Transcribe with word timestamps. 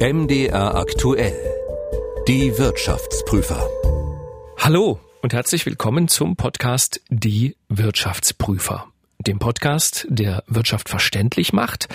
MDR 0.00 0.76
aktuell. 0.76 1.34
Die 2.28 2.56
Wirtschaftsprüfer. 2.56 3.68
Hallo 4.56 5.00
und 5.22 5.32
herzlich 5.32 5.66
willkommen 5.66 6.06
zum 6.06 6.36
Podcast 6.36 7.00
Die 7.08 7.56
Wirtschaftsprüfer. 7.68 8.86
Dem 9.18 9.40
Podcast, 9.40 10.06
der 10.08 10.44
Wirtschaft 10.46 10.88
verständlich 10.88 11.52
macht, 11.52 11.88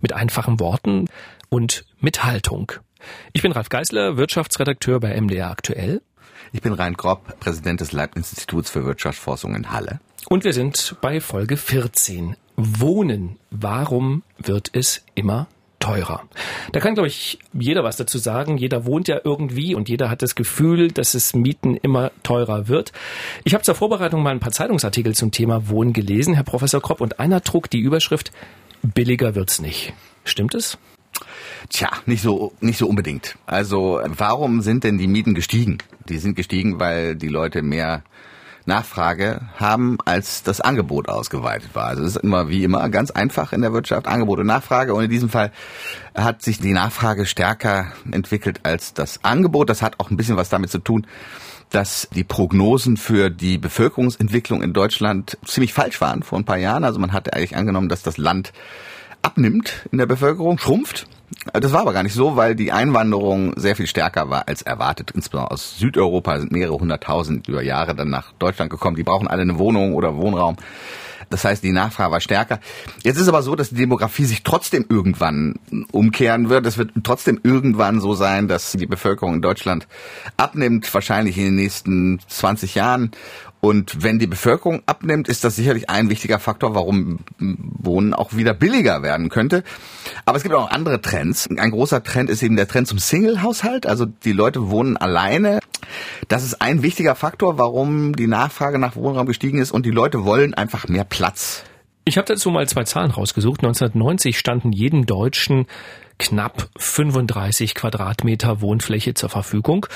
mit 0.00 0.14
einfachen 0.14 0.58
Worten 0.58 1.10
und 1.50 1.84
mit 1.98 2.24
Haltung. 2.24 2.72
Ich 3.34 3.42
bin 3.42 3.52
Ralf 3.52 3.68
Geisler, 3.68 4.16
Wirtschaftsredakteur 4.16 4.98
bei 4.98 5.20
MDR 5.20 5.50
aktuell. 5.50 6.00
Ich 6.52 6.62
bin 6.62 6.72
Rein 6.72 6.94
Grob, 6.94 7.38
Präsident 7.40 7.82
des 7.82 7.92
Leibniz-Instituts 7.92 8.70
für 8.70 8.86
Wirtschaftsforschung 8.86 9.54
in 9.54 9.70
Halle. 9.70 10.00
Und 10.30 10.44
wir 10.44 10.54
sind 10.54 10.96
bei 11.02 11.20
Folge 11.20 11.58
14. 11.58 12.36
Wohnen. 12.56 13.38
Warum 13.50 14.22
wird 14.38 14.70
es 14.72 15.04
immer 15.14 15.46
teurer. 15.80 16.22
Da 16.72 16.78
kann, 16.78 16.94
glaube 16.94 17.08
ich, 17.08 17.38
jeder 17.52 17.82
was 17.82 17.96
dazu 17.96 18.18
sagen. 18.18 18.56
Jeder 18.56 18.84
wohnt 18.84 19.08
ja 19.08 19.20
irgendwie 19.24 19.74
und 19.74 19.88
jeder 19.88 20.08
hat 20.08 20.22
das 20.22 20.36
Gefühl, 20.36 20.88
dass 20.88 21.14
es 21.14 21.34
Mieten 21.34 21.76
immer 21.76 22.12
teurer 22.22 22.68
wird. 22.68 22.92
Ich 23.42 23.54
habe 23.54 23.64
zur 23.64 23.74
Vorbereitung 23.74 24.22
mal 24.22 24.30
ein 24.30 24.40
paar 24.40 24.52
Zeitungsartikel 24.52 25.14
zum 25.14 25.32
Thema 25.32 25.68
Wohnen 25.68 25.92
gelesen, 25.92 26.34
Herr 26.34 26.44
Professor 26.44 26.80
Kropp, 26.80 27.00
und 27.00 27.18
einer 27.18 27.42
trug 27.42 27.68
die 27.68 27.80
Überschrift 27.80 28.30
Billiger 28.82 29.34
wird's 29.34 29.60
nicht. 29.60 29.92
Stimmt 30.24 30.54
es? 30.54 30.78
Tja, 31.68 31.90
nicht 32.06 32.22
so, 32.22 32.52
nicht 32.60 32.78
so 32.78 32.86
unbedingt. 32.86 33.36
Also, 33.46 34.00
warum 34.04 34.62
sind 34.62 34.84
denn 34.84 34.98
die 34.98 35.06
Mieten 35.06 35.34
gestiegen? 35.34 35.78
Die 36.08 36.18
sind 36.18 36.34
gestiegen, 36.34 36.80
weil 36.80 37.14
die 37.14 37.28
Leute 37.28 37.62
mehr 37.62 38.02
Nachfrage 38.70 39.42
haben, 39.56 39.98
als 40.04 40.42
das 40.42 40.60
Angebot 40.60 41.08
ausgeweitet 41.08 41.74
war. 41.74 41.86
Also 41.86 42.04
es 42.04 42.16
ist 42.16 42.22
immer 42.22 42.48
wie 42.48 42.64
immer 42.64 42.88
ganz 42.88 43.10
einfach 43.10 43.52
in 43.52 43.60
der 43.60 43.72
Wirtschaft, 43.72 44.06
Angebot 44.06 44.38
und 44.38 44.46
Nachfrage. 44.46 44.94
Und 44.94 45.04
in 45.04 45.10
diesem 45.10 45.28
Fall 45.28 45.52
hat 46.14 46.42
sich 46.42 46.60
die 46.60 46.72
Nachfrage 46.72 47.26
stärker 47.26 47.92
entwickelt 48.10 48.60
als 48.62 48.94
das 48.94 49.24
Angebot. 49.24 49.68
Das 49.68 49.82
hat 49.82 49.98
auch 49.98 50.10
ein 50.10 50.16
bisschen 50.16 50.36
was 50.36 50.48
damit 50.48 50.70
zu 50.70 50.78
tun, 50.78 51.06
dass 51.70 52.08
die 52.14 52.24
Prognosen 52.24 52.96
für 52.96 53.30
die 53.30 53.58
Bevölkerungsentwicklung 53.58 54.62
in 54.62 54.72
Deutschland 54.72 55.36
ziemlich 55.44 55.72
falsch 55.72 56.00
waren 56.00 56.22
vor 56.22 56.38
ein 56.38 56.44
paar 56.44 56.58
Jahren. 56.58 56.84
Also 56.84 56.98
man 56.98 57.12
hatte 57.12 57.32
eigentlich 57.34 57.56
angenommen, 57.56 57.88
dass 57.88 58.02
das 58.02 58.16
Land 58.16 58.52
abnimmt 59.22 59.88
in 59.92 59.98
der 59.98 60.06
Bevölkerung, 60.06 60.58
schrumpft. 60.58 61.06
Das 61.52 61.72
war 61.72 61.82
aber 61.82 61.92
gar 61.92 62.02
nicht 62.02 62.14
so, 62.14 62.36
weil 62.36 62.54
die 62.54 62.72
Einwanderung 62.72 63.54
sehr 63.56 63.76
viel 63.76 63.86
stärker 63.86 64.30
war 64.30 64.48
als 64.48 64.62
erwartet. 64.62 65.12
Insbesondere 65.12 65.52
aus 65.52 65.78
Südeuropa 65.78 66.38
sind 66.38 66.52
mehrere 66.52 66.78
hunderttausend 66.78 67.48
über 67.48 67.62
Jahre 67.62 67.94
dann 67.94 68.10
nach 68.10 68.32
Deutschland 68.32 68.70
gekommen. 68.70 68.96
Die 68.96 69.04
brauchen 69.04 69.28
alle 69.28 69.42
eine 69.42 69.58
Wohnung 69.58 69.94
oder 69.94 70.16
Wohnraum. 70.16 70.56
Das 71.30 71.44
heißt, 71.44 71.62
die 71.62 71.70
Nachfrage 71.70 72.10
war 72.10 72.20
stärker. 72.20 72.58
Jetzt 73.04 73.18
ist 73.18 73.28
aber 73.28 73.42
so, 73.42 73.54
dass 73.54 73.70
die 73.70 73.76
Demografie 73.76 74.24
sich 74.24 74.42
trotzdem 74.42 74.84
irgendwann 74.88 75.54
umkehren 75.92 76.48
wird. 76.48 76.66
Es 76.66 76.76
wird 76.76 76.90
trotzdem 77.04 77.38
irgendwann 77.44 78.00
so 78.00 78.14
sein, 78.14 78.48
dass 78.48 78.72
die 78.72 78.86
Bevölkerung 78.86 79.34
in 79.34 79.42
Deutschland 79.42 79.86
abnimmt, 80.36 80.92
wahrscheinlich 80.92 81.38
in 81.38 81.44
den 81.44 81.54
nächsten 81.54 82.18
20 82.26 82.74
Jahren. 82.74 83.12
Und 83.60 84.02
wenn 84.02 84.18
die 84.18 84.26
Bevölkerung 84.26 84.82
abnimmt, 84.86 85.28
ist 85.28 85.44
das 85.44 85.56
sicherlich 85.56 85.90
ein 85.90 86.08
wichtiger 86.08 86.38
Faktor, 86.38 86.74
warum 86.74 87.18
Wohnen 87.38 88.14
auch 88.14 88.34
wieder 88.34 88.54
billiger 88.54 89.02
werden 89.02 89.28
könnte. 89.28 89.64
Aber 90.24 90.38
es 90.38 90.42
gibt 90.42 90.54
auch 90.54 90.70
andere 90.70 91.00
Trends. 91.02 91.48
Ein 91.56 91.70
großer 91.70 92.02
Trend 92.02 92.30
ist 92.30 92.42
eben 92.42 92.56
der 92.56 92.68
Trend 92.68 92.88
zum 92.88 92.98
Single-Haushalt. 92.98 93.86
Also 93.86 94.06
die 94.06 94.32
Leute 94.32 94.70
wohnen 94.70 94.96
alleine. 94.96 95.60
Das 96.28 96.42
ist 96.42 96.62
ein 96.62 96.82
wichtiger 96.82 97.14
Faktor, 97.14 97.58
warum 97.58 98.16
die 98.16 98.26
Nachfrage 98.26 98.78
nach 98.78 98.96
Wohnraum 98.96 99.26
gestiegen 99.26 99.58
ist. 99.58 99.72
Und 99.72 99.84
die 99.84 99.90
Leute 99.90 100.24
wollen 100.24 100.54
einfach 100.54 100.88
mehr 100.88 101.04
Platz. 101.04 101.64
Ich 102.06 102.16
habe 102.16 102.26
dazu 102.26 102.50
mal 102.50 102.66
zwei 102.66 102.84
Zahlen 102.84 103.10
rausgesucht. 103.10 103.60
1990 103.60 104.38
standen 104.38 104.72
jedem 104.72 105.04
Deutschen 105.04 105.66
knapp 106.18 106.68
35 106.76 107.74
Quadratmeter 107.74 108.60
Wohnfläche 108.60 109.14
zur 109.14 109.28
Verfügung. 109.28 109.86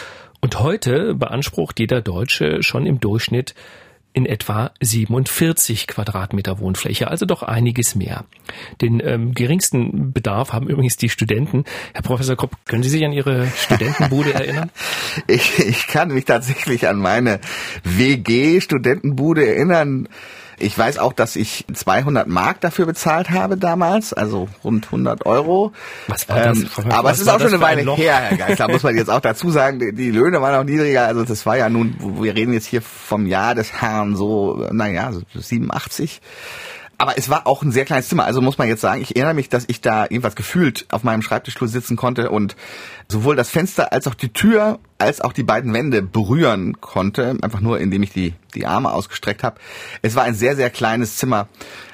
Und 0.45 0.61
heute 0.61 1.15
beansprucht 1.15 1.81
jeder 1.81 2.03
Deutsche 2.03 2.63
schon 2.63 2.85
im 2.85 3.01
Durchschnitt 3.01 3.55
in 4.13 4.27
etwa 4.27 4.73
47 4.79 5.87
Quadratmeter 5.87 6.59
Wohnfläche, 6.59 7.09
also 7.09 7.25
doch 7.25 7.43
einiges 7.43 7.95
mehr. 7.95 8.27
Den 8.83 9.01
ähm, 9.03 9.33
geringsten 9.33 10.13
Bedarf 10.13 10.53
haben 10.53 10.69
übrigens 10.69 10.99
die 10.99 11.09
Studenten. 11.09 11.65
Herr 11.95 12.03
Professor 12.03 12.37
Kopp, 12.37 12.59
können 12.67 12.83
Sie 12.83 12.91
sich 12.91 13.07
an 13.07 13.13
Ihre 13.13 13.47
Studentenbude 13.57 14.35
erinnern? 14.35 14.71
Ich, 15.29 15.59
ich 15.61 15.87
kann 15.87 16.09
mich 16.09 16.27
tatsächlich 16.27 16.89
an 16.89 16.99
meine 16.99 17.41
WG-Studentenbude 17.85 19.47
erinnern. 19.49 20.11
Ich 20.59 20.77
weiß 20.77 20.99
auch, 20.99 21.13
dass 21.13 21.37
ich 21.37 21.65
200 21.73 22.29
Mark 22.29 22.61
dafür 22.61 22.87
bezahlt 22.87 23.31
habe 23.31 23.57
damals, 23.57 24.13
also 24.13 24.49
rund 24.63 24.87
100 24.87 25.27
Euro. 25.27 25.73
Was 26.07 26.29
war 26.29 26.41
das? 26.41 26.59
Ähm, 26.59 26.69
aber 26.91 27.11
es 27.11 27.21
ist 27.21 27.29
auch 27.29 27.41
schon 27.41 27.49
eine 27.49 27.61
Weile 27.61 27.83
ein 27.83 27.97
her, 27.97 28.17
Herr 28.17 28.37
Geisler, 28.37 28.69
muss 28.69 28.83
man 28.83 28.97
jetzt 28.97 29.11
auch 29.11 29.21
dazu 29.21 29.51
sagen. 29.51 29.79
Die, 29.79 29.93
die, 29.93 30.11
Löhne 30.11 30.41
waren 30.41 30.55
auch 30.55 30.65
niedriger. 30.65 31.07
Also 31.07 31.25
das 31.25 31.45
war 31.47 31.57
ja 31.57 31.69
nun, 31.69 31.97
wir 32.21 32.35
reden 32.35 32.53
jetzt 32.53 32.67
hier 32.67 32.83
vom 32.83 33.27
Jahr 33.27 33.55
des 33.55 33.73
Herrn 33.73 34.17
so, 34.17 34.69
naja, 34.73 35.13
so 35.13 35.23
87. 35.35 36.21
Aber 37.05 37.19
es 37.19 37.29
war 37.29 37.47
auch 37.47 37.63
ein 37.63 37.71
sehr 37.71 37.85
kleines 37.85 38.09
Zimmer. 38.09 38.25
Also 38.25 38.41
muss 38.41 38.57
man 38.57 38.67
jetzt 38.67 38.81
sagen, 38.81 39.03
ich 39.03 39.15
erinnere 39.15 39.35
mich, 39.35 39.51
dass 39.51 39.65
ich 39.69 39.83
da 39.83 40.05
irgendwas 40.05 40.37
gefühlt 40.37 40.87
auf 40.89 41.05
meinem 41.05 41.21
Schreibtischstuhl 41.21 41.69
sitzen 41.69 41.97
konnte 41.97 42.31
und 42.31 42.57
sowohl 43.11 43.37
das 43.37 43.51
Fenster 43.51 43.93
als 43.93 44.07
auch 44.07 44.15
die 44.15 44.33
Tür 44.33 44.79
als 44.97 45.21
auch 45.21 45.35
die 45.35 45.43
beiden 45.43 45.75
Wände 45.75 46.01
berühren 46.01 46.81
konnte. 46.81 47.37
Einfach 47.43 47.61
nur, 47.61 47.79
indem 47.79 48.03
ich 48.05 48.15
die, 48.15 48.33
die 48.55 48.65
Arme 48.65 48.91
ausgestreckt 48.91 49.43
habe. 49.43 49.61
Es 50.01 50.15
war 50.15 50.23
ein 50.23 50.35
sehr, 50.35 50.57
sehr 50.57 50.71
kleines 50.71 51.19
Zimmer 51.19 51.47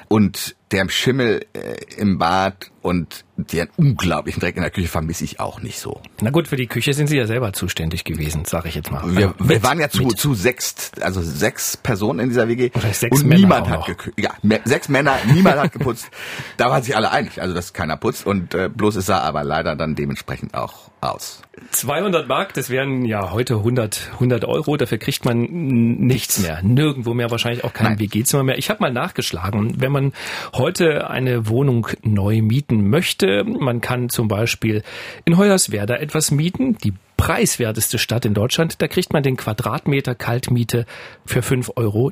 und 0.07 0.55
der 0.71 0.87
Schimmel 0.89 1.45
äh, 1.53 1.75
im 1.97 2.17
Bad 2.17 2.71
und 2.81 3.25
den 3.35 3.67
unglaublichen 3.77 4.39
Dreck 4.39 4.55
in 4.55 4.61
der 4.61 4.71
Küche 4.71 4.87
vermisse 4.87 5.23
ich 5.23 5.39
auch 5.39 5.61
nicht 5.61 5.79
so. 5.79 6.01
Na 6.21 6.29
gut, 6.29 6.47
für 6.47 6.55
die 6.55 6.67
Küche 6.67 6.93
sind 6.93 7.07
Sie 7.07 7.17
ja 7.17 7.27
selber 7.27 7.53
zuständig 7.53 8.03
gewesen, 8.03 8.45
sage 8.45 8.69
ich 8.69 8.75
jetzt 8.75 8.91
mal. 8.91 9.03
Wir, 9.15 9.33
also 9.37 9.49
wir 9.49 9.63
waren 9.63 9.79
ja 9.79 9.89
zu, 9.89 10.07
zu 10.09 10.33
sechs, 10.33 10.91
also 11.01 11.21
sechs 11.21 11.77
Personen 11.77 12.19
in 12.19 12.29
dieser 12.29 12.47
WG 12.47 12.71
Oder 12.73 12.93
sechs 12.93 13.21
und 13.21 13.27
Männer 13.27 13.39
niemand 13.39 13.69
hat 13.69 13.85
gekühlt. 13.85 14.15
Ja, 14.19 14.31
sechs 14.65 14.89
Männer, 14.89 15.17
niemand 15.33 15.57
hat 15.57 15.71
geputzt. 15.71 16.09
Da 16.57 16.69
waren 16.69 16.83
sich 16.83 16.95
alle 16.95 17.11
einig, 17.11 17.41
also 17.41 17.53
dass 17.55 17.73
keiner 17.73 17.97
putzt 17.97 18.25
und 18.25 18.53
äh, 18.53 18.69
bloß 18.69 18.95
es 18.95 19.05
sah 19.07 19.19
aber 19.19 19.43
leider 19.43 19.75
dann 19.75 19.95
dementsprechend 19.95 20.53
auch 20.53 20.91
aus. 21.01 21.41
200 21.71 22.27
Mark, 22.27 22.53
das 22.53 22.69
wären 22.69 23.05
ja 23.05 23.31
heute 23.31 23.55
100, 23.55 24.11
100 24.13 24.45
Euro. 24.45 24.77
Dafür 24.77 24.97
kriegt 24.97 25.25
man 25.25 25.41
nichts 25.41 26.39
mehr. 26.39 26.61
Nirgendwo 26.61 27.13
mehr, 27.13 27.31
wahrscheinlich 27.31 27.63
auch 27.63 27.73
kein. 27.73 27.99
WG-Zimmer 27.99 28.43
mehr. 28.43 28.57
Ich 28.57 28.69
habe 28.69 28.81
mal 28.81 28.91
nachgeschlagen, 28.91 29.81
wenn 29.81 29.91
man 29.91 30.13
heute 30.61 31.09
eine 31.09 31.47
Wohnung 31.47 31.87
neu 32.03 32.43
mieten 32.43 32.87
möchte, 32.87 33.43
man 33.43 33.81
kann 33.81 34.09
zum 34.09 34.27
Beispiel 34.27 34.83
in 35.25 35.35
Hoyerswerda 35.35 35.95
etwas 35.95 36.29
mieten, 36.29 36.77
die 36.77 36.93
preiswerteste 37.17 37.97
Stadt 37.97 38.25
in 38.25 38.35
Deutschland, 38.35 38.79
da 38.79 38.87
kriegt 38.87 39.11
man 39.11 39.23
den 39.23 39.37
Quadratmeter 39.37 40.13
Kaltmiete 40.13 40.85
für 41.25 41.39
5,20 41.39 41.71
Euro. 41.77 42.11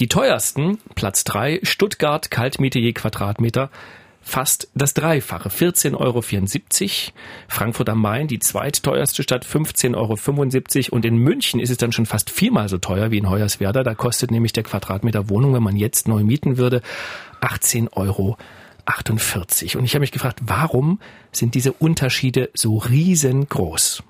Die 0.00 0.08
teuersten, 0.08 0.78
Platz 0.96 1.22
drei 1.22 1.60
Stuttgart, 1.62 2.28
Kaltmiete 2.28 2.80
je 2.80 2.92
Quadratmeter, 2.92 3.70
fast 4.22 4.68
das 4.74 4.94
Dreifache, 4.94 5.48
14,74 5.48 5.94
Euro. 5.98 6.22
Frankfurt 7.48 7.88
am 7.88 8.00
Main, 8.00 8.28
die 8.28 8.38
zweitteuerste 8.38 9.22
Stadt, 9.22 9.44
15,75 9.44 9.96
Euro. 10.86 10.96
Und 10.96 11.04
in 11.04 11.16
München 11.16 11.60
ist 11.60 11.70
es 11.70 11.76
dann 11.76 11.92
schon 11.92 12.06
fast 12.06 12.30
viermal 12.30 12.68
so 12.68 12.78
teuer 12.78 13.10
wie 13.10 13.18
in 13.18 13.28
Hoyerswerda. 13.28 13.82
Da 13.82 13.94
kostet 13.94 14.30
nämlich 14.30 14.52
der 14.52 14.62
Quadratmeter 14.62 15.28
Wohnung, 15.28 15.54
wenn 15.54 15.62
man 15.62 15.76
jetzt 15.76 16.08
neu 16.08 16.22
mieten 16.22 16.56
würde, 16.56 16.82
18,48 17.40 17.90
Euro. 17.96 18.38
Und 19.78 19.84
ich 19.84 19.94
habe 19.94 20.00
mich 20.00 20.12
gefragt, 20.12 20.40
warum 20.42 21.00
sind 21.32 21.54
diese 21.54 21.72
Unterschiede 21.72 22.50
so 22.54 22.78
riesengroß? 22.78 24.02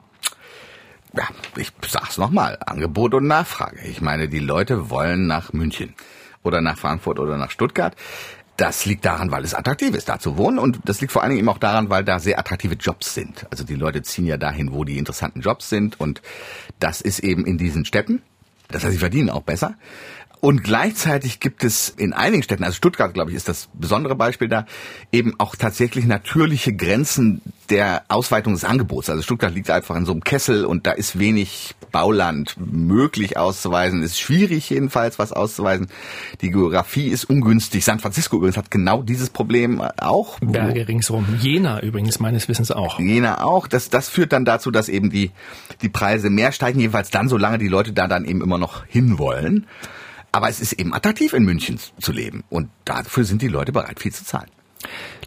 Ja, 1.14 1.28
ich 1.56 1.72
sag's 1.86 2.16
nochmal, 2.16 2.58
Angebot 2.64 3.12
und 3.14 3.26
Nachfrage. 3.26 3.80
Ich 3.86 4.00
meine, 4.00 4.28
die 4.28 4.38
Leute 4.38 4.88
wollen 4.88 5.26
nach 5.26 5.52
München 5.52 5.94
oder 6.42 6.60
nach 6.60 6.78
Frankfurt 6.78 7.18
oder 7.18 7.36
nach 7.36 7.50
Stuttgart. 7.50 7.94
Das 8.62 8.86
liegt 8.86 9.04
daran, 9.04 9.32
weil 9.32 9.42
es 9.42 9.54
attraktiv 9.54 9.92
ist, 9.92 10.08
da 10.08 10.20
zu 10.20 10.36
wohnen. 10.36 10.60
Und 10.60 10.78
das 10.84 11.00
liegt 11.00 11.12
vor 11.12 11.22
allen 11.22 11.30
Dingen 11.30 11.40
eben 11.40 11.48
auch 11.48 11.58
daran, 11.58 11.90
weil 11.90 12.04
da 12.04 12.20
sehr 12.20 12.38
attraktive 12.38 12.76
Jobs 12.76 13.12
sind. 13.12 13.44
Also 13.50 13.64
die 13.64 13.74
Leute 13.74 14.02
ziehen 14.02 14.24
ja 14.24 14.36
dahin, 14.36 14.72
wo 14.72 14.84
die 14.84 14.98
interessanten 14.98 15.40
Jobs 15.40 15.68
sind. 15.68 15.98
Und 15.98 16.22
das 16.78 17.00
ist 17.00 17.18
eben 17.18 17.44
in 17.44 17.58
diesen 17.58 17.84
Städten. 17.84 18.22
Das 18.74 18.84
heißt, 18.84 18.92
sie 18.92 18.98
verdienen 18.98 19.30
auch 19.30 19.42
besser. 19.42 19.76
Und 20.44 20.64
gleichzeitig 20.64 21.38
gibt 21.38 21.62
es 21.62 21.88
in 21.88 22.12
einigen 22.12 22.42
Städten, 22.42 22.64
also 22.64 22.74
Stuttgart, 22.74 23.14
glaube 23.14 23.30
ich, 23.30 23.36
ist 23.36 23.48
das 23.48 23.68
besondere 23.74 24.16
Beispiel 24.16 24.48
da, 24.48 24.66
eben 25.12 25.38
auch 25.38 25.54
tatsächlich 25.54 26.04
natürliche 26.04 26.72
Grenzen 26.72 27.42
der 27.70 28.02
Ausweitung 28.08 28.52
des 28.52 28.64
Angebots. 28.64 29.08
Also 29.08 29.22
Stuttgart 29.22 29.54
liegt 29.54 29.70
einfach 29.70 29.94
in 29.94 30.04
so 30.04 30.10
einem 30.10 30.24
Kessel 30.24 30.64
und 30.64 30.84
da 30.86 30.90
ist 30.90 31.16
wenig 31.18 31.76
Bauland 31.92 32.56
möglich 32.58 33.36
auszuweisen. 33.36 34.02
Ist 34.02 34.18
schwierig 34.18 34.68
jedenfalls, 34.70 35.18
was 35.18 35.32
auszuweisen. 35.32 35.86
Die 36.40 36.50
Geografie 36.50 37.08
ist 37.08 37.24
ungünstig. 37.24 37.84
San 37.84 38.00
Francisco 38.00 38.36
übrigens 38.36 38.56
hat 38.56 38.70
genau 38.70 39.02
dieses 39.02 39.30
Problem 39.30 39.80
auch. 39.98 40.40
Berge 40.40 40.88
ringsherum. 40.88 41.24
Jena 41.40 41.80
übrigens 41.80 42.18
meines 42.18 42.48
Wissens 42.48 42.72
auch. 42.72 42.98
Jena 42.98 43.44
auch. 43.44 43.68
Das, 43.68 43.90
das 43.90 44.08
führt 44.08 44.32
dann 44.32 44.44
dazu, 44.44 44.70
dass 44.70 44.88
eben 44.88 45.10
die, 45.10 45.30
die 45.82 45.88
Preise 45.88 46.30
mehr 46.30 46.50
steigen, 46.50 46.80
jedenfalls 46.80 47.10
dann, 47.10 47.28
solange 47.28 47.58
die 47.58 47.68
Leute 47.68 47.92
da 47.92 48.08
dann 48.08 48.24
eben 48.24 48.42
immer 48.42 48.58
noch 48.62 48.86
hinwollen. 48.86 49.66
Aber 50.32 50.48
es 50.48 50.60
ist 50.60 50.72
eben 50.72 50.94
attraktiv 50.94 51.34
in 51.34 51.44
München 51.44 51.78
zu 52.00 52.10
leben 52.10 52.42
und 52.48 52.70
dafür 52.86 53.24
sind 53.24 53.42
die 53.42 53.48
Leute 53.48 53.72
bereit, 53.72 54.00
viel 54.00 54.12
zu 54.12 54.24
zahlen. 54.24 54.48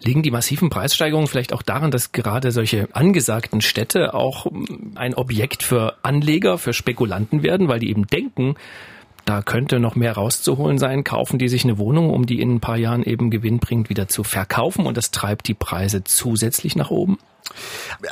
Liegen 0.03 0.23
die 0.23 0.31
massiven 0.31 0.69
Preissteigerungen 0.69 1.27
vielleicht 1.27 1.53
auch 1.53 1.61
daran, 1.61 1.91
dass 1.91 2.11
gerade 2.11 2.51
solche 2.51 2.89
angesagten 2.93 3.61
Städte 3.61 4.13
auch 4.13 4.47
ein 4.95 5.13
Objekt 5.13 5.63
für 5.63 5.97
Anleger, 6.03 6.57
für 6.57 6.73
Spekulanten 6.73 7.43
werden, 7.43 7.67
weil 7.67 7.79
die 7.79 7.89
eben 7.89 8.07
denken, 8.07 8.55
da 9.25 9.41
könnte 9.41 9.79
noch 9.79 9.95
mehr 9.95 10.13
rauszuholen 10.13 10.77
sein, 10.77 11.03
kaufen 11.03 11.39
die 11.39 11.49
sich 11.49 11.63
eine 11.63 11.77
Wohnung, 11.77 12.11
um 12.11 12.25
die 12.25 12.39
in 12.39 12.55
ein 12.55 12.59
paar 12.59 12.77
Jahren 12.77 13.03
eben 13.03 13.31
gewinnbringend 13.31 13.89
wieder 13.89 14.07
zu 14.07 14.23
verkaufen 14.23 14.85
und 14.85 14.95
das 14.97 15.11
treibt 15.11 15.47
die 15.47 15.53
Preise 15.53 16.03
zusätzlich 16.03 16.75
nach 16.75 16.91
oben? 16.91 17.17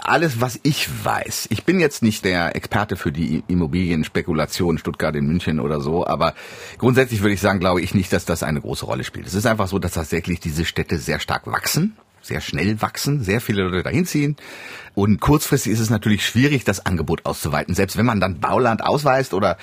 Alles, 0.04 0.42
was 0.42 0.60
ich 0.64 0.88
weiß. 1.04 1.48
Ich 1.50 1.64
bin 1.64 1.80
jetzt 1.80 2.04
nicht 2.04 2.24
der 2.24 2.56
Experte 2.56 2.96
für 2.96 3.12
die 3.12 3.44
Immobilienspekulation 3.48 4.78
Stuttgart 4.78 5.16
in 5.16 5.26
München 5.26 5.60
oder 5.60 5.82
so, 5.82 6.06
aber 6.06 6.34
grundsätzlich 6.78 7.22
würde 7.22 7.34
ich 7.34 7.42
sagen, 7.42 7.60
glaube 7.60 7.82
ich 7.82 7.94
nicht, 7.94 8.14
dass 8.14 8.26
das 8.26 8.44
eine 8.44 8.62
große 8.62 8.86
Rolle 8.86 9.04
spielt. 9.04 9.28
Es 9.28 9.34
ist 9.34 9.46
einfach 9.46 9.68
so, 9.68 9.80
dass 9.80 9.94
tatsächlich 9.94 10.40
diese 10.40 10.66
Städte 10.66 10.98
sehr 10.98 11.20
stark 11.20 11.48
wachsen 11.48 11.98
sehr 12.24 12.42
schnell 12.42 12.82
wachsen, 12.82 13.24
sehr 13.24 13.42
viele 13.42 13.64
Leute 13.64 13.84
dahin 13.84 14.06
ziehen. 14.06 14.36
Und 14.96 15.20
kurzfristig 15.20 15.72
ist 15.72 15.80
es 15.80 15.90
natürlich 15.90 16.26
schwierig, 16.26 16.64
das 16.64 16.86
Angebot 16.86 17.26
auszuweiten. 17.26 17.76
Selbst 17.76 17.98
wenn 17.98 18.06
man 18.06 18.20
dann 18.20 18.40
Bauland 18.40 18.84
ausweist 18.84 19.34
oder 19.34 19.58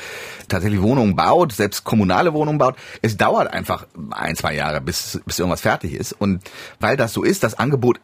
tatsächlich 0.48 0.82
Wohnungen 0.82 1.16
baut, 1.16 1.52
selbst 1.52 1.84
kommunale 1.84 2.32
Wohnungen 2.34 2.58
baut, 2.58 2.76
es 3.00 3.16
dauert 3.16 3.52
einfach 3.52 3.86
ein, 4.10 4.36
zwei 4.36 4.54
Jahre, 4.54 4.80
bis, 4.80 5.20
bis 5.24 5.38
irgendwas 5.38 5.60
fertig 5.60 5.94
ist. 5.94 6.12
Und 6.12 6.42
weil 6.80 6.96
das 6.96 7.12
so 7.12 7.22
ist, 7.22 7.42
das 7.42 7.58
Angebot 7.58 8.00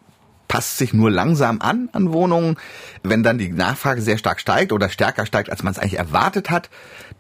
passt 0.49 0.79
sich 0.79 0.93
nur 0.93 1.11
langsam 1.11 1.61
an 1.61 1.89
an 1.93 2.13
Wohnungen. 2.13 2.57
Wenn 3.03 3.23
dann 3.23 3.39
die 3.39 3.51
Nachfrage 3.51 4.01
sehr 4.01 4.19
stark 4.19 4.41
steigt 4.41 4.73
oder 4.73 4.89
stärker 4.89 5.27
steigt, 5.27 5.51
als 5.51 5.63
man 5.63 5.73
es 5.73 5.79
eigentlich 5.79 5.99
erwartet 5.99 6.51
hat, 6.51 6.71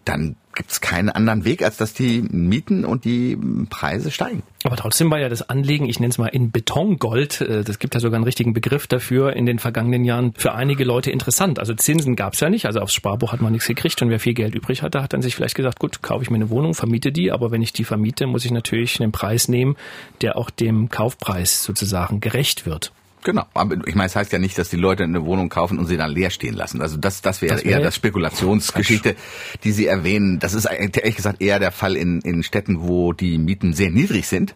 dann 0.04 0.36
gibt 0.54 0.70
es 0.70 0.80
keinen 0.80 1.10
anderen 1.10 1.44
Weg, 1.44 1.62
als 1.62 1.76
dass 1.76 1.92
die 1.92 2.22
Mieten 2.22 2.84
und 2.84 3.04
die 3.04 3.36
Preise 3.68 4.10
steigen. 4.10 4.42
Aber 4.64 4.76
trotzdem 4.76 5.10
war 5.10 5.20
ja 5.20 5.28
das 5.28 5.48
Anlegen, 5.48 5.86
ich 5.86 6.00
nenne 6.00 6.10
es 6.10 6.18
mal 6.18 6.28
in 6.28 6.50
Betongold, 6.50 7.42
äh, 7.42 7.62
das 7.62 7.78
gibt 7.78 7.94
ja 7.94 8.00
sogar 8.00 8.16
einen 8.16 8.24
richtigen 8.24 8.54
Begriff 8.54 8.86
dafür, 8.86 9.34
in 9.34 9.46
den 9.46 9.58
vergangenen 9.58 10.04
Jahren 10.04 10.32
für 10.36 10.54
einige 10.54 10.84
Leute 10.84 11.10
interessant. 11.10 11.58
Also 11.58 11.74
Zinsen 11.74 12.16
gab 12.16 12.32
es 12.32 12.40
ja 12.40 12.48
nicht, 12.48 12.66
also 12.66 12.80
aufs 12.80 12.94
Sparbuch 12.94 13.32
hat 13.32 13.42
man 13.42 13.52
nichts 13.52 13.68
gekriegt 13.68 14.00
und 14.02 14.08
wer 14.08 14.18
viel 14.18 14.34
Geld 14.34 14.54
übrig 14.54 14.82
hatte, 14.82 15.02
hat 15.02 15.12
dann 15.12 15.22
sich 15.22 15.36
vielleicht 15.36 15.54
gesagt, 15.54 15.78
gut, 15.78 16.02
kaufe 16.02 16.22
ich 16.22 16.30
mir 16.30 16.36
eine 16.36 16.50
Wohnung, 16.50 16.74
vermiete 16.74 17.12
die, 17.12 17.30
aber 17.30 17.50
wenn 17.50 17.62
ich 17.62 17.72
die 17.72 17.84
vermiete, 17.84 18.26
muss 18.26 18.44
ich 18.44 18.50
natürlich 18.50 19.00
einen 19.00 19.12
Preis 19.12 19.48
nehmen, 19.48 19.76
der 20.22 20.36
auch 20.36 20.50
dem 20.50 20.88
Kaufpreis 20.88 21.62
sozusagen 21.62 22.20
gerecht 22.20 22.64
wird. 22.64 22.92
Genau. 23.26 23.44
Aber 23.54 23.76
ich 23.88 23.96
meine, 23.96 24.06
es 24.06 24.14
heißt 24.14 24.30
ja 24.30 24.38
nicht, 24.38 24.56
dass 24.56 24.68
die 24.68 24.76
Leute 24.76 25.02
eine 25.02 25.24
Wohnung 25.24 25.48
kaufen 25.48 25.80
und 25.80 25.86
sie 25.86 25.96
dann 25.96 26.12
leer 26.12 26.30
stehen 26.30 26.54
lassen. 26.54 26.80
Also 26.80 26.96
das, 26.96 27.22
das 27.22 27.42
wäre 27.42 27.56
wär 27.56 27.64
eher 27.64 27.80
das 27.80 27.96
Spekulationsgeschichte, 27.96 29.16
die 29.64 29.72
Sie 29.72 29.88
erwähnen. 29.88 30.38
Das 30.38 30.54
ist 30.54 30.66
ehrlich 30.66 31.16
gesagt 31.16 31.42
eher 31.42 31.58
der 31.58 31.72
Fall 31.72 31.96
in, 31.96 32.20
in 32.20 32.44
Städten, 32.44 32.86
wo 32.86 33.12
die 33.12 33.38
Mieten 33.38 33.72
sehr 33.72 33.90
niedrig 33.90 34.28
sind, 34.28 34.54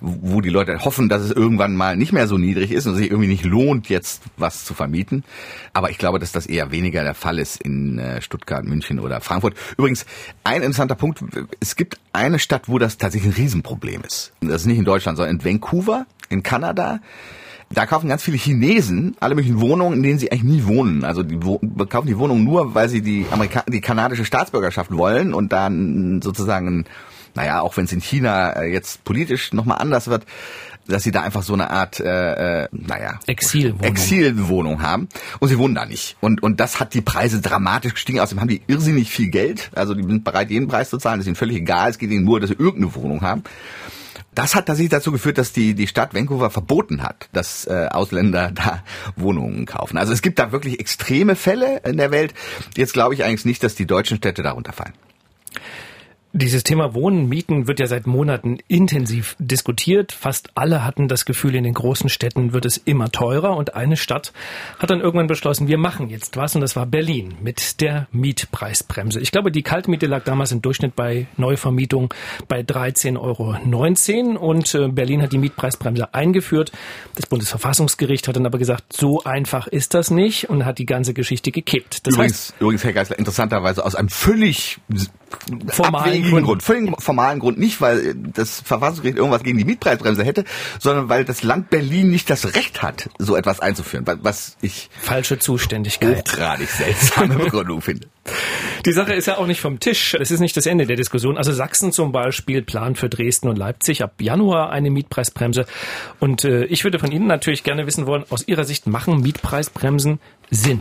wo 0.00 0.40
die 0.40 0.48
Leute 0.48 0.84
hoffen, 0.84 1.08
dass 1.08 1.22
es 1.22 1.30
irgendwann 1.30 1.76
mal 1.76 1.96
nicht 1.96 2.12
mehr 2.12 2.26
so 2.26 2.38
niedrig 2.38 2.72
ist 2.72 2.88
und 2.88 2.96
sich 2.96 3.08
irgendwie 3.08 3.28
nicht 3.28 3.44
lohnt, 3.44 3.88
jetzt 3.88 4.24
was 4.36 4.64
zu 4.64 4.74
vermieten. 4.74 5.22
Aber 5.72 5.90
ich 5.90 5.98
glaube, 5.98 6.18
dass 6.18 6.32
das 6.32 6.46
eher 6.46 6.72
weniger 6.72 7.04
der 7.04 7.14
Fall 7.14 7.38
ist 7.38 7.62
in 7.62 8.00
äh, 8.00 8.20
Stuttgart, 8.20 8.64
München 8.64 8.98
oder 8.98 9.20
Frankfurt. 9.20 9.54
Übrigens, 9.76 10.06
ein 10.42 10.62
interessanter 10.62 10.96
Punkt. 10.96 11.22
Es 11.60 11.76
gibt 11.76 12.00
eine 12.12 12.40
Stadt, 12.40 12.68
wo 12.68 12.80
das 12.80 12.98
tatsächlich 12.98 13.32
ein 13.32 13.40
Riesenproblem 13.40 14.02
ist. 14.02 14.32
Das 14.40 14.62
ist 14.62 14.66
nicht 14.66 14.78
in 14.78 14.84
Deutschland, 14.84 15.18
sondern 15.18 15.36
in 15.36 15.44
Vancouver, 15.44 16.04
in 16.30 16.42
Kanada. 16.42 16.98
Da 17.70 17.84
kaufen 17.86 18.08
ganz 18.08 18.22
viele 18.22 18.38
Chinesen 18.38 19.16
alle 19.20 19.34
möglichen 19.34 19.60
Wohnungen, 19.60 19.98
in 19.98 20.02
denen 20.02 20.18
sie 20.18 20.32
eigentlich 20.32 20.44
nie 20.44 20.64
wohnen. 20.66 21.04
Also 21.04 21.22
die 21.22 21.38
kaufen 21.88 22.06
die 22.06 22.18
Wohnung 22.18 22.44
nur, 22.44 22.74
weil 22.74 22.88
sie 22.88 23.02
die 23.02 23.26
Amerika 23.30 23.62
die 23.68 23.80
kanadische 23.80 24.24
Staatsbürgerschaft 24.24 24.90
wollen 24.90 25.34
und 25.34 25.52
dann 25.52 26.22
sozusagen, 26.22 26.86
naja, 27.34 27.60
auch 27.60 27.76
wenn 27.76 27.84
es 27.84 27.92
in 27.92 28.00
China 28.00 28.52
äh, 28.52 28.72
jetzt 28.72 29.04
politisch 29.04 29.52
nochmal 29.52 29.78
anders 29.78 30.08
wird, 30.08 30.24
dass 30.88 31.02
sie 31.02 31.10
da 31.10 31.20
einfach 31.20 31.42
so 31.42 31.52
eine 31.52 31.70
Art, 31.70 32.00
äh, 32.00 32.62
äh, 32.62 32.68
naja, 32.72 33.20
Exilwohnung. 33.26 33.84
Exilwohnung 33.84 34.82
haben 34.82 35.08
und 35.38 35.48
sie 35.48 35.58
wohnen 35.58 35.74
da 35.74 35.84
nicht. 35.84 36.16
Und 36.20 36.42
und 36.42 36.60
das 36.60 36.80
hat 36.80 36.94
die 36.94 37.02
Preise 37.02 37.42
dramatisch 37.42 37.92
gestiegen. 37.94 38.20
Außerdem 38.20 38.40
haben 38.40 38.48
die 38.48 38.62
irrsinnig 38.66 39.10
viel 39.10 39.28
Geld. 39.28 39.70
Also 39.74 39.94
die 39.94 40.02
sind 40.02 40.24
bereit, 40.24 40.50
jeden 40.50 40.68
Preis 40.68 40.88
zu 40.88 40.96
zahlen. 40.96 41.18
Das 41.18 41.24
ist 41.24 41.28
ihnen 41.28 41.36
völlig 41.36 41.58
egal. 41.58 41.90
Es 41.90 41.98
geht 41.98 42.10
ihnen 42.10 42.24
nur, 42.24 42.40
dass 42.40 42.48
sie 42.48 42.56
irgendeine 42.56 42.94
Wohnung 42.94 43.20
haben. 43.20 43.42
Das 44.38 44.54
hat 44.54 44.66
tatsächlich 44.66 44.92
dazu 44.92 45.10
geführt, 45.10 45.36
dass 45.36 45.52
die, 45.52 45.74
die 45.74 45.88
Stadt 45.88 46.14
Vancouver 46.14 46.48
verboten 46.48 47.02
hat, 47.02 47.28
dass 47.32 47.66
äh, 47.66 47.88
Ausländer 47.90 48.52
da 48.54 48.84
Wohnungen 49.16 49.66
kaufen. 49.66 49.98
Also 49.98 50.12
es 50.12 50.22
gibt 50.22 50.38
da 50.38 50.52
wirklich 50.52 50.78
extreme 50.78 51.34
Fälle 51.34 51.80
in 51.84 51.96
der 51.96 52.12
Welt. 52.12 52.34
Jetzt 52.76 52.92
glaube 52.92 53.14
ich 53.14 53.24
eigentlich 53.24 53.44
nicht, 53.44 53.64
dass 53.64 53.74
die 53.74 53.84
deutschen 53.84 54.18
Städte 54.18 54.44
darunter 54.44 54.72
fallen. 54.72 54.92
Dieses 56.34 56.62
Thema 56.62 56.92
Wohnen, 56.92 57.26
Mieten 57.26 57.68
wird 57.68 57.80
ja 57.80 57.86
seit 57.86 58.06
Monaten 58.06 58.58
intensiv 58.68 59.34
diskutiert. 59.38 60.12
Fast 60.12 60.50
alle 60.54 60.84
hatten 60.84 61.08
das 61.08 61.24
Gefühl, 61.24 61.54
in 61.54 61.64
den 61.64 61.72
großen 61.72 62.10
Städten 62.10 62.52
wird 62.52 62.66
es 62.66 62.76
immer 62.76 63.10
teurer. 63.10 63.56
Und 63.56 63.74
eine 63.74 63.96
Stadt 63.96 64.34
hat 64.78 64.90
dann 64.90 65.00
irgendwann 65.00 65.26
beschlossen, 65.26 65.68
wir 65.68 65.78
machen 65.78 66.10
jetzt 66.10 66.36
was. 66.36 66.54
Und 66.54 66.60
das 66.60 66.76
war 66.76 66.84
Berlin 66.84 67.36
mit 67.42 67.80
der 67.80 68.08
Mietpreisbremse. 68.12 69.20
Ich 69.20 69.30
glaube, 69.30 69.50
die 69.50 69.62
Kaltmiete 69.62 70.06
lag 70.06 70.24
damals 70.24 70.52
im 70.52 70.60
Durchschnitt 70.60 70.94
bei 70.94 71.26
Neuvermietung 71.38 72.12
bei 72.46 72.60
13,19 72.60 73.18
Euro. 73.18 74.46
Und 74.50 74.74
äh, 74.74 74.88
Berlin 74.88 75.22
hat 75.22 75.32
die 75.32 75.38
Mietpreisbremse 75.38 76.12
eingeführt. 76.12 76.72
Das 77.14 77.24
Bundesverfassungsgericht 77.24 78.28
hat 78.28 78.36
dann 78.36 78.44
aber 78.44 78.58
gesagt, 78.58 78.92
so 78.92 79.24
einfach 79.24 79.66
ist 79.66 79.94
das 79.94 80.10
nicht 80.10 80.50
und 80.50 80.66
hat 80.66 80.78
die 80.78 80.86
ganze 80.86 81.14
Geschichte 81.14 81.52
gekippt. 81.52 82.06
Das 82.06 82.14
übrigens, 82.14 82.50
heißt, 82.50 82.60
übrigens, 82.60 82.84
Herr 82.84 82.92
Geisler, 82.92 83.18
interessanterweise 83.18 83.82
aus 83.82 83.94
einem 83.94 84.10
völlig 84.10 84.78
formalen 85.68 86.30
Grund. 86.30 86.46
Grund. 86.46 86.62
Völlig 86.62 87.02
formalen 87.02 87.38
Grund. 87.38 87.58
Nicht, 87.58 87.80
weil 87.80 88.14
das 88.14 88.60
Verfassungsgericht 88.60 89.18
irgendwas 89.18 89.42
gegen 89.42 89.58
die 89.58 89.64
Mietpreisbremse 89.64 90.24
hätte, 90.24 90.44
sondern 90.78 91.08
weil 91.08 91.24
das 91.24 91.42
Land 91.42 91.70
Berlin 91.70 92.10
nicht 92.10 92.30
das 92.30 92.54
Recht 92.54 92.82
hat, 92.82 93.10
so 93.18 93.36
etwas 93.36 93.60
einzuführen. 93.60 94.04
Was 94.22 94.56
ich 94.60 94.90
falsche 95.00 95.38
Zuständigkeit 95.38 96.18
hochgradig 96.18 96.68
seltsame 96.68 97.34
Begründung 97.44 97.80
finde. 97.80 98.08
Die 98.84 98.92
Sache 98.92 99.14
ist 99.14 99.26
ja 99.26 99.38
auch 99.38 99.46
nicht 99.46 99.60
vom 99.60 99.80
Tisch. 99.80 100.14
Es 100.14 100.30
ist 100.30 100.40
nicht 100.40 100.56
das 100.56 100.66
Ende 100.66 100.86
der 100.86 100.96
Diskussion. 100.96 101.36
Also 101.36 101.52
Sachsen 101.52 101.92
zum 101.92 102.12
Beispiel 102.12 102.62
plant 102.62 102.98
für 102.98 103.08
Dresden 103.08 103.48
und 103.48 103.56
Leipzig 103.56 104.02
ab 104.02 104.14
Januar 104.20 104.70
eine 104.70 104.90
Mietpreisbremse. 104.90 105.66
Und 106.20 106.44
äh, 106.44 106.64
ich 106.64 106.84
würde 106.84 106.98
von 106.98 107.10
Ihnen 107.10 107.26
natürlich 107.26 107.64
gerne 107.64 107.86
wissen 107.86 108.06
wollen, 108.06 108.24
aus 108.30 108.46
Ihrer 108.46 108.64
Sicht 108.64 108.86
machen 108.86 109.20
Mietpreisbremsen 109.20 110.20
Sinn? 110.50 110.80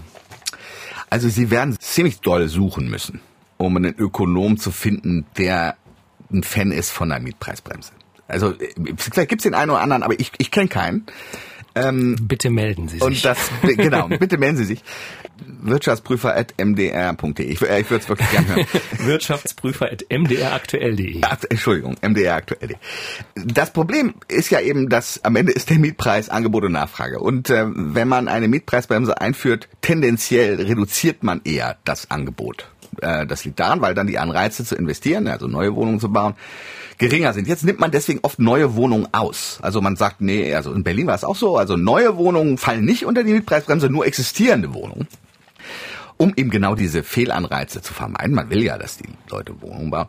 Also 1.09 1.29
Sie 1.29 1.51
werden 1.51 1.77
ziemlich 1.79 2.19
doll 2.19 2.47
suchen 2.49 2.89
müssen 2.89 3.21
um 3.57 3.77
einen 3.77 3.95
Ökonom 3.98 4.57
zu 4.57 4.71
finden, 4.71 5.25
der 5.38 5.75
ein 6.31 6.44
Fan 6.44 6.71
ist 6.71 6.92
von 6.92 7.09
der 7.09 7.19
Mietpreisbremse. 7.19 7.92
Also 8.27 8.54
vielleicht 8.98 9.30
gibt's 9.30 9.44
den 9.44 9.54
einen 9.54 9.71
oder 9.71 9.81
anderen, 9.81 10.04
aber 10.04 10.19
ich, 10.19 10.31
ich 10.38 10.51
kenne 10.51 10.68
keinen. 10.68 11.06
Ähm, 11.75 12.18
bitte 12.21 12.50
melden 12.50 12.88
Sie 12.88 12.95
sich. 12.95 13.04
Und 13.04 13.24
das, 13.24 13.51
genau, 13.62 14.07
bitte 14.07 14.38
melden 14.38 14.57
Sie 14.57 14.65
sich. 14.65 14.81
Wirtschaftsprüfer.mdr.de. 15.61 17.45
Ich, 17.45 17.61
äh, 17.61 17.81
ich 17.81 17.92
würde 17.92 18.04
es 18.04 18.09
wirklich 18.09 18.31
gerne 18.31 18.47
hören. 18.47 18.66
Wirtschaftsprüfer.mdraktuell.de. 19.06 21.21
Entschuldigung, 21.49 21.95
mdraktuell.de. 22.02 22.78
Das 23.35 23.71
Problem 23.71 24.16
ist 24.28 24.49
ja 24.49 24.59
eben, 24.59 24.90
dass 24.90 25.23
am 25.23 25.35
Ende 25.35 25.52
ist 25.52 25.69
der 25.69 25.78
Mietpreis 25.78 26.30
Angebot 26.30 26.64
und 26.64 26.71
Nachfrage. 26.71 27.19
Und 27.19 27.52
äh, 27.52 27.66
wenn 27.68 28.07
man 28.07 28.28
eine 28.28 28.47
Mietpreisbremse 28.47 29.21
einführt, 29.21 29.69
tendenziell 29.81 30.59
reduziert 30.61 31.21
man 31.23 31.42
eher 31.44 31.78
das 31.85 32.09
Angebot. 32.09 32.71
Äh, 33.01 33.25
das 33.25 33.45
liegt 33.45 33.59
daran, 33.59 33.81
weil 33.81 33.94
dann 33.94 34.07
die 34.07 34.19
Anreize 34.19 34.63
zu 34.65 34.75
investieren, 34.75 35.27
also 35.27 35.47
neue 35.47 35.75
Wohnungen 35.75 35.99
zu 35.99 36.09
bauen, 36.09 36.35
geringer 36.97 37.33
sind. 37.33 37.47
Jetzt 37.47 37.63
nimmt 37.63 37.79
man 37.79 37.91
deswegen 37.91 38.19
oft 38.23 38.39
neue 38.39 38.75
Wohnungen 38.75 39.07
aus. 39.11 39.59
Also 39.61 39.81
man 39.81 39.95
sagt, 39.95 40.21
nee, 40.21 40.53
also 40.53 40.73
in 40.73 40.83
Berlin 40.83 41.07
war 41.07 41.15
es 41.15 41.23
auch 41.23 41.35
so, 41.35 41.57
also 41.57 41.77
neue 41.77 42.17
Wohnungen 42.17 42.57
fallen 42.57 42.85
nicht 42.85 43.06
unter 43.06 43.23
die 43.23 43.33
Mietpreisbremse, 43.33 43.89
nur 43.89 44.06
existierende 44.06 44.73
Wohnungen 44.73 45.07
um 46.18 46.33
eben 46.36 46.50
genau 46.50 46.76
diese 46.76 47.04
Fehlanreize 47.04 47.81
zu 47.81 47.94
vermeiden. 47.94 48.36
Man 48.36 48.50
will 48.50 48.64
ja, 48.64 48.78
dass 48.78 48.97
die 48.97 49.09
Leute 49.30 49.62
Wohnungen 49.62 49.92
bauen. 49.92 50.07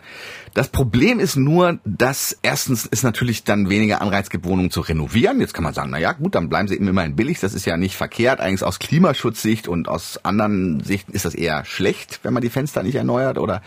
Das 0.55 0.69
Problem 0.69 1.21
ist 1.21 1.37
nur, 1.37 1.79
dass 1.85 2.37
erstens 2.43 2.89
es 2.91 3.03
natürlich 3.03 3.45
dann 3.45 3.69
weniger 3.69 4.01
Anreiz 4.01 4.31
gibt, 4.31 4.47
Wohnungen 4.47 4.71
zu 4.71 4.81
renovieren. 4.81 5.41
Jetzt 5.41 5.53
kann 5.55 5.65
man 5.65 5.75
sagen, 5.75 5.91
na 5.91 5.99
ja, 5.99 6.13
gut, 6.13 6.35
dann 6.35 6.49
bleiben 6.49 6.67
sie 6.67 6.75
eben 6.75 6.89
immerhin 6.89 7.15
billig. 7.15 7.41
Das 7.41 7.53
ist 7.53 7.67
ja 7.67 7.77
nicht 7.77 7.97
verkehrt. 7.97 8.41
Eigentlich 8.41 8.65
aus 8.65 8.79
Klimaschutzsicht 8.79 9.69
und 9.69 9.89
aus 9.89 10.25
anderen 10.25 10.81
Sichten 10.81 11.13
ist 11.13 11.27
das 11.27 11.35
eher 11.35 11.65
schlecht, 11.65 12.21
wenn 12.23 12.33
man 12.33 12.43
die 12.43 12.51
Fenster 12.51 12.83
nicht 12.83 12.95
erneuert 12.95 13.39
oder 13.39 13.63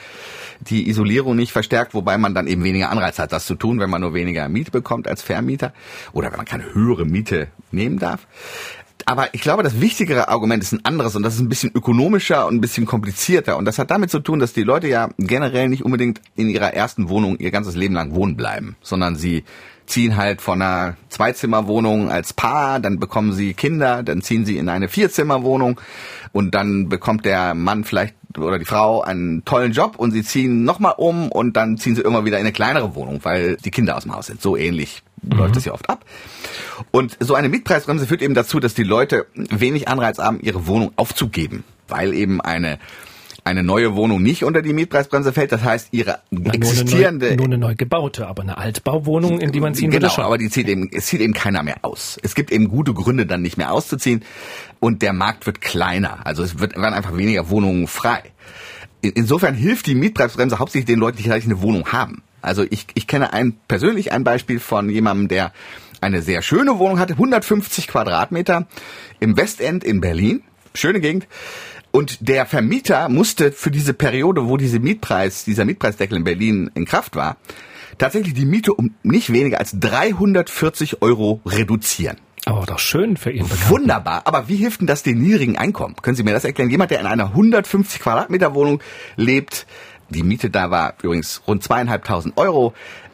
die 0.61 0.89
Isolierung 0.89 1.35
nicht 1.35 1.51
verstärkt, 1.51 1.93
wobei 1.93 2.17
man 2.17 2.33
dann 2.33 2.47
eben 2.47 2.63
weniger 2.63 2.89
Anreiz 2.89 3.19
hat, 3.19 3.31
das 3.31 3.45
zu 3.45 3.55
tun, 3.55 3.79
wenn 3.79 3.89
man 3.89 4.01
nur 4.01 4.13
weniger 4.13 4.49
Miete 4.49 4.71
bekommt 4.71 5.07
als 5.07 5.21
Vermieter 5.21 5.73
oder 6.11 6.31
wenn 6.31 6.37
man 6.37 6.45
keine 6.45 6.73
höhere 6.73 7.05
Miete 7.05 7.47
nehmen 7.71 7.99
darf 7.99 8.27
aber 9.07 9.33
ich 9.33 9.41
glaube, 9.41 9.63
das 9.63 9.79
wichtigere 9.81 10.27
Argument 10.29 10.63
ist 10.63 10.71
ein 10.71 10.85
anderes 10.85 11.15
und 11.15 11.23
das 11.23 11.35
ist 11.35 11.39
ein 11.39 11.49
bisschen 11.49 11.71
ökonomischer 11.73 12.47
und 12.47 12.55
ein 12.55 12.61
bisschen 12.61 12.85
komplizierter. 12.85 13.57
Und 13.57 13.65
das 13.65 13.79
hat 13.79 13.91
damit 13.91 14.11
zu 14.11 14.19
tun, 14.19 14.39
dass 14.39 14.53
die 14.53 14.63
Leute 14.63 14.87
ja 14.87 15.09
generell 15.17 15.69
nicht 15.69 15.83
unbedingt 15.83 16.21
in 16.35 16.49
ihrer 16.49 16.73
ersten 16.73 17.09
Wohnung 17.09 17.37
ihr 17.37 17.51
ganzes 17.51 17.75
Leben 17.75 17.93
lang 17.93 18.13
wohnen 18.13 18.35
bleiben, 18.35 18.75
sondern 18.81 19.15
sie 19.15 19.43
ziehen 19.85 20.15
halt 20.15 20.41
von 20.41 20.61
einer 20.61 20.95
Zweizimmerwohnung 21.09 22.09
als 22.09 22.33
Paar, 22.33 22.79
dann 22.79 22.99
bekommen 22.99 23.33
sie 23.33 23.53
Kinder, 23.53 24.03
dann 24.03 24.21
ziehen 24.21 24.45
sie 24.45 24.57
in 24.57 24.69
eine 24.69 24.87
Vierzimmerwohnung 24.87 25.79
und 26.31 26.55
dann 26.55 26.87
bekommt 26.87 27.25
der 27.25 27.53
Mann 27.53 27.83
vielleicht 27.83 28.15
oder 28.37 28.57
die 28.57 28.65
Frau 28.65 29.01
einen 29.01 29.43
tollen 29.43 29.73
Job 29.73 29.95
und 29.97 30.11
sie 30.11 30.23
ziehen 30.23 30.63
nochmal 30.63 30.93
um 30.97 31.29
und 31.29 31.57
dann 31.57 31.77
ziehen 31.77 31.95
sie 31.95 32.01
immer 32.01 32.23
wieder 32.23 32.37
in 32.37 32.45
eine 32.45 32.53
kleinere 32.53 32.95
Wohnung, 32.95 33.19
weil 33.23 33.57
die 33.57 33.71
Kinder 33.71 33.97
aus 33.97 34.03
dem 34.03 34.15
Haus 34.15 34.27
sind. 34.27 34.41
So 34.41 34.55
ähnlich 34.55 35.03
mhm. 35.21 35.37
läuft 35.37 35.55
das 35.55 35.65
ja 35.65 35.73
oft 35.73 35.89
ab. 35.89 36.05
Und 36.91 37.17
so 37.19 37.35
eine 37.35 37.49
Mietpreisbremse 37.49 38.07
führt 38.07 38.21
eben 38.21 38.33
dazu, 38.33 38.59
dass 38.59 38.73
die 38.73 38.83
Leute 38.83 39.25
wenig 39.35 39.87
Anreiz 39.87 40.19
haben, 40.19 40.39
ihre 40.41 40.67
Wohnung 40.67 40.91
aufzugeben, 40.95 41.63
weil 41.87 42.13
eben 42.13 42.41
eine 42.41 42.79
eine 43.43 43.63
neue 43.63 43.95
Wohnung 43.95 44.21
nicht 44.21 44.43
unter 44.43 44.61
die 44.61 44.73
Mietpreisbremse 44.73 45.33
fällt. 45.33 45.51
Das 45.51 45.63
heißt, 45.63 45.89
ihre 45.91 46.19
Na, 46.29 46.53
existierende... 46.53 47.25
Nur 47.25 47.31
eine, 47.31 47.35
neu, 47.35 47.43
nur 47.43 47.45
eine 47.45 47.57
neu 47.57 47.75
gebaute, 47.75 48.27
aber 48.27 48.43
eine 48.43 48.57
Altbauwohnung, 48.57 49.39
in 49.39 49.51
die 49.51 49.59
man 49.59 49.73
ziehen 49.73 49.89
genau, 49.89 50.03
würde 50.03 50.13
schon. 50.13 50.23
aber 50.23 50.37
die 50.37 50.49
zieht 50.49 50.67
eben, 50.67 50.89
es 50.91 51.07
zieht 51.07 51.21
eben 51.21 51.33
keiner 51.33 51.63
mehr 51.63 51.77
aus. 51.81 52.19
Es 52.21 52.35
gibt 52.35 52.51
eben 52.51 52.67
gute 52.67 52.93
Gründe, 52.93 53.25
dann 53.25 53.41
nicht 53.41 53.57
mehr 53.57 53.71
auszuziehen. 53.71 54.23
Und 54.79 55.01
der 55.01 55.13
Markt 55.13 55.45
wird 55.45 55.61
kleiner. 55.61 56.25
Also 56.25 56.43
es 56.43 56.59
wird, 56.59 56.75
werden 56.75 56.93
einfach 56.93 57.17
weniger 57.17 57.49
Wohnungen 57.49 57.87
frei. 57.87 58.21
Insofern 59.01 59.55
hilft 59.55 59.87
die 59.87 59.95
Mietpreisbremse 59.95 60.59
hauptsächlich 60.59 60.85
den 60.85 60.99
Leuten, 60.99 61.17
die 61.17 61.23
vielleicht 61.23 61.47
eine 61.47 61.61
Wohnung 61.61 61.91
haben. 61.91 62.21
Also 62.41 62.63
ich, 62.69 62.87
ich 62.93 63.07
kenne 63.07 63.33
ein, 63.33 63.57
persönlich 63.67 64.11
ein 64.11 64.23
Beispiel 64.23 64.59
von 64.59 64.89
jemandem, 64.89 65.27
der 65.27 65.53
eine 66.01 66.21
sehr 66.21 66.41
schöne 66.41 66.79
Wohnung 66.79 66.99
hatte, 66.99 67.13
150 67.13 67.87
Quadratmeter 67.87 68.67
im 69.19 69.37
Westend 69.37 69.83
in 69.83 70.01
Berlin. 70.01 70.43
Schöne 70.73 70.99
Gegend. 70.99 71.27
Und 71.91 72.27
der 72.27 72.45
Vermieter 72.45 73.09
musste 73.09 73.51
für 73.51 73.69
diese 73.69 73.93
Periode, 73.93 74.47
wo 74.47 74.57
diese 74.57 74.79
Mietpreis, 74.79 75.43
dieser 75.43 75.65
Mietpreisdeckel 75.65 76.17
in 76.17 76.23
Berlin 76.23 76.71
in 76.73 76.85
Kraft 76.85 77.15
war, 77.15 77.37
tatsächlich 77.97 78.33
die 78.33 78.45
Miete 78.45 78.73
um 78.73 78.95
nicht 79.03 79.31
weniger 79.31 79.59
als 79.59 79.77
340 79.77 81.01
Euro 81.01 81.41
reduzieren. 81.45 82.17
Aber 82.45 82.65
doch 82.65 82.79
schön 82.79 83.17
für 83.17 83.29
Ihren 83.29 83.47
Bekannten. 83.47 83.69
Wunderbar. 83.69 84.21
Aber 84.25 84.47
wie 84.47 84.55
hilft 84.55 84.81
denn 84.81 84.87
das 84.87 85.03
den 85.03 85.21
niedrigen 85.21 85.57
Einkommen? 85.57 85.95
Können 86.01 86.15
Sie 86.15 86.23
mir 86.23 86.33
das 86.33 86.43
erklären? 86.43 86.71
Jemand, 86.71 86.89
der 86.89 86.99
in 86.99 87.05
einer 87.05 87.25
150 87.25 88.01
Quadratmeter 88.01 88.55
Wohnung 88.55 88.81
lebt, 89.15 89.67
die 90.11 90.23
Miete 90.23 90.49
da 90.49 90.71
war 90.71 90.95
übrigens 91.01 91.41
rund 91.47 91.63
zweieinhalbtausend 91.63 92.37
Euro. 92.37 92.73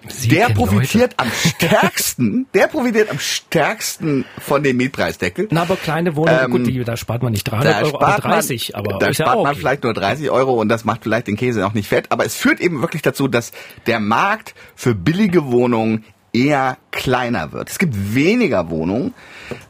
Sie 0.10 0.30
der 0.30 0.50
profitiert 0.50 1.16
am 1.18 1.30
stärksten, 1.32 2.48
der 2.54 2.68
profitiert 2.68 3.10
am 3.10 3.20
stärksten 3.20 4.26
von 4.40 4.64
dem 4.64 4.78
Mietpreisdeckel. 4.78 5.48
Na, 5.52 5.64
aber 5.64 5.76
kleine 5.76 6.16
Wohnungen, 6.16 6.40
Ähm, 6.46 6.52
gut, 6.52 6.68
die, 6.68 6.84
da 6.84 6.96
spart 6.96 7.24
man 7.24 7.34
nicht 7.34 7.44
300 7.44 7.84
Euro, 7.84 8.02
aber 8.02 8.22
30. 8.22 8.74
man, 8.74 8.86
aber 8.86 9.00
da 9.00 9.08
ja 9.08 9.14
spart 9.14 9.30
auch 9.30 9.44
man 9.44 9.52
okay. 9.52 9.60
vielleicht 9.60 9.84
nur 9.84 9.94
30 9.94 10.30
Euro 10.30 10.54
und 10.54 10.70
das 10.70 10.86
macht 10.86 11.04
vielleicht 11.04 11.28
den 11.28 11.36
Käse 11.36 11.66
auch 11.66 11.74
nicht 11.74 11.90
fett. 11.90 12.12
Aber 12.12 12.26
es 12.26 12.36
führt 12.36 12.60
eben 12.60 12.82
wirklich 12.82 13.02
dazu, 13.02 13.28
dass 13.28 13.52
der 13.86 14.00
Markt 14.00 14.56
für 14.76 14.96
billige 14.96 15.52
Wohnungen 15.52 16.06
eher 16.34 16.78
kleiner 16.92 17.52
wird. 17.52 17.70
Es 17.70 17.80
gibt 17.80 18.16
weniger 18.16 18.70
Wohnungen 18.70 19.14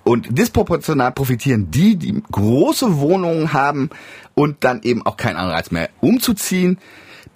und 0.03 0.38
disproportional 0.38 1.12
profitieren 1.12 1.72
die, 1.72 1.96
die 1.96 2.22
große 2.31 3.00
Wohnungen 3.00 3.53
haben 3.53 3.89
und 4.34 4.63
dann 4.63 4.81
eben 4.84 5.05
auch 5.05 5.17
keinen 5.17 5.38
Anreiz 5.38 5.72
mehr 5.72 5.89
umzuziehen. 6.01 6.77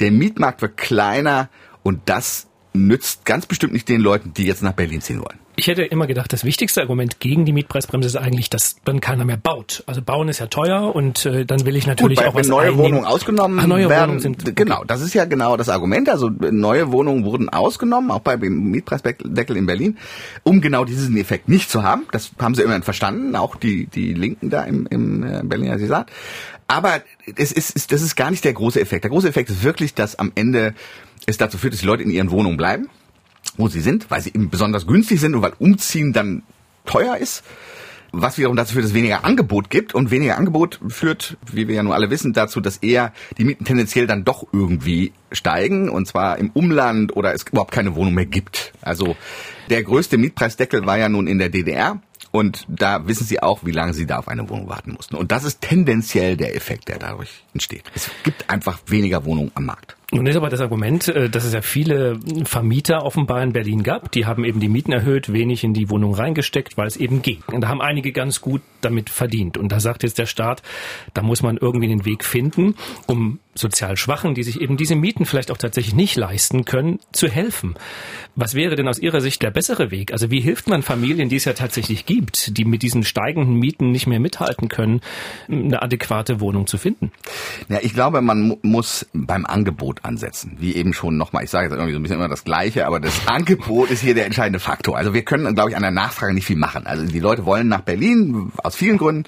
Der 0.02 0.12
Mietmarkt 0.12 0.62
wird 0.62 0.78
kleiner 0.78 1.50
und 1.84 2.02
das 2.06 2.48
nützt 2.74 3.26
ganz 3.26 3.46
bestimmt 3.46 3.74
nicht 3.74 3.88
den 3.90 4.02
Leuten, 4.02 4.34
die 4.34 4.46
jetzt 4.46 4.64
nach 4.64 4.74
Berlin 4.74 5.02
ziehen 5.02 5.20
wollen. 5.20 5.42
Ich 5.58 5.68
hätte 5.68 5.84
immer 5.84 6.08
gedacht, 6.08 6.32
das 6.34 6.44
wichtigste 6.44 6.82
Argument 6.82 7.20
gegen 7.20 7.46
die 7.46 7.52
Mietpreisbremse 7.52 8.08
ist 8.08 8.16
eigentlich, 8.16 8.50
dass 8.50 8.78
dann 8.86 9.02
keiner 9.02 9.26
mehr 9.26 9.38
baut. 9.38 9.84
Also 9.86 10.02
bauen 10.02 10.30
ist 10.30 10.40
ja 10.40 10.48
teuer 10.48 10.96
und 10.96 11.26
äh, 11.26 11.46
dann 11.46 11.66
will 11.66 11.76
ich 11.76 11.86
natürlich 11.86 12.18
Gut, 12.18 12.28
auch 12.28 12.34
was 12.34 12.48
wenn 12.48 12.52
neue 12.52 12.70
einnehmen. 12.70 12.84
Wohnungen 12.86 13.06
ausgenommen 13.06 13.60
Ach, 13.62 13.68
neue 13.68 13.90
werden, 13.90 14.02
Wohnungen 14.04 14.20
sind 14.22 14.42
okay. 14.42 14.54
genau, 14.56 14.84
das 14.86 15.02
ist 15.02 15.14
ja 15.14 15.26
genau 15.26 15.58
das 15.58 15.70
Argument. 15.70 16.10
Also 16.10 16.30
neue 16.30 16.92
Wohnungen 16.92 17.26
wurden 17.26 17.50
ausgenommen, 17.50 18.10
auch 18.12 18.22
bei 18.22 18.38
dem 18.38 18.72
Mietpreisdeckel 18.72 19.58
in 19.58 19.66
Berlin, 19.66 19.98
um 20.44 20.62
genau 20.62 20.86
diesen 20.86 21.16
Effekt 21.18 21.50
nicht 21.50 21.70
zu 21.70 21.84
haben. 21.84 22.04
Das 22.12 22.32
haben 22.40 22.56
sie 22.56 22.64
immerhin 22.64 22.84
verstanden, 22.84 23.36
auch 23.36 23.56
die 23.56 23.88
die 23.88 24.14
Linken 24.14 24.50
da 24.50 24.64
im, 24.64 24.88
im 24.88 25.24
äh, 25.24 25.42
Berliner 25.44 25.78
Senat. 25.78 26.10
Aber 26.72 27.02
es 27.36 27.52
ist, 27.52 27.92
das 27.92 28.02
ist 28.02 28.16
gar 28.16 28.32
nicht 28.32 28.46
der 28.46 28.54
große 28.54 28.80
Effekt. 28.80 29.04
Der 29.04 29.12
große 29.12 29.28
Effekt 29.28 29.50
ist 29.50 29.62
wirklich, 29.62 29.94
dass 29.94 30.18
am 30.18 30.32
Ende 30.36 30.74
es 31.26 31.38
dazu 31.38 31.58
führt, 31.58 31.74
dass 31.74 31.82
die 31.82 31.86
Leute 31.86 32.04
in 32.04 32.10
ihren 32.10 32.32
Wohnungen 32.32 32.56
bleiben, 32.56 32.88
wo 33.58 33.68
sie 33.68 33.82
sind, 33.82 34.10
weil 34.10 34.22
sie 34.22 34.30
eben 34.30 34.50
besonders 34.50 34.88
günstig 34.88 35.20
sind 35.20 35.36
und 35.36 35.42
weil 35.42 35.52
Umziehen 35.60 36.14
dann 36.14 36.44
teuer 36.86 37.18
ist. 37.18 37.44
Was 38.14 38.38
wiederum 38.38 38.56
dazu 38.56 38.72
führt, 38.72 38.86
dass 38.86 38.92
es 38.92 38.96
weniger 38.96 39.26
Angebot 39.26 39.70
gibt 39.70 39.94
und 39.94 40.12
weniger 40.12 40.38
Angebot 40.38 40.80
führt, 40.88 41.36
wie 41.52 41.68
wir 41.68 41.76
ja 41.76 41.84
nun 41.84 41.92
alle 41.92 42.10
wissen, 42.10 42.32
dazu, 42.32 42.62
dass 42.62 42.78
eher 42.78 43.12
die 43.38 43.44
Mieten 43.44 43.66
tendenziell 43.66 44.08
dann 44.08 44.24
doch 44.24 44.48
irgendwie 44.54 45.12
steigen 45.34 45.90
und 45.90 46.08
zwar 46.08 46.38
im 46.38 46.52
Umland 46.52 47.18
oder 47.18 47.34
es 47.34 47.44
überhaupt 47.44 47.74
keine 47.74 47.96
Wohnung 47.96 48.14
mehr 48.14 48.26
gibt. 48.26 48.72
Also 48.82 49.18
der 49.70 49.84
größte 49.84 50.18
Mietpreisdeckel 50.18 50.86
war 50.86 50.98
ja 50.98 51.10
nun 51.10 51.28
in 51.28 51.38
der 51.38 51.50
DDR 51.50 52.02
und 52.32 52.66
da 52.68 53.08
wissen 53.08 53.26
Sie 53.26 53.42
auch, 53.42 53.66
wie 53.66 53.72
lange 53.72 53.94
Sie 53.94 54.06
da 54.06 54.18
auf 54.18 54.28
eine 54.28 54.50
Wohnung 54.50 54.70
warten 54.70 54.94
mussten. 54.94 55.16
Und 55.16 55.32
das 55.32 55.44
ist 55.44 55.62
tendenziell 55.62 56.38
der 56.38 56.56
Effekt, 56.56 56.88
der 56.88 56.98
dadurch 56.98 57.44
entsteht. 57.54 57.84
Es 57.94 58.10
gibt 58.24 58.50
einfach 58.50 58.80
weniger 58.88 59.26
Wohnungen 59.26 59.52
am 59.56 59.66
Markt. 59.66 59.98
Nun 60.14 60.28
ist 60.28 60.36
aber 60.36 60.50
das 60.50 60.60
Argument, 60.60 61.08
äh, 61.08 61.30
dass 61.30 61.46
es 61.46 61.54
ja 61.54 61.62
viele 61.62 62.20
Vermieter 62.44 63.06
offenbar 63.06 63.42
in 63.44 63.54
Berlin 63.54 63.82
gab, 63.82 64.12
die 64.12 64.26
haben 64.26 64.44
eben 64.44 64.60
die 64.60 64.68
Mieten 64.68 64.92
erhöht, 64.92 65.32
wenig 65.32 65.64
in 65.64 65.74
die 65.74 65.90
Wohnung 65.90 66.14
reingesteckt, 66.14 66.78
weil 66.78 66.88
es 66.88 66.98
eben 66.98 67.22
ging. 67.22 67.42
Und 67.48 67.62
da 67.62 67.70
haben 67.70 67.82
einige 67.82 68.12
ganz 68.12 68.42
gut 68.42 68.62
damit 68.82 69.10
verdient. 69.10 69.58
Und 69.58 69.72
da 69.72 69.80
sagt 69.80 70.04
jetzt 70.04 70.18
der 70.18 70.26
Staat, 70.26 70.64
da 71.14 71.22
muss 71.22 71.44
man 71.44 71.56
irgendwie 71.56 71.88
den 71.88 72.04
Weg 72.04 72.26
finden, 72.26 72.76
um 73.08 73.40
sozial 73.54 73.98
Schwachen, 73.98 74.34
die 74.34 74.44
sich 74.44 74.62
eben 74.62 74.78
diese 74.78 74.96
Mieten 74.96 75.26
vielleicht 75.26 75.52
auch 75.52 75.58
tatsächlich 75.58 75.94
nicht 75.94 76.16
leisten 76.16 76.66
können, 76.66 77.00
zu 77.12 77.28
helfen. 77.28 77.76
Was 78.36 78.56
wäre 78.56 78.76
denn 78.76 78.88
aus 78.88 78.98
Ihrer 78.98 79.20
Sicht 79.20 79.42
der 79.42 79.52
bessere 79.52 79.92
Weg? 79.92 80.14
Also 80.14 80.32
wie 80.32 80.40
hilft 80.40 80.68
man 80.70 80.84
Familien, 80.84 81.28
die 81.28 81.36
es 81.36 81.46
ja 81.46 81.54
tatsächlich 81.54 82.06
gibt, 82.06 82.58
die 82.58 82.64
mit 82.64 82.82
diesen 82.82 83.04
steigenden 83.04 83.56
Mieten 83.56 83.92
nicht 83.92 84.08
mehr 84.08 84.22
mithalten 84.22 84.70
können, 84.70 85.02
eine 85.50 85.82
adäquate 85.82 86.40
Wohnung 86.40 86.66
zu 86.66 86.78
finden? 86.78 87.12
Ja, 87.68 87.80
ich 87.82 87.94
glaube, 87.94 88.22
man 88.22 88.42
mu 88.42 88.58
muss 88.62 89.06
beim 89.14 89.46
Angebot 89.46 90.06
ansetzen. 90.06 90.56
Wie 90.60 90.76
eben 90.76 90.94
schon 90.94 91.18
nochmal, 91.18 91.44
ich 91.44 91.50
sage 91.50 91.68
jetzt 91.68 91.74
irgendwie 91.74 91.92
so 91.92 92.00
ein 92.00 92.04
bisschen 92.04 92.18
immer 92.18 92.30
das 92.30 92.46
Gleiche, 92.46 92.88
aber 92.88 93.00
das 93.00 93.14
Angebot 93.28 93.90
ist 93.92 94.02
hier 94.02 94.14
der 94.14 94.26
entscheidende 94.26 94.60
Faktor. 94.60 94.98
Also 94.98 95.14
wir 95.14 95.24
können, 95.24 95.54
glaube 95.54 95.72
ich, 95.72 95.76
an 95.76 95.82
der 95.82 95.92
Nachfrage 95.92 96.34
nicht 96.34 96.46
viel 96.46 96.56
machen. 96.56 96.88
Also 96.88 97.06
die 97.06 97.20
Leute 97.20 97.46
wollen 97.46 97.68
nach 97.68 97.82
Berlin 97.82 98.52
aus 98.64 98.76
vielen 98.76 98.98
Gründen 98.98 99.24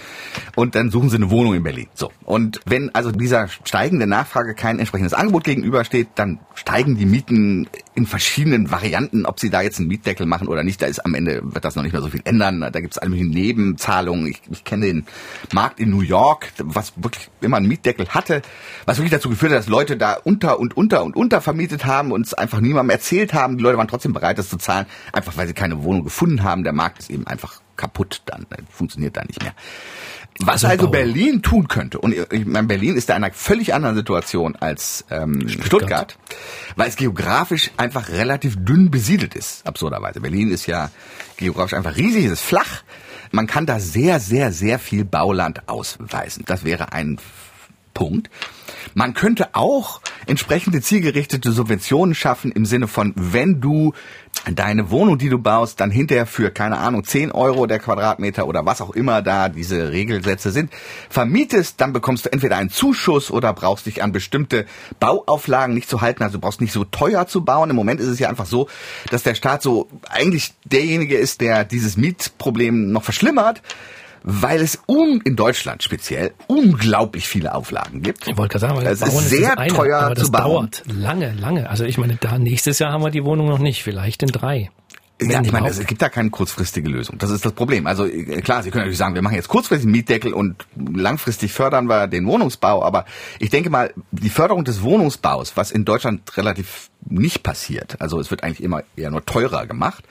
und 0.56 0.76
dann 0.76 0.92
suchen 0.92 1.10
sie 1.10 1.18
eine 1.18 1.30
Wohnung 1.30 1.56
in 1.56 1.64
Berlin. 1.64 1.88
So. 1.94 2.12
Und 2.24 2.62
wenn 2.66 2.94
also 2.96 3.12
dieser 3.12 3.50
steigende 3.66 4.08
Nachfrage 4.14 4.54
kein 4.54 4.78
entsprechendes 4.78 5.14
Angebot 5.14 5.44
gegenübersteht, 5.44 6.10
dann 6.16 6.40
steigen 6.54 6.98
die 6.98 7.06
Mieten 7.06 7.68
in 7.96 8.06
verschiedenen 8.06 8.70
Varianten, 8.70 9.26
ob 9.26 9.40
sie 9.40 9.50
da 9.50 9.62
jetzt 9.62 9.80
einen 9.80 9.88
Mietdeckel 9.88 10.28
machen 10.28 10.48
oder 10.48 10.64
nicht, 10.64 10.82
da 10.82 10.86
ist 10.86 11.04
am 11.04 11.16
Ende, 11.16 11.42
wird 11.44 11.66
das 11.66 11.76
noch 11.76 11.82
nicht 11.82 11.94
mehr 11.94 12.02
so 12.02 12.10
viel 12.10 12.22
ändern. 12.24 12.62
Da 12.62 12.80
gibt 12.80 12.94
es 12.94 13.00
alle 13.00 13.10
möglichen 13.10 13.32
Nebenzahlungen. 13.32 14.28
Ich, 14.28 14.42
ich 14.52 14.64
kenne 14.64 14.86
den 14.86 15.06
Markt 15.52 15.80
in 15.80 15.90
New 15.90 16.02
York, 16.02 16.54
was 16.60 16.94
wirklich 16.96 17.30
immer 17.42 17.58
einen 17.58 17.68
Mietdeckel 17.68 18.08
hatte, 18.10 18.44
was 18.86 18.98
wirklich 18.98 19.12
dazu 19.12 19.30
geführt 19.30 19.52
hat, 19.52 19.60
dass 19.60 19.68
Leute 19.68 19.98
da 19.98 20.14
unter 20.14 20.60
und 20.60 20.78
unter 20.78 21.04
und 21.04 21.16
unter 21.16 21.42
vermietet 21.42 21.86
haben 21.86 22.12
und 22.12 22.28
es 22.28 22.36
einfach 22.36 22.60
niemandem 22.60 22.92
erzählt 22.92 23.34
haben. 23.34 23.58
Die 23.58 23.64
Leute 23.64 23.80
waren 23.80 23.88
trotzdem 23.88 24.14
bereit, 24.14 24.38
das 24.38 24.50
zu 24.50 24.58
zahlen, 24.58 24.86
einfach 25.12 25.38
weil 25.38 25.48
sie 25.48 25.54
keine 25.54 25.84
Wohnung 25.84 26.04
gefunden 26.04 26.44
haben. 26.44 26.64
Der 26.64 26.74
Markt 26.74 27.00
ist 27.00 27.10
eben 27.10 27.26
einfach 27.26 27.63
kaputt 27.76 28.22
dann, 28.26 28.46
funktioniert 28.70 29.18
da 29.18 29.24
nicht 29.24 29.42
mehr. 29.42 29.54
Was 30.40 30.66
Also 30.66 30.68
also. 30.68 30.88
Berlin 30.90 31.42
tun 31.42 31.68
könnte, 31.68 32.00
und 32.00 32.16
ich 32.32 32.46
meine, 32.46 32.68
Berlin 32.68 32.96
ist 32.96 33.10
da 33.10 33.16
in 33.16 33.24
einer 33.24 33.34
völlig 33.34 33.74
anderen 33.74 33.96
Situation 33.96 34.56
als 34.56 35.06
ähm, 35.12 35.48
Stuttgart. 35.48 36.18
weil 36.76 36.90
es 36.90 36.96
geografisch 36.96 37.72
einfach 37.78 38.10
relativ 38.10 38.56
dünn 38.58 38.90
besiedelt 38.90 39.36
ist, 39.36 39.66
absurderweise. 39.68 40.22
Berlin 40.22 40.50
ist 40.50 40.66
ja 40.66 40.90
geografisch 41.38 41.74
einfach 41.74 41.98
riesig, 41.98 42.26
es 42.26 42.32
ist 42.34 42.42
flach. 42.42 42.84
Man 43.32 43.48
kann 43.48 43.66
da 43.66 43.80
sehr, 43.80 44.20
sehr, 44.20 44.52
sehr 44.52 44.80
viel 44.80 45.06
Bauland 45.06 45.68
ausweisen. 45.68 46.44
Das 46.46 46.64
wäre 46.64 46.94
ein 46.94 47.20
Punkt. 47.94 48.30
Man 48.94 49.14
könnte 49.14 49.50
auch 49.54 50.02
entsprechende 50.26 50.82
zielgerichtete 50.82 51.52
Subventionen 51.52 52.16
schaffen 52.16 52.52
im 52.52 52.66
Sinne 52.66 52.88
von, 52.88 53.14
wenn 53.16 53.62
du 53.62 53.94
deine 54.52 54.90
Wohnung, 54.90 55.18
die 55.18 55.30
du 55.30 55.38
baust, 55.38 55.80
dann 55.80 55.92
hinterher 55.92 56.26
für, 56.26 56.52
keine 56.52 56.78
Ahnung, 56.78 57.04
10 57.04 57.32
Euro 57.32 57.66
der 57.66 57.80
Quadratmeter 57.80 58.48
oder 58.48 58.66
was 58.66 58.82
auch 58.82 58.92
immer 58.92 59.22
da 59.22 59.48
diese 59.48 59.92
Regelsätze 59.92 60.52
sind, 60.52 60.72
vermietest, 61.10 61.80
dann 61.80 61.94
bekommst 61.94 62.26
du 62.26 62.34
entweder 62.34 62.58
einen 62.58 62.70
Zuschuss 62.70 63.32
oder 63.32 63.54
brauchst 63.54 63.86
dich 63.86 64.04
an 64.04 64.12
bestimmte 64.12 64.66
Bauauflagen 65.00 65.74
nicht 65.74 65.90
zu 65.90 66.02
halten. 66.02 66.24
Also 66.24 66.40
brauchst 66.40 66.62
nicht 66.62 66.74
so 66.74 66.84
teuer 66.84 67.28
zu 67.28 67.46
bauen. 67.46 67.70
Im 67.70 67.76
Moment 67.76 68.02
ist 68.02 68.08
es 68.08 68.20
ja 68.20 68.30
einfach 68.30 68.46
so, 68.46 68.68
dass 69.10 69.24
der 69.24 69.36
Staat 69.36 69.62
so 69.62 69.88
eigentlich 70.10 70.54
derjenige 70.66 71.16
ist, 71.16 71.42
der 71.42 71.64
dieses 71.64 71.96
Mietproblem 71.96 72.92
noch 72.92 73.04
verschlimmert 73.04 73.62
weil 74.24 74.62
es 74.62 74.80
un, 74.88 75.22
in 75.26 75.36
Deutschland 75.36 75.84
speziell 75.84 76.32
unglaublich 76.48 77.28
viele 77.28 77.54
Auflagen 77.54 78.02
gibt. 78.02 78.28
Ich 78.28 78.38
wollte 78.38 78.54
gerade 78.58 78.60
sagen, 78.74 78.78
weil 78.78 78.88
Es 78.88 79.02
ist 79.02 79.30
sehr 79.30 79.50
das 79.50 79.58
eine, 79.58 79.74
teuer 79.74 80.00
aber 80.00 80.16
das 80.16 80.26
zu 80.26 80.32
bauen. 80.32 80.44
dauert 80.72 80.84
lange, 80.88 81.34
lange. 81.34 81.70
Also 81.70 81.84
ich 81.84 81.98
meine, 81.98 82.16
da 82.20 82.38
nächstes 82.38 82.80
Jahr 82.80 82.92
haben 82.92 83.04
wir 83.04 83.12
die 83.12 83.24
Wohnung 83.26 83.48
noch 83.48 83.60
nicht, 83.60 83.84
vielleicht 83.84 84.24
in 84.24 84.30
drei. 84.30 84.72
Ja, 85.22 85.42
ich 85.42 85.52
meine, 85.52 85.70
es 85.70 85.80
gibt 85.86 86.02
da 86.02 86.10
keine 86.10 86.32
kurzfristige 86.32 86.90
Lösung. 86.90 87.18
Das 87.20 87.30
ist 87.30 87.46
das 87.46 87.54
Problem. 87.54 87.88
Also 87.88 88.06
äh, 88.06 88.42
klar, 88.42 88.64
Sie 88.64 88.72
können 88.72 88.82
natürlich 88.82 88.98
sagen, 88.98 89.16
wir 89.16 89.22
machen 89.22 89.36
jetzt 89.36 89.48
kurzfristig 89.48 89.86
einen 89.86 89.94
Mietdeckel 89.94 90.34
und 90.34 90.66
langfristig 90.76 91.54
fördern 91.54 91.86
wir 91.88 92.08
den 92.08 92.26
Wohnungsbau. 92.26 92.84
Aber 92.84 93.06
ich 93.40 93.50
denke 93.50 93.70
mal, 93.70 93.94
die 94.12 94.30
Förderung 94.30 94.64
des 94.66 94.82
Wohnungsbaus, 94.82 95.56
was 95.56 95.72
in 95.72 95.86
Deutschland 95.86 96.36
relativ 96.36 96.90
nicht 97.06 97.44
passiert, 97.44 98.02
also 98.02 98.20
es 98.20 98.32
wird 98.32 98.44
eigentlich 98.44 98.64
immer 98.64 98.84
eher 98.96 99.12
nur 99.12 99.24
teurer 99.24 99.68
gemacht. 99.68 100.04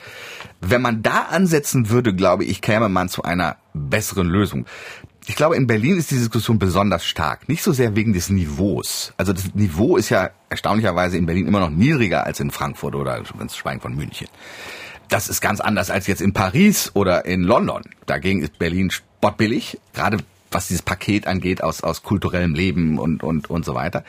Wenn 0.61 0.81
man 0.81 1.03
da 1.03 1.23
ansetzen 1.29 1.89
würde, 1.89 2.15
glaube 2.15 2.45
ich, 2.45 2.61
käme 2.61 2.87
man 2.87 3.09
zu 3.09 3.23
einer 3.23 3.57
besseren 3.73 4.27
Lösung. 4.27 4.65
Ich 5.25 5.35
glaube, 5.35 5.55
in 5.55 5.67
Berlin 5.67 5.97
ist 5.97 6.11
die 6.11 6.17
Diskussion 6.17 6.59
besonders 6.59 7.05
stark. 7.05 7.47
Nicht 7.47 7.63
so 7.63 7.71
sehr 7.71 7.95
wegen 7.95 8.13
des 8.13 8.29
Niveaus. 8.29 9.13
Also 9.15 9.31
das 9.31 9.53
Niveau 9.55 9.95
ist 9.95 10.09
ja 10.09 10.31
erstaunlicherweise 10.49 11.17
in 11.17 11.25
Berlin 11.25 11.47
immer 11.47 11.61
noch 11.61 11.69
niedriger 11.69 12.25
als 12.25 12.39
in 12.39 12.51
Frankfurt 12.51 12.95
oder 12.95 13.21
ganz 13.37 13.55
schweigen 13.55 13.79
von 13.79 13.95
München. 13.95 14.27
Das 15.13 15.29
ist 15.29 15.41
ganz 15.41 15.59
anders 15.59 15.91
als 15.91 16.07
jetzt 16.07 16.21
in 16.21 16.33
Paris 16.33 16.89
oder 16.95 17.25
in 17.25 17.43
London. 17.43 17.83
Dagegen 18.07 18.41
ist 18.41 18.57
Berlin 18.57 18.89
spottbillig, 18.89 19.79
gerade 19.93 20.17
was 20.49 20.69
dieses 20.69 20.81
Paket 20.81 21.27
angeht 21.27 21.63
aus, 21.63 21.83
aus 21.83 22.01
kulturellem 22.01 22.55
Leben 22.55 22.97
und, 22.97 23.21
und, 23.21 23.47
und 23.47 23.63
so 23.63 23.75
weiter. 23.75 24.03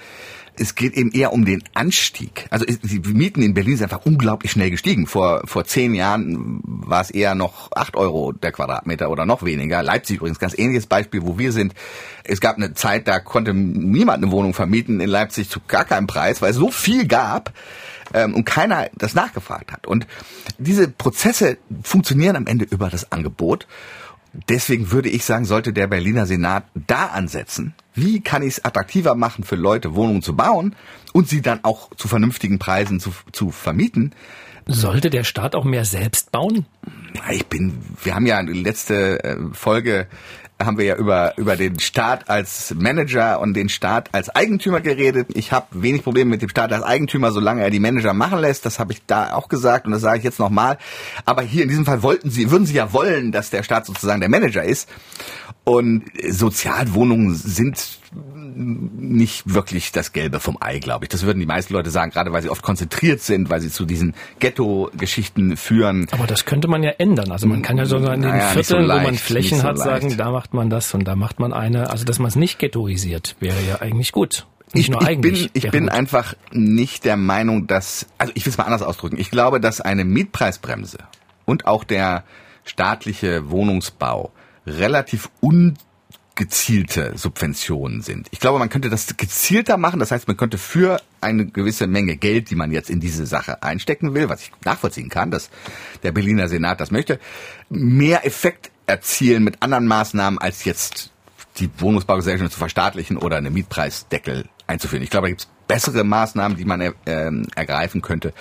Es 0.56 0.76
geht 0.76 0.94
eben 0.94 1.10
eher 1.10 1.34
um 1.34 1.44
den 1.44 1.62
Anstieg. 1.74 2.46
Also 2.48 2.64
die 2.64 3.00
Mieten 3.12 3.42
in 3.42 3.52
Berlin 3.52 3.76
sind 3.76 3.92
einfach 3.92 4.06
unglaublich 4.06 4.52
schnell 4.52 4.70
gestiegen. 4.70 5.06
Vor, 5.06 5.42
vor 5.44 5.64
zehn 5.64 5.94
Jahren 5.94 6.60
war 6.64 7.02
es 7.02 7.10
eher 7.10 7.34
noch 7.34 7.70
acht 7.72 7.96
Euro 7.96 8.32
der 8.32 8.52
Quadratmeter 8.52 9.10
oder 9.10 9.26
noch 9.26 9.42
weniger. 9.42 9.82
Leipzig 9.82 10.18
übrigens, 10.18 10.38
ganz 10.38 10.56
ähnliches 10.56 10.86
Beispiel, 10.86 11.22
wo 11.22 11.38
wir 11.38 11.52
sind. 11.52 11.74
Es 12.22 12.40
gab 12.40 12.56
eine 12.56 12.72
Zeit, 12.72 13.08
da 13.08 13.18
konnte 13.18 13.52
niemand 13.52 14.22
eine 14.22 14.32
Wohnung 14.32 14.54
vermieten 14.54 15.00
in 15.00 15.10
Leipzig 15.10 15.50
zu 15.50 15.60
gar 15.66 15.84
keinem 15.84 16.06
Preis, 16.06 16.40
weil 16.40 16.52
es 16.52 16.56
so 16.56 16.70
viel 16.70 17.06
gab 17.06 17.52
ähm, 18.12 18.34
und 18.34 18.44
keiner 18.44 18.88
das 18.96 19.14
nachgefragt 19.14 19.72
hat. 19.72 19.86
Und 19.86 20.06
diese 20.58 20.88
Prozesse 20.88 21.58
funktionieren 21.82 22.36
am 22.36 22.46
Ende 22.46 22.64
über 22.64 22.90
das 22.90 23.12
Angebot. 23.12 23.66
Deswegen 24.48 24.90
würde 24.90 25.08
ich 25.08 25.24
sagen, 25.24 25.44
sollte 25.44 25.72
der 25.72 25.86
Berliner 25.86 26.26
Senat 26.26 26.64
da 26.74 27.06
ansetzen. 27.06 27.74
Wie 27.94 28.20
kann 28.20 28.42
ich 28.42 28.54
es 28.54 28.64
attraktiver 28.64 29.14
machen 29.14 29.44
für 29.44 29.54
Leute, 29.54 29.94
Wohnungen 29.94 30.22
zu 30.22 30.34
bauen 30.34 30.74
und 31.12 31.28
sie 31.28 31.40
dann 31.40 31.60
auch 31.62 31.94
zu 31.94 32.08
vernünftigen 32.08 32.58
Preisen 32.58 32.98
zu, 32.98 33.12
zu 33.30 33.52
vermieten? 33.52 34.12
Sollte 34.66 35.10
der 35.10 35.24
Staat 35.24 35.54
auch 35.54 35.64
mehr 35.64 35.84
selbst 35.84 36.32
bauen? 36.32 36.66
Ich 37.30 37.46
bin, 37.46 37.78
wir 38.02 38.14
haben 38.14 38.26
ja 38.26 38.40
letzte 38.40 39.22
äh, 39.22 39.36
Folge 39.52 40.08
haben 40.62 40.78
wir 40.78 40.84
ja 40.84 40.96
über, 40.96 41.36
über 41.36 41.56
den 41.56 41.80
Staat 41.80 42.30
als 42.30 42.74
Manager 42.74 43.40
und 43.40 43.54
den 43.54 43.68
Staat 43.68 44.08
als 44.12 44.30
Eigentümer 44.30 44.80
geredet. 44.80 45.28
Ich 45.34 45.52
habe 45.52 45.66
wenig 45.72 46.02
Probleme 46.02 46.30
mit 46.30 46.42
dem 46.42 46.48
Staat 46.48 46.72
als 46.72 46.82
Eigentümer, 46.82 47.32
solange 47.32 47.62
er 47.62 47.70
die 47.70 47.80
Manager 47.80 48.14
machen 48.14 48.38
lässt. 48.38 48.64
Das 48.64 48.78
habe 48.78 48.92
ich 48.92 49.04
da 49.06 49.34
auch 49.34 49.48
gesagt 49.48 49.86
und 49.86 49.92
das 49.92 50.02
sage 50.02 50.18
ich 50.18 50.24
jetzt 50.24 50.38
nochmal. 50.38 50.78
Aber 51.24 51.42
hier 51.42 51.64
in 51.64 51.68
diesem 51.68 51.84
Fall 51.84 52.02
wollten 52.02 52.30
sie, 52.30 52.50
würden 52.50 52.66
sie 52.66 52.74
ja 52.74 52.92
wollen, 52.92 53.32
dass 53.32 53.50
der 53.50 53.62
Staat 53.62 53.86
sozusagen 53.86 54.20
der 54.20 54.30
Manager 54.30 54.62
ist. 54.62 54.88
Und 55.64 56.04
Sozialwohnungen 56.28 57.34
sind 57.34 57.98
nicht 58.14 59.52
wirklich 59.52 59.92
das 59.92 60.12
Gelbe 60.12 60.40
vom 60.40 60.56
Ei, 60.60 60.78
glaube 60.78 61.04
ich. 61.04 61.08
Das 61.08 61.24
würden 61.24 61.40
die 61.40 61.46
meisten 61.46 61.72
Leute 61.72 61.90
sagen, 61.90 62.10
gerade 62.10 62.32
weil 62.32 62.42
sie 62.42 62.50
oft 62.50 62.62
konzentriert 62.62 63.20
sind, 63.20 63.50
weil 63.50 63.60
sie 63.60 63.70
zu 63.70 63.84
diesen 63.84 64.14
Ghetto-Geschichten 64.38 65.56
führen. 65.56 66.06
Aber 66.12 66.26
das 66.26 66.44
könnte 66.44 66.68
man 66.68 66.82
ja 66.82 66.90
ändern. 66.90 67.32
Also 67.32 67.46
man 67.46 67.62
kann 67.62 67.78
ja 67.78 67.86
sogar 67.86 68.14
in 68.14 68.22
den 68.22 68.30
naja, 68.30 68.48
Vierteln, 68.48 68.82
so 68.82 68.86
leicht, 68.86 69.00
wo 69.00 69.06
man 69.06 69.14
Flächen 69.16 69.58
so 69.58 69.64
hat, 69.64 69.78
leicht. 69.78 70.02
sagen, 70.02 70.16
da 70.16 70.30
macht 70.30 70.54
man 70.54 70.70
das 70.70 70.94
und 70.94 71.04
da 71.04 71.16
macht 71.16 71.40
man 71.40 71.52
eine. 71.52 71.90
Also 71.90 72.04
dass 72.04 72.18
man 72.18 72.28
es 72.28 72.36
nicht 72.36 72.58
ghettoisiert, 72.58 73.36
wäre 73.40 73.60
ja 73.68 73.80
eigentlich 73.80 74.12
gut. 74.12 74.46
Nicht 74.72 74.90
ich, 74.90 75.08
ich 75.08 75.20
bin, 75.20 75.50
ich 75.52 75.70
bin 75.70 75.88
einfach 75.88 76.34
nicht 76.50 77.04
der 77.04 77.16
Meinung, 77.16 77.66
dass, 77.66 78.06
also 78.18 78.32
ich 78.34 78.44
will 78.44 78.50
es 78.50 78.58
mal 78.58 78.64
anders 78.64 78.82
ausdrücken. 78.82 79.18
Ich 79.18 79.30
glaube, 79.30 79.60
dass 79.60 79.80
eine 79.80 80.04
Mietpreisbremse 80.04 80.98
und 81.44 81.66
auch 81.66 81.84
der 81.84 82.24
staatliche 82.64 83.50
Wohnungsbau 83.50 84.32
relativ 84.66 85.30
un 85.40 85.74
gezielte 86.34 87.12
Subventionen 87.16 88.02
sind. 88.02 88.28
Ich 88.30 88.40
glaube, 88.40 88.58
man 88.58 88.68
könnte 88.68 88.90
das 88.90 89.16
gezielter 89.16 89.76
machen. 89.76 90.00
Das 90.00 90.10
heißt, 90.10 90.26
man 90.26 90.36
könnte 90.36 90.58
für 90.58 91.00
eine 91.20 91.46
gewisse 91.46 91.86
Menge 91.86 92.16
Geld, 92.16 92.50
die 92.50 92.56
man 92.56 92.72
jetzt 92.72 92.90
in 92.90 93.00
diese 93.00 93.26
Sache 93.26 93.62
einstecken 93.62 94.14
will, 94.14 94.28
was 94.28 94.42
ich 94.42 94.52
nachvollziehen 94.64 95.08
kann, 95.08 95.30
dass 95.30 95.50
der 96.02 96.12
Berliner 96.12 96.48
Senat 96.48 96.80
das 96.80 96.90
möchte, 96.90 97.20
mehr 97.70 98.26
Effekt 98.26 98.70
erzielen 98.86 99.44
mit 99.44 99.62
anderen 99.62 99.86
Maßnahmen, 99.86 100.38
als 100.38 100.64
jetzt 100.64 101.10
die 101.58 101.70
Wohnungsbaugesellschaft 101.78 102.52
zu 102.52 102.58
verstaatlichen 102.58 103.16
oder 103.16 103.36
eine 103.36 103.50
Mietpreisdeckel 103.50 104.48
einzuführen. 104.66 105.02
Ich 105.02 105.10
glaube, 105.10 105.26
da 105.26 105.30
gibt 105.30 105.42
es 105.42 105.48
bessere 105.68 106.04
Maßnahmen, 106.04 106.56
die 106.56 106.64
man 106.64 106.80
äh, 106.80 106.92
ergreifen 107.54 108.02
könnte. 108.02 108.34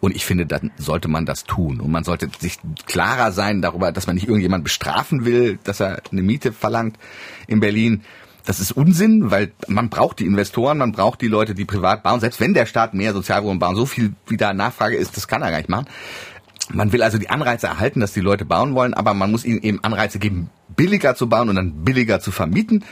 Und 0.00 0.14
ich 0.14 0.26
finde, 0.26 0.46
dann 0.46 0.70
sollte 0.76 1.08
man 1.08 1.26
das 1.26 1.44
tun. 1.44 1.80
Und 1.80 1.90
man 1.90 2.04
sollte 2.04 2.28
sich 2.38 2.58
klarer 2.86 3.32
sein 3.32 3.62
darüber, 3.62 3.92
dass 3.92 4.06
man 4.06 4.16
nicht 4.16 4.28
irgendjemand 4.28 4.64
bestrafen 4.64 5.24
will, 5.24 5.58
dass 5.64 5.80
er 5.80 6.02
eine 6.10 6.22
Miete 6.22 6.52
verlangt 6.52 6.98
in 7.46 7.60
Berlin. 7.60 8.02
Das 8.44 8.60
ist 8.60 8.72
Unsinn, 8.72 9.30
weil 9.30 9.52
man 9.66 9.88
braucht 9.88 10.20
die 10.20 10.26
Investoren, 10.26 10.78
man 10.78 10.92
braucht 10.92 11.20
die 11.20 11.28
Leute, 11.28 11.54
die 11.54 11.64
privat 11.64 12.02
bauen. 12.02 12.20
Selbst 12.20 12.40
wenn 12.40 12.54
der 12.54 12.66
Staat 12.66 12.94
mehr 12.94 13.12
Sozialwohnungen 13.12 13.58
bauen, 13.58 13.74
so 13.74 13.86
viel 13.86 14.14
wie 14.28 14.36
da 14.36 14.54
Nachfrage 14.54 14.96
ist, 14.96 15.16
das 15.16 15.26
kann 15.26 15.42
er 15.42 15.50
gar 15.50 15.58
nicht 15.58 15.68
machen. 15.68 15.86
Man 16.72 16.92
will 16.92 17.02
also 17.02 17.18
die 17.18 17.30
Anreize 17.30 17.66
erhalten, 17.66 18.00
dass 18.00 18.12
die 18.12 18.20
Leute 18.20 18.44
bauen 18.44 18.74
wollen, 18.74 18.94
aber 18.94 19.14
man 19.14 19.30
muss 19.30 19.44
ihnen 19.44 19.62
eben 19.62 19.82
Anreize 19.82 20.18
geben, 20.18 20.50
billiger 20.76 21.14
zu 21.14 21.28
bauen 21.28 21.48
und 21.48 21.56
dann 21.56 21.84
billiger 21.84 22.20
zu 22.20 22.30
vermieten. 22.30 22.84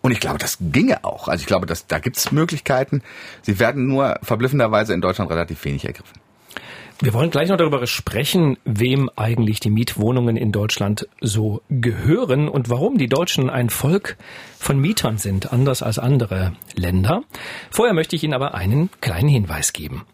Und 0.00 0.12
ich 0.12 0.20
glaube, 0.20 0.38
das 0.38 0.58
ginge 0.60 1.04
auch. 1.04 1.28
Also 1.28 1.40
ich 1.42 1.46
glaube, 1.46 1.66
dass, 1.66 1.86
da 1.86 1.98
gibt 1.98 2.16
es 2.16 2.30
Möglichkeiten. 2.30 3.02
Sie 3.42 3.58
werden 3.58 3.86
nur 3.86 4.18
verblüffenderweise 4.22 4.94
in 4.94 5.00
Deutschland 5.00 5.30
relativ 5.30 5.64
wenig 5.64 5.84
ergriffen. 5.84 6.20
Wir 7.00 7.14
wollen 7.14 7.30
gleich 7.30 7.48
noch 7.48 7.56
darüber 7.56 7.86
sprechen, 7.86 8.58
wem 8.64 9.08
eigentlich 9.14 9.60
die 9.60 9.70
Mietwohnungen 9.70 10.36
in 10.36 10.50
Deutschland 10.50 11.06
so 11.20 11.62
gehören 11.70 12.48
und 12.48 12.70
warum 12.70 12.98
die 12.98 13.06
Deutschen 13.06 13.50
ein 13.50 13.70
Volk 13.70 14.16
von 14.58 14.80
Mietern 14.80 15.16
sind, 15.16 15.52
anders 15.52 15.80
als 15.80 16.00
andere 16.00 16.54
Länder. 16.74 17.22
Vorher 17.70 17.94
möchte 17.94 18.16
ich 18.16 18.24
Ihnen 18.24 18.34
aber 18.34 18.54
einen 18.54 18.90
kleinen 19.00 19.28
Hinweis 19.28 19.72
geben. 19.72 20.06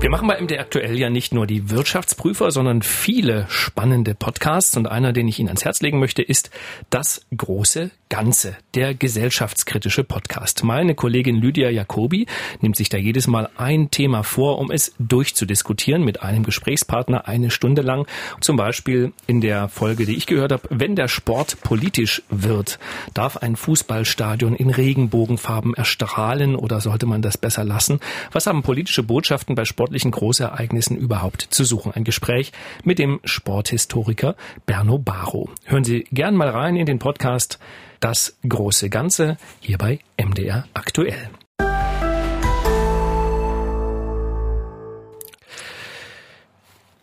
Wir 0.00 0.10
machen 0.10 0.28
bei 0.28 0.40
MD 0.40 0.60
aktuell 0.60 0.96
ja 0.96 1.10
nicht 1.10 1.34
nur 1.34 1.48
die 1.48 1.70
Wirtschaftsprüfer, 1.70 2.52
sondern 2.52 2.82
viele 2.82 3.46
spannende 3.48 4.14
Podcasts 4.14 4.76
und 4.76 4.86
einer, 4.86 5.12
den 5.12 5.26
ich 5.26 5.40
Ihnen 5.40 5.48
ans 5.48 5.64
Herz 5.64 5.80
legen 5.80 5.98
möchte, 5.98 6.22
ist 6.22 6.50
das 6.88 7.26
große 7.36 7.90
Ganze, 8.08 8.56
der 8.74 8.94
gesellschaftskritische 8.94 10.04
Podcast. 10.04 10.64
Meine 10.64 10.94
Kollegin 10.94 11.36
Lydia 11.36 11.68
Jacobi 11.68 12.26
nimmt 12.60 12.76
sich 12.76 12.88
da 12.88 12.96
jedes 12.96 13.26
Mal 13.26 13.50
ein 13.56 13.90
Thema 13.90 14.22
vor, 14.22 14.58
um 14.58 14.70
es 14.70 14.94
durchzudiskutieren 14.98 16.04
mit 16.04 16.22
einem 16.22 16.44
Gesprächspartner 16.44 17.28
eine 17.28 17.50
Stunde 17.50 17.82
lang. 17.82 18.06
Zum 18.40 18.56
Beispiel 18.56 19.12
in 19.26 19.40
der 19.40 19.68
Folge, 19.68 20.06
die 20.06 20.16
ich 20.16 20.26
gehört 20.26 20.52
habe, 20.52 20.62
wenn 20.70 20.96
der 20.96 21.08
Sport 21.08 21.60
politisch 21.60 22.22
wird, 22.30 22.78
darf 23.12 23.36
ein 23.36 23.56
Fußballstadion 23.56 24.54
in 24.54 24.70
Regenbogenfarben 24.70 25.74
erstrahlen 25.74 26.56
oder 26.56 26.80
sollte 26.80 27.04
man 27.04 27.20
das 27.20 27.36
besser 27.36 27.64
lassen? 27.64 28.00
Was 28.32 28.46
haben 28.46 28.62
politische 28.62 29.02
Botschaften 29.02 29.54
bei 29.54 29.66
sportlichen 29.88 30.10
Großereignissen 30.10 30.98
überhaupt 30.98 31.48
zu 31.48 31.64
suchen? 31.64 31.92
Ein 31.92 32.04
Gespräch 32.04 32.52
mit 32.84 32.98
dem 32.98 33.20
Sporthistoriker 33.24 34.36
Berno 34.66 34.98
Baro. 34.98 35.48
Hören 35.64 35.82
Sie 35.82 36.04
gern 36.12 36.34
mal 36.34 36.50
rein 36.50 36.76
in 36.76 36.84
den 36.84 36.98
Podcast 36.98 37.58
das 38.00 38.36
große 38.46 38.90
Ganze 38.90 39.38
hier 39.60 39.78
bei 39.78 40.00
MDR 40.18 40.66
aktuell. 40.74 41.30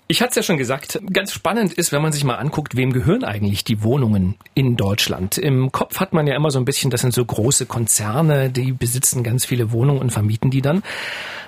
Ich 0.07 0.21
hatte 0.21 0.29
es 0.29 0.35
ja 0.35 0.43
schon 0.43 0.57
gesagt, 0.57 0.99
ganz 1.11 1.31
spannend 1.31 1.73
ist, 1.73 1.91
wenn 1.91 2.03
man 2.03 2.11
sich 2.11 2.23
mal 2.23 2.35
anguckt, 2.35 2.77
wem 2.77 2.93
gehören 2.93 3.23
eigentlich 3.23 3.63
die 3.63 3.81
Wohnungen 3.81 4.35
in 4.53 4.75
Deutschland. 4.75 5.39
Im 5.39 5.71
Kopf 5.71 5.99
hat 5.99 6.13
man 6.13 6.27
ja 6.27 6.35
immer 6.35 6.51
so 6.51 6.59
ein 6.59 6.65
bisschen, 6.65 6.91
das 6.91 7.01
sind 7.01 7.15
so 7.15 7.25
große 7.25 7.65
Konzerne, 7.65 8.51
die 8.51 8.71
besitzen 8.71 9.23
ganz 9.23 9.45
viele 9.45 9.71
Wohnungen 9.71 9.99
und 9.99 10.11
vermieten 10.11 10.51
die 10.51 10.61
dann. 10.61 10.83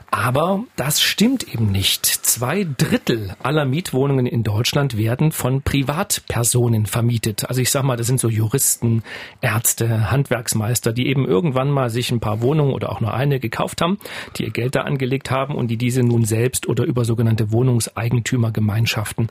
Aber 0.10 0.63
das 0.78 1.02
stimmt 1.02 1.54
eben 1.54 1.72
nicht. 1.72 2.06
Zwei 2.06 2.65
Drittel 2.78 3.36
aller 3.43 3.65
Mietwohnungen 3.65 4.26
in 4.26 4.43
Deutschland 4.43 4.98
werden 4.98 5.34
von 5.34 5.62
Privatpersonen 5.62 6.86
vermietet. 6.86 7.50
Also 7.50 7.62
ich 7.62 7.70
sag 7.72 7.84
mal, 7.84 7.98
das 7.98 8.08
sind 8.08 8.20
so 8.20 8.30
Juristen, 8.30 9.04
Ärzte, 9.41 10.10
Handwerksmeister, 10.10 10.93
die 10.93 11.08
eben 11.08 11.28
irgendwann 11.28 11.70
mal 11.70 11.89
sich 11.89 12.10
ein 12.12 12.22
paar 12.22 12.41
Wohnungen 12.41 12.74
oder 12.74 12.89
auch 12.91 13.02
nur 13.02 13.13
eine 13.13 13.39
gekauft 13.41 13.82
haben, 13.82 13.98
die 14.38 14.46
ihr 14.46 14.52
Geld 14.52 14.76
da 14.76 14.82
angelegt 14.82 15.30
haben 15.30 15.56
und 15.56 15.67
die 15.67 15.78
diese 15.78 16.04
nun 16.04 16.24
selbst 16.24 16.67
oder 16.67 16.86
über 16.86 17.04
sogenannte 17.04 17.52
Wohnungseigentümergemeinschaften 17.52 19.28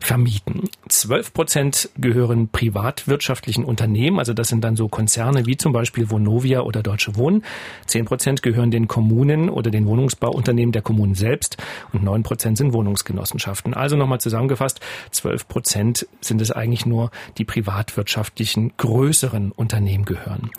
vermieten. 0.00 0.68
Zwölf 0.88 1.32
Prozent 1.32 1.88
gehören 1.98 2.48
privatwirtschaftlichen 2.48 3.64
Unternehmen, 3.64 4.18
also 4.18 4.32
das 4.32 4.48
sind 4.48 4.64
dann 4.64 4.74
so 4.74 4.88
Konzerne 4.88 5.46
wie 5.46 5.56
zum 5.56 5.72
Beispiel 5.72 6.10
Vonovia 6.10 6.62
oder 6.62 6.82
Deutsche 6.82 7.16
Wohnen. 7.16 7.44
Zehn 7.86 8.06
Prozent 8.06 8.42
gehören 8.42 8.70
den 8.72 8.88
Kommunen 8.88 9.48
oder 9.48 9.70
den 9.70 9.86
Wohnungs 9.86 10.15
Wohnungsbauunternehmen 10.16 10.72
der 10.72 10.82
Kommunen 10.82 11.14
selbst 11.14 11.56
und 11.92 12.02
neun 12.02 12.22
Prozent 12.22 12.58
sind 12.58 12.72
Wohnungsgenossenschaften. 12.72 13.74
Also 13.74 13.96
nochmal 13.96 14.20
zusammengefasst, 14.20 14.80
zwölf 15.10 15.46
Prozent 15.48 16.06
sind 16.20 16.40
es 16.40 16.50
eigentlich 16.50 16.86
nur, 16.86 17.10
die 17.38 17.44
privatwirtschaftlichen 17.44 18.72
größeren 18.76 19.52
Unternehmen 19.52 20.04
gehören. 20.04 20.50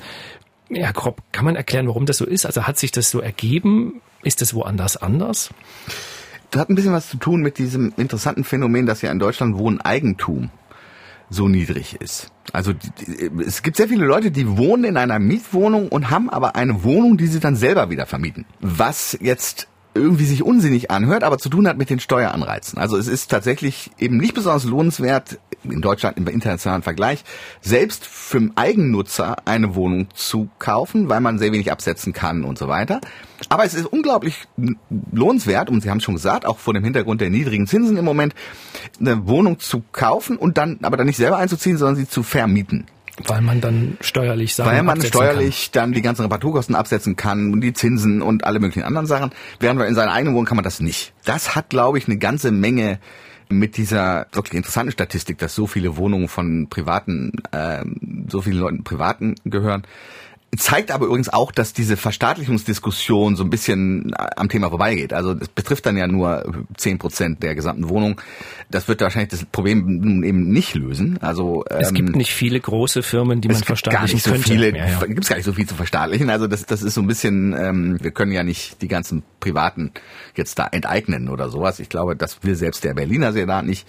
Ja, 0.69 0.91
Kropp, 0.91 1.21
kann 1.31 1.45
man 1.45 1.55
erklären, 1.55 1.87
warum 1.87 2.05
das 2.05 2.17
so 2.17 2.25
ist? 2.25 2.45
Also 2.45 2.63
hat 2.63 2.77
sich 2.77 2.91
das 2.91 3.09
so 3.09 3.19
ergeben? 3.19 4.01
Ist 4.23 4.41
es 4.41 4.53
woanders 4.53 4.97
anders? 4.97 5.49
Das 6.51 6.61
hat 6.61 6.69
ein 6.69 6.75
bisschen 6.75 6.93
was 6.93 7.09
zu 7.09 7.17
tun 7.17 7.41
mit 7.41 7.57
diesem 7.57 7.93
interessanten 7.97 8.43
Phänomen, 8.43 8.85
dass 8.85 9.01
ja 9.01 9.11
in 9.11 9.19
Deutschland 9.19 9.57
Wohneigentum 9.57 10.49
so 11.29 11.47
niedrig 11.47 11.97
ist. 11.99 12.31
Also 12.53 12.73
es 13.45 13.61
gibt 13.61 13.77
sehr 13.77 13.87
viele 13.87 14.05
Leute, 14.05 14.31
die 14.31 14.57
wohnen 14.57 14.85
in 14.85 14.97
einer 14.97 15.19
Mietwohnung 15.19 15.89
und 15.89 16.09
haben 16.09 16.29
aber 16.29 16.55
eine 16.55 16.83
Wohnung, 16.83 17.17
die 17.17 17.27
sie 17.27 17.39
dann 17.39 17.55
selber 17.55 17.89
wieder 17.89 18.05
vermieten. 18.05 18.45
Was 18.61 19.17
jetzt 19.21 19.67
irgendwie 19.97 20.25
sich 20.25 20.43
unsinnig 20.43 20.91
anhört, 20.91 21.23
aber 21.23 21.37
zu 21.37 21.49
tun 21.49 21.67
hat 21.67 21.77
mit 21.77 21.89
den 21.89 21.99
Steueranreizen. 21.99 22.79
Also 22.79 22.97
es 22.97 23.07
ist 23.07 23.29
tatsächlich 23.29 23.91
eben 23.97 24.17
nicht 24.17 24.33
besonders 24.33 24.63
lohnenswert, 24.63 25.39
in 25.63 25.81
Deutschland 25.81 26.17
im 26.17 26.27
internationalen 26.27 26.83
Vergleich, 26.83 27.23
selbst 27.61 28.05
für 28.05 28.39
den 28.39 28.55
Eigennutzer 28.55 29.37
eine 29.45 29.75
Wohnung 29.75 30.07
zu 30.13 30.49
kaufen, 30.59 31.09
weil 31.09 31.19
man 31.19 31.39
sehr 31.39 31.51
wenig 31.51 31.71
absetzen 31.71 32.13
kann 32.13 32.43
und 32.43 32.57
so 32.57 32.67
weiter. 32.67 33.01
Aber 33.49 33.65
es 33.65 33.73
ist 33.73 33.85
unglaublich 33.85 34.47
lohnenswert, 35.11 35.69
und 35.69 35.81
Sie 35.81 35.89
haben 35.89 35.97
es 35.97 36.03
schon 36.03 36.15
gesagt, 36.15 36.45
auch 36.45 36.59
vor 36.59 36.73
dem 36.73 36.83
Hintergrund 36.83 37.21
der 37.21 37.29
niedrigen 37.29 37.67
Zinsen 37.67 37.97
im 37.97 38.05
Moment, 38.05 38.33
eine 38.99 39.27
Wohnung 39.27 39.59
zu 39.59 39.83
kaufen 39.91 40.37
und 40.37 40.57
dann 40.57 40.79
aber 40.81 40.97
dann 40.97 41.07
nicht 41.07 41.17
selber 41.17 41.37
einzuziehen, 41.37 41.77
sondern 41.77 41.95
sie 41.95 42.07
zu 42.07 42.23
vermieten. 42.23 42.85
Weil 43.25 43.41
man 43.41 43.61
dann 43.61 43.97
steuerlich 44.01 44.53
Sachen 44.53 44.71
Weil 44.71 44.83
man 44.83 45.01
steuerlich 45.01 45.71
kann. 45.71 45.83
dann 45.83 45.93
die 45.93 46.01
ganzen 46.01 46.21
Reparaturkosten 46.23 46.75
absetzen 46.75 47.15
kann 47.15 47.51
und 47.51 47.61
die 47.61 47.73
Zinsen 47.73 48.21
und 48.21 48.43
alle 48.43 48.59
möglichen 48.59 48.83
anderen 48.83 49.07
Sachen. 49.07 49.31
Während 49.59 49.81
in 49.81 49.95
seiner 49.95 50.11
eigenen 50.13 50.35
Wohnung 50.35 50.45
kann 50.45 50.57
man 50.57 50.63
das 50.63 50.79
nicht. 50.79 51.13
Das 51.25 51.55
hat, 51.55 51.69
glaube 51.69 51.97
ich, 51.97 52.07
eine 52.07 52.17
ganze 52.17 52.51
Menge 52.51 52.99
mit 53.49 53.77
dieser 53.77 54.27
wirklich 54.33 54.55
interessanten 54.55 54.91
Statistik, 54.91 55.37
dass 55.37 55.55
so 55.55 55.67
viele 55.67 55.97
Wohnungen 55.97 56.27
von 56.27 56.67
privaten, 56.69 57.31
äh, 57.51 57.83
so 58.27 58.41
vielen 58.41 58.57
Leuten 58.57 58.83
privaten 58.83 59.35
gehören, 59.45 59.83
zeigt 60.55 60.91
aber 60.91 61.07
übrigens 61.07 61.29
auch, 61.29 61.51
dass 61.51 61.73
diese 61.73 61.97
Verstaatlichungsdiskussion 61.97 63.35
so 63.35 63.43
ein 63.43 63.49
bisschen 63.49 64.13
am 64.15 64.47
Thema 64.47 64.69
vorbeigeht. 64.69 65.11
Also 65.11 65.33
das 65.33 65.49
betrifft 65.49 65.85
dann 65.85 65.97
ja 65.97 66.07
nur 66.07 66.65
zehn 66.77 66.99
Prozent 66.99 67.43
der 67.43 67.53
gesamten 67.53 67.89
Wohnung. 67.89 68.21
Das 68.69 68.87
wird 68.87 69.01
wahrscheinlich 69.01 69.29
das 69.29 69.45
Problem 69.45 70.23
eben 70.23 70.49
nicht 70.49 70.73
lösen. 70.73 71.17
Also 71.21 71.65
es 71.69 71.93
gibt 71.93 72.09
ähm, 72.09 72.15
nicht 72.15 72.31
viele 72.31 72.59
große 72.59 73.03
Firmen, 73.03 73.41
die 73.41 73.49
man 73.49 73.57
verstaatlichen 73.57 74.07
gar 74.07 74.13
nicht 74.13 74.23
so 74.23 74.49
Viele, 74.49 74.75
ja, 74.75 74.87
ja. 74.87 75.05
Gibt 75.05 75.23
es 75.23 75.29
gar 75.29 75.35
nicht 75.35 75.45
so 75.45 75.53
viel 75.53 75.67
zu 75.67 75.75
verstaatlichen. 75.75 76.29
Also 76.29 76.47
das, 76.47 76.65
das 76.65 76.81
ist 76.81 76.93
so 76.93 77.01
ein 77.01 77.07
bisschen. 77.07 77.53
Ähm, 77.53 77.97
wir 78.01 78.11
können 78.11 78.31
ja 78.31 78.43
nicht 78.43 78.81
die 78.81 78.87
ganzen 78.87 79.23
Privaten 79.39 79.91
jetzt 80.35 80.57
da 80.59 80.67
enteignen 80.67 81.29
oder 81.29 81.49
sowas. 81.49 81.79
Ich 81.79 81.89
glaube, 81.89 82.15
das 82.15 82.43
will 82.43 82.55
selbst 82.55 82.83
der 82.83 82.93
Berliner 82.93 83.33
Senat 83.33 83.65
nicht 83.65 83.87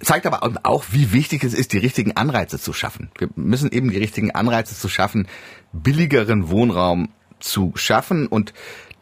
zeigt 0.00 0.26
aber 0.26 0.42
auch, 0.64 0.84
wie 0.90 1.12
wichtig 1.12 1.44
es 1.44 1.54
ist, 1.54 1.72
die 1.72 1.78
richtigen 1.78 2.16
Anreize 2.16 2.58
zu 2.58 2.72
schaffen. 2.72 3.10
Wir 3.18 3.28
müssen 3.36 3.70
eben 3.70 3.90
die 3.90 3.98
richtigen 3.98 4.30
Anreize 4.30 4.76
zu 4.76 4.88
schaffen, 4.88 5.28
billigeren 5.72 6.48
Wohnraum 6.48 7.08
zu 7.40 7.72
schaffen 7.74 8.26
und 8.26 8.52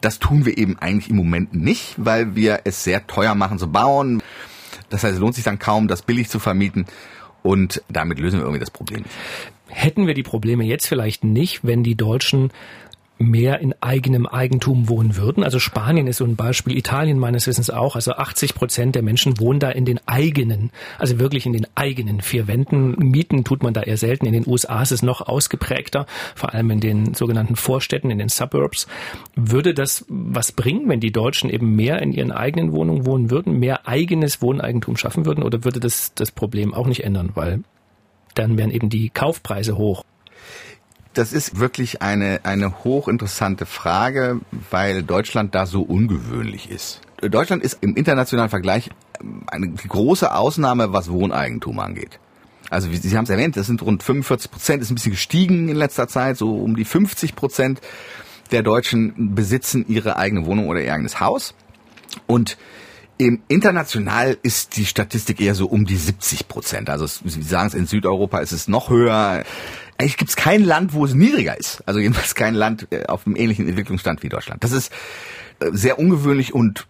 das 0.01 0.19
tun 0.19 0.45
wir 0.45 0.57
eben 0.57 0.77
eigentlich 0.79 1.09
im 1.09 1.15
Moment 1.15 1.53
nicht, 1.53 1.95
weil 1.97 2.35
wir 2.35 2.61
es 2.65 2.83
sehr 2.83 3.07
teuer 3.07 3.35
machen 3.35 3.57
zu 3.57 3.71
bauen. 3.71 4.21
Das 4.89 5.03
heißt, 5.03 5.13
es 5.13 5.19
lohnt 5.19 5.35
sich 5.35 5.45
dann 5.45 5.59
kaum, 5.59 5.87
das 5.87 6.01
billig 6.01 6.29
zu 6.29 6.39
vermieten 6.39 6.85
und 7.41 7.81
damit 7.89 8.19
lösen 8.19 8.39
wir 8.39 8.43
irgendwie 8.43 8.59
das 8.59 8.71
Problem. 8.71 9.03
Hätten 9.69 10.05
wir 10.05 10.13
die 10.13 10.23
Probleme 10.23 10.65
jetzt 10.65 10.87
vielleicht 10.87 11.23
nicht, 11.23 11.61
wenn 11.63 11.83
die 11.83 11.95
Deutschen 11.95 12.51
mehr 13.19 13.59
in 13.59 13.73
eigenem 13.81 14.25
Eigentum 14.25 14.89
wohnen 14.89 15.15
würden. 15.15 15.43
Also 15.43 15.59
Spanien 15.59 16.07
ist 16.07 16.17
so 16.17 16.25
ein 16.25 16.35
Beispiel, 16.35 16.77
Italien 16.77 17.19
meines 17.19 17.47
Wissens 17.47 17.69
auch. 17.69 17.95
Also 17.95 18.13
80 18.13 18.55
Prozent 18.55 18.95
der 18.95 19.03
Menschen 19.03 19.39
wohnen 19.39 19.59
da 19.59 19.69
in 19.69 19.85
den 19.85 19.99
eigenen, 20.07 20.71
also 20.97 21.19
wirklich 21.19 21.45
in 21.45 21.53
den 21.53 21.67
eigenen 21.75 22.21
vier 22.21 22.47
Wänden. 22.47 22.95
Mieten 22.97 23.43
tut 23.43 23.63
man 23.63 23.73
da 23.73 23.81
eher 23.81 23.97
selten. 23.97 24.25
In 24.25 24.33
den 24.33 24.47
USA 24.47 24.81
ist 24.81 24.91
es 24.91 25.03
noch 25.03 25.21
ausgeprägter, 25.21 26.05
vor 26.35 26.53
allem 26.53 26.71
in 26.71 26.79
den 26.79 27.13
sogenannten 27.13 27.55
Vorstädten, 27.55 28.09
in 28.09 28.17
den 28.17 28.29
Suburbs. 28.29 28.87
Würde 29.35 29.73
das 29.73 30.05
was 30.09 30.51
bringen, 30.51 30.89
wenn 30.89 30.99
die 30.99 31.11
Deutschen 31.11 31.49
eben 31.49 31.75
mehr 31.75 32.01
in 32.01 32.11
ihren 32.11 32.31
eigenen 32.31 32.71
Wohnungen 32.73 33.05
wohnen 33.05 33.29
würden, 33.29 33.59
mehr 33.59 33.87
eigenes 33.87 34.41
Wohneigentum 34.41 34.97
schaffen 34.97 35.25
würden? 35.25 35.43
Oder 35.43 35.63
würde 35.63 35.79
das 35.79 36.13
das 36.15 36.31
Problem 36.31 36.73
auch 36.73 36.87
nicht 36.87 37.03
ändern? 37.03 37.31
Weil 37.35 37.63
dann 38.33 38.57
wären 38.57 38.71
eben 38.71 38.89
die 38.89 39.09
Kaufpreise 39.09 39.77
hoch. 39.77 40.03
Das 41.13 41.31
ist 41.31 41.59
wirklich 41.59 42.01
eine, 42.01 42.41
eine 42.43 42.83
hochinteressante 42.83 43.65
Frage, 43.65 44.39
weil 44.71 45.03
Deutschland 45.03 45.53
da 45.53 45.65
so 45.65 45.81
ungewöhnlich 45.83 46.71
ist. 46.71 47.01
Deutschland 47.21 47.63
ist 47.63 47.77
im 47.81 47.95
internationalen 47.95 48.49
Vergleich 48.49 48.89
eine 49.47 49.69
große 49.69 50.33
Ausnahme, 50.33 50.91
was 50.91 51.11
Wohneigentum 51.11 51.79
angeht. 51.79 52.19
Also 52.69 52.91
wie 52.91 52.97
Sie 52.97 53.15
haben 53.15 53.25
es 53.25 53.29
erwähnt, 53.29 53.55
das 53.55 53.67
sind 53.67 53.81
rund 53.83 54.01
45 54.01 54.49
Prozent, 54.49 54.81
ist 54.81 54.89
ein 54.89 54.95
bisschen 54.95 55.11
gestiegen 55.11 55.69
in 55.69 55.75
letzter 55.75 56.07
Zeit, 56.07 56.37
so 56.37 56.57
um 56.57 56.75
die 56.75 56.85
50 56.85 57.35
Prozent 57.35 57.81
der 58.51 58.63
Deutschen 58.63 59.35
besitzen 59.35 59.85
ihre 59.87 60.17
eigene 60.17 60.45
Wohnung 60.45 60.67
oder 60.67 60.81
ihr 60.81 60.93
eigenes 60.93 61.19
Haus. 61.19 61.53
Und 62.25 62.57
im 63.17 63.43
international 63.47 64.37
ist 64.41 64.75
die 64.75 64.85
Statistik 64.85 65.39
eher 65.39 65.55
so 65.55 65.67
um 65.67 65.85
die 65.85 65.95
70 65.95 66.47
Prozent. 66.47 66.89
Also 66.89 67.05
Sie 67.05 67.41
sagen 67.43 67.67
es, 67.67 67.73
in 67.73 67.85
Südeuropa 67.85 68.39
ist 68.39 68.51
es 68.51 68.67
noch 68.67 68.89
höher. 68.89 69.43
Eigentlich 69.97 70.17
gibt 70.17 70.29
es 70.29 70.35
kein 70.35 70.63
Land, 70.63 70.93
wo 70.93 71.05
es 71.05 71.13
niedriger 71.13 71.57
ist. 71.57 71.83
Also 71.87 71.99
jedenfalls 71.99 72.35
kein 72.35 72.55
Land 72.55 72.87
äh, 72.91 73.05
auf 73.05 73.25
einem 73.25 73.35
ähnlichen 73.35 73.67
Entwicklungsstand 73.67 74.23
wie 74.23 74.29
Deutschland. 74.29 74.63
Das 74.63 74.71
ist 74.71 74.91
äh, 75.59 75.69
sehr 75.71 75.99
ungewöhnlich 75.99 76.53
und 76.53 76.87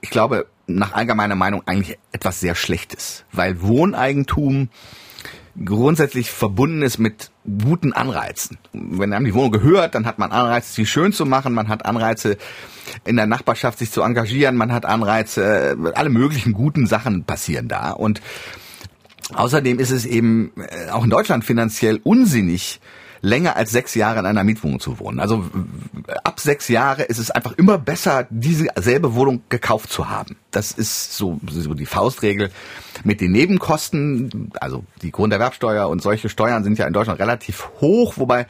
ich 0.00 0.10
glaube 0.10 0.46
nach 0.66 0.92
allgemeiner 0.92 1.34
Meinung 1.34 1.62
eigentlich 1.66 1.98
etwas 2.12 2.40
sehr 2.40 2.54
Schlechtes, 2.54 3.24
weil 3.32 3.60
Wohneigentum 3.62 4.68
grundsätzlich 5.64 6.30
verbunden 6.30 6.82
ist 6.82 6.98
mit 6.98 7.30
guten 7.44 7.92
Anreizen. 7.92 8.58
Wenn 8.72 9.12
einem 9.12 9.24
die 9.24 9.34
Wohnung 9.34 9.50
gehört, 9.50 9.94
dann 9.94 10.06
hat 10.06 10.18
man 10.18 10.30
Anreize, 10.30 10.72
sie 10.72 10.86
schön 10.86 11.12
zu 11.12 11.26
machen, 11.26 11.52
man 11.54 11.68
hat 11.68 11.84
Anreize, 11.84 12.36
in 13.04 13.16
der 13.16 13.26
Nachbarschaft 13.26 13.78
sich 13.78 13.90
zu 13.90 14.02
engagieren, 14.02 14.56
man 14.56 14.72
hat 14.72 14.86
Anreize, 14.86 15.76
alle 15.94 16.10
möglichen 16.10 16.52
guten 16.52 16.86
Sachen 16.86 17.24
passieren 17.24 17.68
da. 17.68 17.90
Und 17.90 18.20
außerdem 19.34 19.78
ist 19.78 19.90
es 19.90 20.06
eben 20.06 20.52
äh, 20.56 20.90
auch 20.90 21.04
in 21.04 21.10
Deutschland 21.10 21.44
finanziell 21.44 22.00
unsinnig, 22.02 22.80
länger 23.22 23.56
als 23.56 23.70
sechs 23.70 23.94
Jahre 23.94 24.20
in 24.20 24.26
einer 24.26 24.44
Mietwohnung 24.44 24.80
zu 24.80 24.98
wohnen. 24.98 25.20
Also 25.20 25.44
ab 26.24 26.40
sechs 26.40 26.68
Jahre 26.68 27.02
ist 27.02 27.18
es 27.18 27.30
einfach 27.30 27.52
immer 27.52 27.78
besser, 27.78 28.26
diese 28.30 28.68
selbe 28.76 29.14
Wohnung 29.14 29.42
gekauft 29.48 29.92
zu 29.92 30.08
haben. 30.08 30.36
Das 30.50 30.72
ist 30.72 31.16
so, 31.16 31.38
so 31.50 31.74
die 31.74 31.86
Faustregel 31.86 32.50
mit 33.04 33.20
den 33.20 33.32
Nebenkosten. 33.32 34.50
Also 34.60 34.84
die 35.02 35.10
Grunderwerbsteuer 35.10 35.88
und 35.88 36.02
solche 36.02 36.28
Steuern 36.28 36.64
sind 36.64 36.78
ja 36.78 36.86
in 36.86 36.92
Deutschland 36.92 37.20
relativ 37.20 37.68
hoch, 37.80 38.14
wobei 38.16 38.46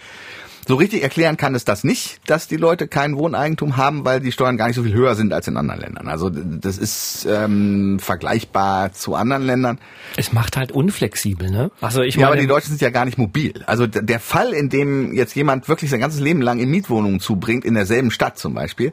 so 0.70 0.76
richtig 0.76 1.02
erklären 1.02 1.37
kann 1.37 1.56
es 1.56 1.64
das 1.64 1.83
nicht, 1.83 2.20
dass 2.26 2.46
die 2.46 2.56
Leute 2.56 2.87
kein 2.87 3.16
Wohneigentum 3.16 3.76
haben, 3.76 4.04
weil 4.04 4.20
die 4.20 4.30
Steuern 4.30 4.56
gar 4.56 4.68
nicht 4.68 4.76
so 4.76 4.85
viel 4.85 4.94
höher 4.94 5.16
sind 5.16 5.33
als 5.33 5.48
in 5.48 5.56
anderen 5.56 5.80
Ländern. 5.80 6.06
Also 6.06 6.30
das 6.30 6.78
ist 6.78 7.26
ähm, 7.28 7.98
vergleichbar 7.98 8.92
zu 8.92 9.16
anderen 9.16 9.42
Ländern. 9.42 9.78
Es 10.16 10.33
macht 10.33 10.56
halt 10.56 10.70
unflexibel, 10.70 11.50
ne? 11.50 11.72
Also 11.80 12.02
ich 12.02 12.14
meine, 12.14 12.22
ja, 12.22 12.28
aber 12.28 12.40
die 12.40 12.46
Deutschen 12.46 12.68
sind 12.68 12.80
ja 12.83 12.90
gar 12.90 13.04
nicht 13.04 13.18
mobil. 13.18 13.64
Also 13.66 13.88
der 13.88 14.20
Fall, 14.20 14.52
in 14.52 14.68
dem 14.68 15.12
jetzt 15.12 15.35
jemand 15.35 15.68
wirklich 15.68 15.90
sein 15.90 15.98
ganzes 15.98 16.20
Leben 16.20 16.40
lang 16.40 16.61
in 16.61 16.70
Mietwohnungen 16.70 17.18
zubringt, 17.18 17.64
in 17.64 17.74
derselben 17.74 18.12
Stadt 18.12 18.38
zum 18.38 18.54
Beispiel, 18.54 18.92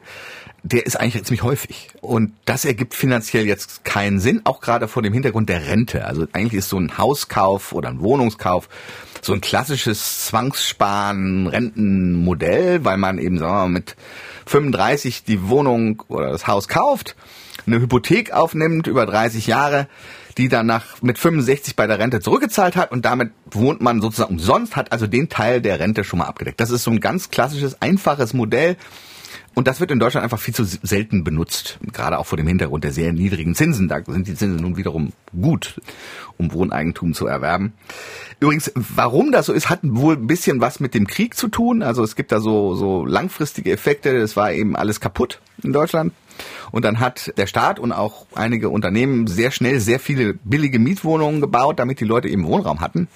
der 0.64 0.84
ist 0.84 0.98
eigentlich 0.98 1.22
ziemlich 1.24 1.44
häufig. 1.44 1.90
Und 2.00 2.32
das 2.44 2.64
ergibt 2.64 2.94
finanziell 2.94 3.46
jetzt 3.46 3.84
keinen 3.84 4.18
Sinn, 4.18 4.40
auch 4.44 4.60
gerade 4.60 4.88
vor 4.88 5.02
dem 5.02 5.12
Hintergrund 5.12 5.48
der 5.48 5.66
Rente. 5.66 6.04
Also 6.04 6.26
eigentlich 6.32 6.58
ist 6.58 6.68
so 6.70 6.78
ein 6.78 6.98
Hauskauf 6.98 7.72
oder 7.72 7.88
ein 7.88 8.00
Wohnungskauf 8.00 8.68
so 9.28 9.34
ein 9.34 9.40
klassisches 9.40 10.26
Zwangssparen-Rentenmodell, 10.26 12.84
weil 12.84 12.96
man 12.96 13.18
eben, 13.18 13.38
sagen 13.38 13.52
wir 13.52 13.58
mal, 13.58 13.68
mit 13.68 13.94
35 14.46 15.22
die 15.22 15.48
Wohnung 15.48 16.02
oder 16.08 16.32
das 16.32 16.46
Haus 16.46 16.66
kauft, 16.66 17.14
eine 17.66 17.78
Hypothek 17.78 18.32
aufnimmt 18.32 18.86
über 18.86 19.04
30 19.04 19.46
Jahre, 19.46 19.86
die 20.38 20.48
danach 20.48 21.02
mit 21.02 21.18
65 21.18 21.76
bei 21.76 21.86
der 21.86 21.98
Rente 21.98 22.20
zurückgezahlt 22.20 22.76
hat 22.76 22.90
und 22.90 23.04
damit 23.04 23.32
wohnt 23.50 23.82
man 23.82 24.00
sozusagen 24.00 24.36
umsonst, 24.36 24.76
hat 24.76 24.92
also 24.92 25.06
den 25.06 25.28
Teil 25.28 25.60
der 25.60 25.78
Rente 25.78 26.04
schon 26.04 26.20
mal 26.20 26.26
abgedeckt. 26.26 26.58
Das 26.58 26.70
ist 26.70 26.84
so 26.84 26.90
ein 26.90 27.00
ganz 27.00 27.30
klassisches, 27.30 27.82
einfaches 27.82 28.32
Modell, 28.32 28.78
und 29.58 29.66
das 29.66 29.80
wird 29.80 29.90
in 29.90 29.98
Deutschland 29.98 30.22
einfach 30.22 30.38
viel 30.38 30.54
zu 30.54 30.62
selten 30.62 31.24
benutzt, 31.24 31.80
gerade 31.92 32.20
auch 32.20 32.26
vor 32.26 32.36
dem 32.36 32.46
Hintergrund 32.46 32.84
der 32.84 32.92
sehr 32.92 33.12
niedrigen 33.12 33.56
Zinsen. 33.56 33.88
Da 33.88 34.04
sind 34.06 34.28
die 34.28 34.36
Zinsen 34.36 34.62
nun 34.62 34.76
wiederum 34.76 35.12
gut, 35.32 35.80
um 36.36 36.52
Wohneigentum 36.52 37.12
zu 37.12 37.26
erwerben. 37.26 37.72
Übrigens, 38.38 38.70
warum 38.76 39.32
das 39.32 39.46
so 39.46 39.52
ist, 39.52 39.68
hat 39.68 39.80
wohl 39.82 40.14
ein 40.14 40.28
bisschen 40.28 40.60
was 40.60 40.78
mit 40.78 40.94
dem 40.94 41.08
Krieg 41.08 41.34
zu 41.34 41.48
tun. 41.48 41.82
Also 41.82 42.04
es 42.04 42.14
gibt 42.14 42.30
da 42.30 42.38
so, 42.38 42.76
so 42.76 43.04
langfristige 43.04 43.72
Effekte. 43.72 44.16
Es 44.16 44.36
war 44.36 44.52
eben 44.52 44.76
alles 44.76 45.00
kaputt 45.00 45.40
in 45.64 45.72
Deutschland. 45.72 46.12
Und 46.70 46.84
dann 46.84 47.00
hat 47.00 47.36
der 47.36 47.48
Staat 47.48 47.80
und 47.80 47.90
auch 47.90 48.26
einige 48.36 48.68
Unternehmen 48.68 49.26
sehr 49.26 49.50
schnell 49.50 49.80
sehr 49.80 49.98
viele 49.98 50.34
billige 50.34 50.78
Mietwohnungen 50.78 51.40
gebaut, 51.40 51.80
damit 51.80 51.98
die 51.98 52.04
Leute 52.04 52.28
eben 52.28 52.46
Wohnraum 52.46 52.80
hatten. 52.80 53.08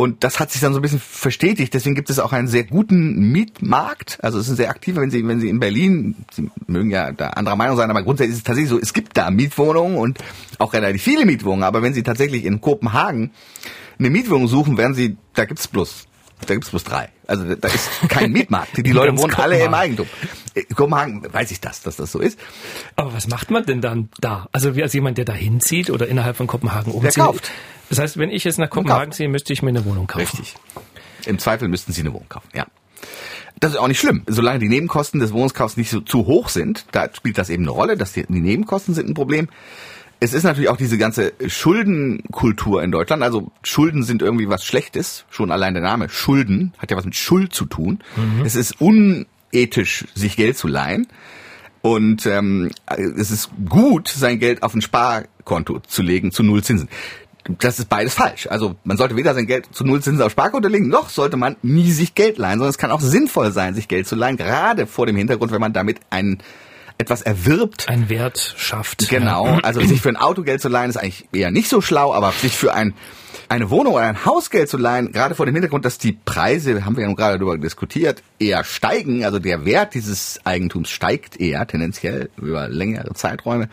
Und 0.00 0.22
das 0.22 0.38
hat 0.38 0.52
sich 0.52 0.60
dann 0.60 0.72
so 0.72 0.78
ein 0.78 0.82
bisschen 0.82 1.00
verstetigt. 1.00 1.74
Deswegen 1.74 1.96
gibt 1.96 2.08
es 2.08 2.20
auch 2.20 2.32
einen 2.32 2.46
sehr 2.46 2.62
guten 2.62 3.32
Mietmarkt. 3.32 4.18
Also 4.22 4.38
es 4.38 4.48
ist 4.48 4.56
sehr 4.56 4.70
aktiv, 4.70 4.94
wenn 4.94 5.10
Sie, 5.10 5.26
wenn 5.26 5.40
Sie 5.40 5.48
in 5.48 5.58
Berlin, 5.58 6.14
Sie 6.30 6.48
mögen 6.68 6.92
ja 6.92 7.10
da 7.10 7.30
anderer 7.30 7.56
Meinung 7.56 7.76
sein, 7.76 7.90
aber 7.90 8.04
grundsätzlich 8.04 8.34
ist 8.34 8.38
es 8.38 8.44
tatsächlich 8.44 8.70
so, 8.70 8.78
es 8.78 8.92
gibt 8.92 9.16
da 9.16 9.32
Mietwohnungen 9.32 9.98
und 9.98 10.20
auch 10.58 10.72
relativ 10.72 11.02
viele 11.02 11.26
Mietwohnungen. 11.26 11.64
Aber 11.64 11.82
wenn 11.82 11.94
Sie 11.94 12.04
tatsächlich 12.04 12.44
in 12.44 12.60
Kopenhagen 12.60 13.32
eine 13.98 14.10
Mietwohnung 14.10 14.46
suchen, 14.46 14.76
werden 14.78 14.94
Sie, 14.94 15.16
da 15.34 15.46
gibt's 15.46 15.66
bloß 15.66 16.06
da 16.46 16.54
gibt's 16.54 16.70
bloß 16.70 16.84
drei. 16.84 17.10
Also 17.26 17.54
da 17.54 17.68
ist 17.68 17.90
kein 18.08 18.32
Mietmarkt. 18.32 18.76
Die 18.76 18.82
Leute 18.92 19.16
wohnen 19.18 19.34
alle 19.34 19.62
im 19.62 19.74
Eigentum. 19.74 20.06
In 20.54 20.62
äh, 20.62 20.64
Kopenhagen 20.74 21.26
weiß 21.32 21.50
ich 21.50 21.60
das, 21.60 21.82
dass 21.82 21.96
das 21.96 22.12
so 22.12 22.20
ist. 22.20 22.38
Aber 22.96 23.12
was 23.12 23.28
macht 23.28 23.50
man 23.50 23.64
denn 23.64 23.80
dann 23.80 24.08
da? 24.20 24.48
Also 24.52 24.76
wie 24.76 24.82
als 24.82 24.92
jemand, 24.92 25.18
der 25.18 25.24
da 25.24 25.34
hinzieht 25.34 25.90
oder 25.90 26.06
innerhalb 26.06 26.36
von 26.36 26.46
Kopenhagen 26.46 26.92
umzieht? 26.92 27.16
Der 27.16 27.24
kauft. 27.24 27.50
Das 27.90 27.98
heißt, 27.98 28.18
wenn 28.18 28.30
ich 28.30 28.44
jetzt 28.44 28.58
nach 28.58 28.70
Kopenhagen 28.70 29.12
ziehe, 29.12 29.28
müsste 29.28 29.52
ich 29.52 29.62
mir 29.62 29.70
eine 29.70 29.84
Wohnung 29.84 30.06
kaufen. 30.06 30.20
Richtig. 30.20 30.54
Im 31.26 31.38
Zweifel 31.38 31.68
müssten 31.68 31.92
Sie 31.92 32.00
eine 32.00 32.12
Wohnung 32.12 32.28
kaufen, 32.28 32.48
ja. 32.54 32.66
Das 33.60 33.72
ist 33.72 33.78
auch 33.78 33.88
nicht 33.88 33.98
schlimm. 33.98 34.22
Solange 34.26 34.60
die 34.60 34.68
Nebenkosten 34.68 35.20
des 35.20 35.32
Wohnungskaufs 35.32 35.76
nicht 35.76 35.90
so 35.90 36.00
zu 36.00 36.26
hoch 36.26 36.48
sind, 36.48 36.86
da 36.92 37.08
spielt 37.12 37.38
das 37.38 37.50
eben 37.50 37.64
eine 37.64 37.72
Rolle, 37.72 37.96
dass 37.96 38.12
die, 38.12 38.24
die 38.26 38.40
Nebenkosten 38.40 38.94
sind 38.94 39.08
ein 39.08 39.14
Problem. 39.14 39.48
Es 40.20 40.32
ist 40.32 40.42
natürlich 40.42 40.68
auch 40.68 40.76
diese 40.76 40.98
ganze 40.98 41.32
Schuldenkultur 41.46 42.82
in 42.82 42.90
Deutschland. 42.90 43.22
Also 43.22 43.52
Schulden 43.62 44.02
sind 44.02 44.20
irgendwie 44.20 44.48
was 44.48 44.64
Schlechtes. 44.64 45.24
Schon 45.30 45.52
allein 45.52 45.74
der 45.74 45.82
Name 45.82 46.08
Schulden 46.08 46.72
hat 46.78 46.90
ja 46.90 46.96
was 46.96 47.04
mit 47.04 47.14
Schuld 47.14 47.54
zu 47.54 47.66
tun. 47.66 48.00
Mhm. 48.16 48.44
Es 48.44 48.56
ist 48.56 48.80
unethisch, 48.80 50.06
sich 50.14 50.36
Geld 50.36 50.58
zu 50.58 50.66
leihen. 50.66 51.06
Und 51.82 52.26
ähm, 52.26 52.70
es 52.86 53.30
ist 53.30 53.50
gut, 53.68 54.08
sein 54.08 54.40
Geld 54.40 54.62
auf 54.62 54.74
ein 54.74 54.82
Sparkonto 54.82 55.80
zu 55.86 56.02
legen 56.02 56.32
zu 56.32 56.42
null 56.42 56.64
Zinsen. 56.64 56.88
Das 57.60 57.78
ist 57.78 57.88
beides 57.88 58.14
falsch. 58.14 58.48
Also 58.48 58.74
man 58.84 58.96
sollte 58.96 59.16
weder 59.16 59.32
sein 59.34 59.46
Geld 59.46 59.68
zu 59.72 59.84
null 59.84 60.02
Zinsen 60.02 60.22
auf 60.22 60.32
Sparkonto 60.32 60.68
legen, 60.68 60.88
noch 60.88 61.08
sollte 61.08 61.36
man 61.36 61.56
nie 61.62 61.90
sich 61.92 62.14
Geld 62.14 62.36
leihen, 62.36 62.58
sondern 62.58 62.70
es 62.70 62.78
kann 62.78 62.90
auch 62.90 63.00
sinnvoll 63.00 63.52
sein, 63.52 63.74
sich 63.74 63.88
Geld 63.88 64.06
zu 64.06 64.16
leihen, 64.16 64.36
gerade 64.36 64.86
vor 64.86 65.06
dem 65.06 65.16
Hintergrund, 65.16 65.52
wenn 65.52 65.60
man 65.60 65.72
damit 65.72 66.00
einen 66.10 66.42
etwas 66.98 67.22
erwirbt. 67.22 67.88
Ein 67.88 68.08
Wert 68.08 68.54
schafft. 68.58 69.08
Genau. 69.08 69.46
Ja. 69.46 69.58
Also 69.60 69.80
sich 69.80 70.00
für 70.00 70.08
ein 70.08 70.16
Auto 70.16 70.42
Geld 70.42 70.60
zu 70.60 70.68
leihen 70.68 70.90
ist 70.90 70.96
eigentlich 70.96 71.28
eher 71.32 71.50
nicht 71.50 71.68
so 71.68 71.80
schlau, 71.80 72.12
aber 72.12 72.32
sich 72.32 72.56
für 72.56 72.74
ein 72.74 72.94
eine 73.48 73.70
Wohnung 73.70 73.94
oder 73.94 74.04
ein 74.04 74.24
Hausgeld 74.24 74.68
zu 74.68 74.76
leihen, 74.76 75.12
gerade 75.12 75.34
vor 75.34 75.46
dem 75.46 75.54
Hintergrund, 75.54 75.84
dass 75.84 75.98
die 75.98 76.12
Preise, 76.12 76.84
haben 76.84 76.96
wir 76.96 77.06
ja 77.06 77.12
gerade 77.14 77.38
darüber 77.38 77.56
diskutiert, 77.56 78.22
eher 78.38 78.62
steigen, 78.62 79.24
also 79.24 79.38
der 79.38 79.64
Wert 79.64 79.94
dieses 79.94 80.38
Eigentums 80.44 80.90
steigt 80.90 81.40
eher 81.40 81.66
tendenziell 81.66 82.30
über 82.36 82.68
längere 82.68 83.14
Zeiträume, 83.14 83.70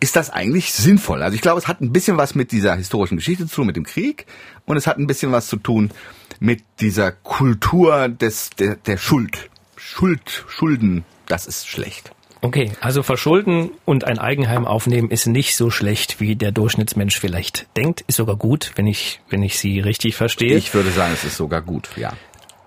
ist 0.00 0.14
das 0.14 0.30
eigentlich 0.30 0.72
sinnvoll. 0.72 1.22
Also 1.22 1.34
ich 1.34 1.40
glaube, 1.40 1.58
es 1.58 1.66
hat 1.66 1.80
ein 1.80 1.92
bisschen 1.92 2.18
was 2.18 2.36
mit 2.36 2.52
dieser 2.52 2.76
historischen 2.76 3.16
Geschichte 3.16 3.48
zu 3.48 3.56
tun, 3.56 3.66
mit 3.66 3.76
dem 3.76 3.84
Krieg, 3.84 4.26
und 4.64 4.76
es 4.76 4.86
hat 4.86 4.98
ein 4.98 5.08
bisschen 5.08 5.32
was 5.32 5.48
zu 5.48 5.56
tun 5.56 5.90
mit 6.38 6.62
dieser 6.80 7.10
Kultur 7.10 8.08
des, 8.08 8.50
der, 8.50 8.76
der 8.76 8.96
Schuld. 8.96 9.50
Schuld, 9.76 10.44
Schulden, 10.48 11.04
das 11.26 11.46
ist 11.46 11.66
schlecht. 11.66 12.12
Okay, 12.40 12.70
also 12.80 13.02
verschulden 13.02 13.70
und 13.84 14.04
ein 14.04 14.18
Eigenheim 14.18 14.64
aufnehmen 14.64 15.10
ist 15.10 15.26
nicht 15.26 15.56
so 15.56 15.70
schlecht, 15.70 16.20
wie 16.20 16.36
der 16.36 16.52
Durchschnittsmensch 16.52 17.18
vielleicht 17.18 17.66
denkt. 17.76 18.04
Ist 18.06 18.16
sogar 18.16 18.36
gut, 18.36 18.72
wenn 18.76 18.86
ich, 18.86 19.20
wenn 19.28 19.42
ich 19.42 19.58
Sie 19.58 19.80
richtig 19.80 20.14
verstehe. 20.14 20.56
Ich 20.56 20.72
würde 20.72 20.90
sagen, 20.90 21.12
es 21.12 21.24
ist 21.24 21.36
sogar 21.36 21.62
gut, 21.62 21.88
ja. 21.96 22.12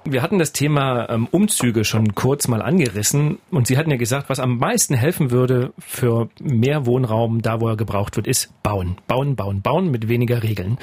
Wir 0.03 0.23
hatten 0.23 0.39
das 0.39 0.51
Thema 0.51 1.09
ähm, 1.09 1.27
Umzüge 1.29 1.85
schon 1.85 2.15
kurz 2.15 2.47
mal 2.47 2.61
angerissen 2.61 3.37
und 3.51 3.67
Sie 3.67 3.77
hatten 3.77 3.91
ja 3.91 3.97
gesagt, 3.97 4.29
was 4.29 4.39
am 4.39 4.57
meisten 4.57 4.95
helfen 4.95 5.29
würde 5.29 5.73
für 5.77 6.27
mehr 6.39 6.85
Wohnraum, 6.87 7.41
da 7.41 7.61
wo 7.61 7.69
er 7.69 7.77
gebraucht 7.77 8.15
wird, 8.15 8.27
ist 8.27 8.51
bauen. 8.63 8.97
Bauen, 9.07 9.35
bauen, 9.35 9.61
bauen 9.61 9.91
mit 9.91 10.07
weniger 10.07 10.41
Regeln. 10.43 10.79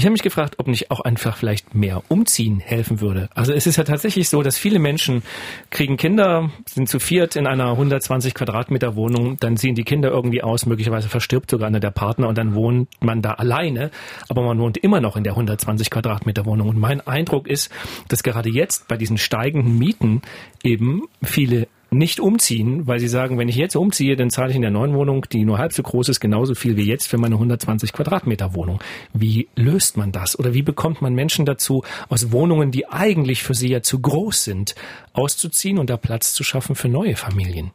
Ich 0.00 0.06
habe 0.06 0.12
mich 0.12 0.22
gefragt, 0.22 0.54
ob 0.56 0.66
nicht 0.66 0.90
auch 0.90 1.00
einfach 1.00 1.36
vielleicht 1.36 1.74
mehr 1.74 2.02
umziehen 2.08 2.58
helfen 2.58 3.02
würde. 3.02 3.28
Also 3.34 3.52
es 3.52 3.66
ist 3.66 3.76
ja 3.76 3.84
tatsächlich 3.84 4.30
so, 4.30 4.40
dass 4.40 4.56
viele 4.56 4.78
Menschen 4.78 5.22
kriegen 5.68 5.98
Kinder, 5.98 6.48
sind 6.64 6.88
zu 6.88 6.98
viert 6.98 7.36
in 7.36 7.46
einer 7.46 7.72
120 7.72 8.32
Quadratmeter 8.32 8.96
Wohnung, 8.96 9.36
dann 9.40 9.58
ziehen 9.58 9.74
die 9.74 9.84
Kinder 9.84 10.08
irgendwie 10.08 10.42
aus, 10.42 10.64
möglicherweise 10.64 11.10
verstirbt 11.10 11.50
sogar 11.50 11.68
einer 11.68 11.80
der 11.80 11.90
Partner 11.90 12.28
und 12.28 12.38
dann 12.38 12.54
wohnt 12.54 12.88
man 13.00 13.20
da 13.20 13.32
alleine, 13.32 13.90
aber 14.30 14.40
man 14.40 14.58
wohnt 14.58 14.78
immer 14.78 15.02
noch 15.02 15.18
in 15.18 15.22
der 15.22 15.34
120 15.34 15.90
Quadratmeter 15.90 16.46
Wohnung. 16.46 16.70
Und 16.70 16.78
mein 16.78 17.06
Eindruck 17.06 17.46
ist, 17.46 17.70
dass 18.08 18.22
gerade 18.22 18.48
jetzt 18.48 18.88
bei 18.88 18.96
diesen 18.96 19.18
steigenden 19.18 19.76
Mieten 19.76 20.22
eben 20.64 21.02
viele 21.22 21.68
nicht 21.90 22.20
umziehen, 22.20 22.86
weil 22.86 23.00
sie 23.00 23.08
sagen, 23.08 23.38
wenn 23.38 23.48
ich 23.48 23.56
jetzt 23.56 23.76
umziehe, 23.76 24.16
dann 24.16 24.30
zahle 24.30 24.50
ich 24.50 24.56
in 24.56 24.62
der 24.62 24.70
neuen 24.70 24.94
Wohnung, 24.94 25.26
die 25.32 25.44
nur 25.44 25.58
halb 25.58 25.72
so 25.72 25.82
groß 25.82 26.08
ist, 26.08 26.20
genauso 26.20 26.54
viel 26.54 26.76
wie 26.76 26.86
jetzt 26.86 27.08
für 27.08 27.18
meine 27.18 27.34
120 27.34 27.92
Quadratmeter 27.92 28.54
Wohnung. 28.54 28.80
Wie 29.12 29.48
löst 29.56 29.96
man 29.96 30.12
das? 30.12 30.38
Oder 30.38 30.54
wie 30.54 30.62
bekommt 30.62 31.02
man 31.02 31.14
Menschen 31.14 31.46
dazu, 31.46 31.82
aus 32.08 32.32
Wohnungen, 32.32 32.70
die 32.70 32.88
eigentlich 32.88 33.42
für 33.42 33.54
sie 33.54 33.68
ja 33.68 33.82
zu 33.82 33.98
groß 33.98 34.44
sind, 34.44 34.74
auszuziehen 35.12 35.78
und 35.78 35.90
da 35.90 35.96
Platz 35.96 36.32
zu 36.32 36.44
schaffen 36.44 36.76
für 36.76 36.88
neue 36.88 37.16
Familien? 37.16 37.72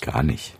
Gar 0.00 0.22
nicht, 0.22 0.54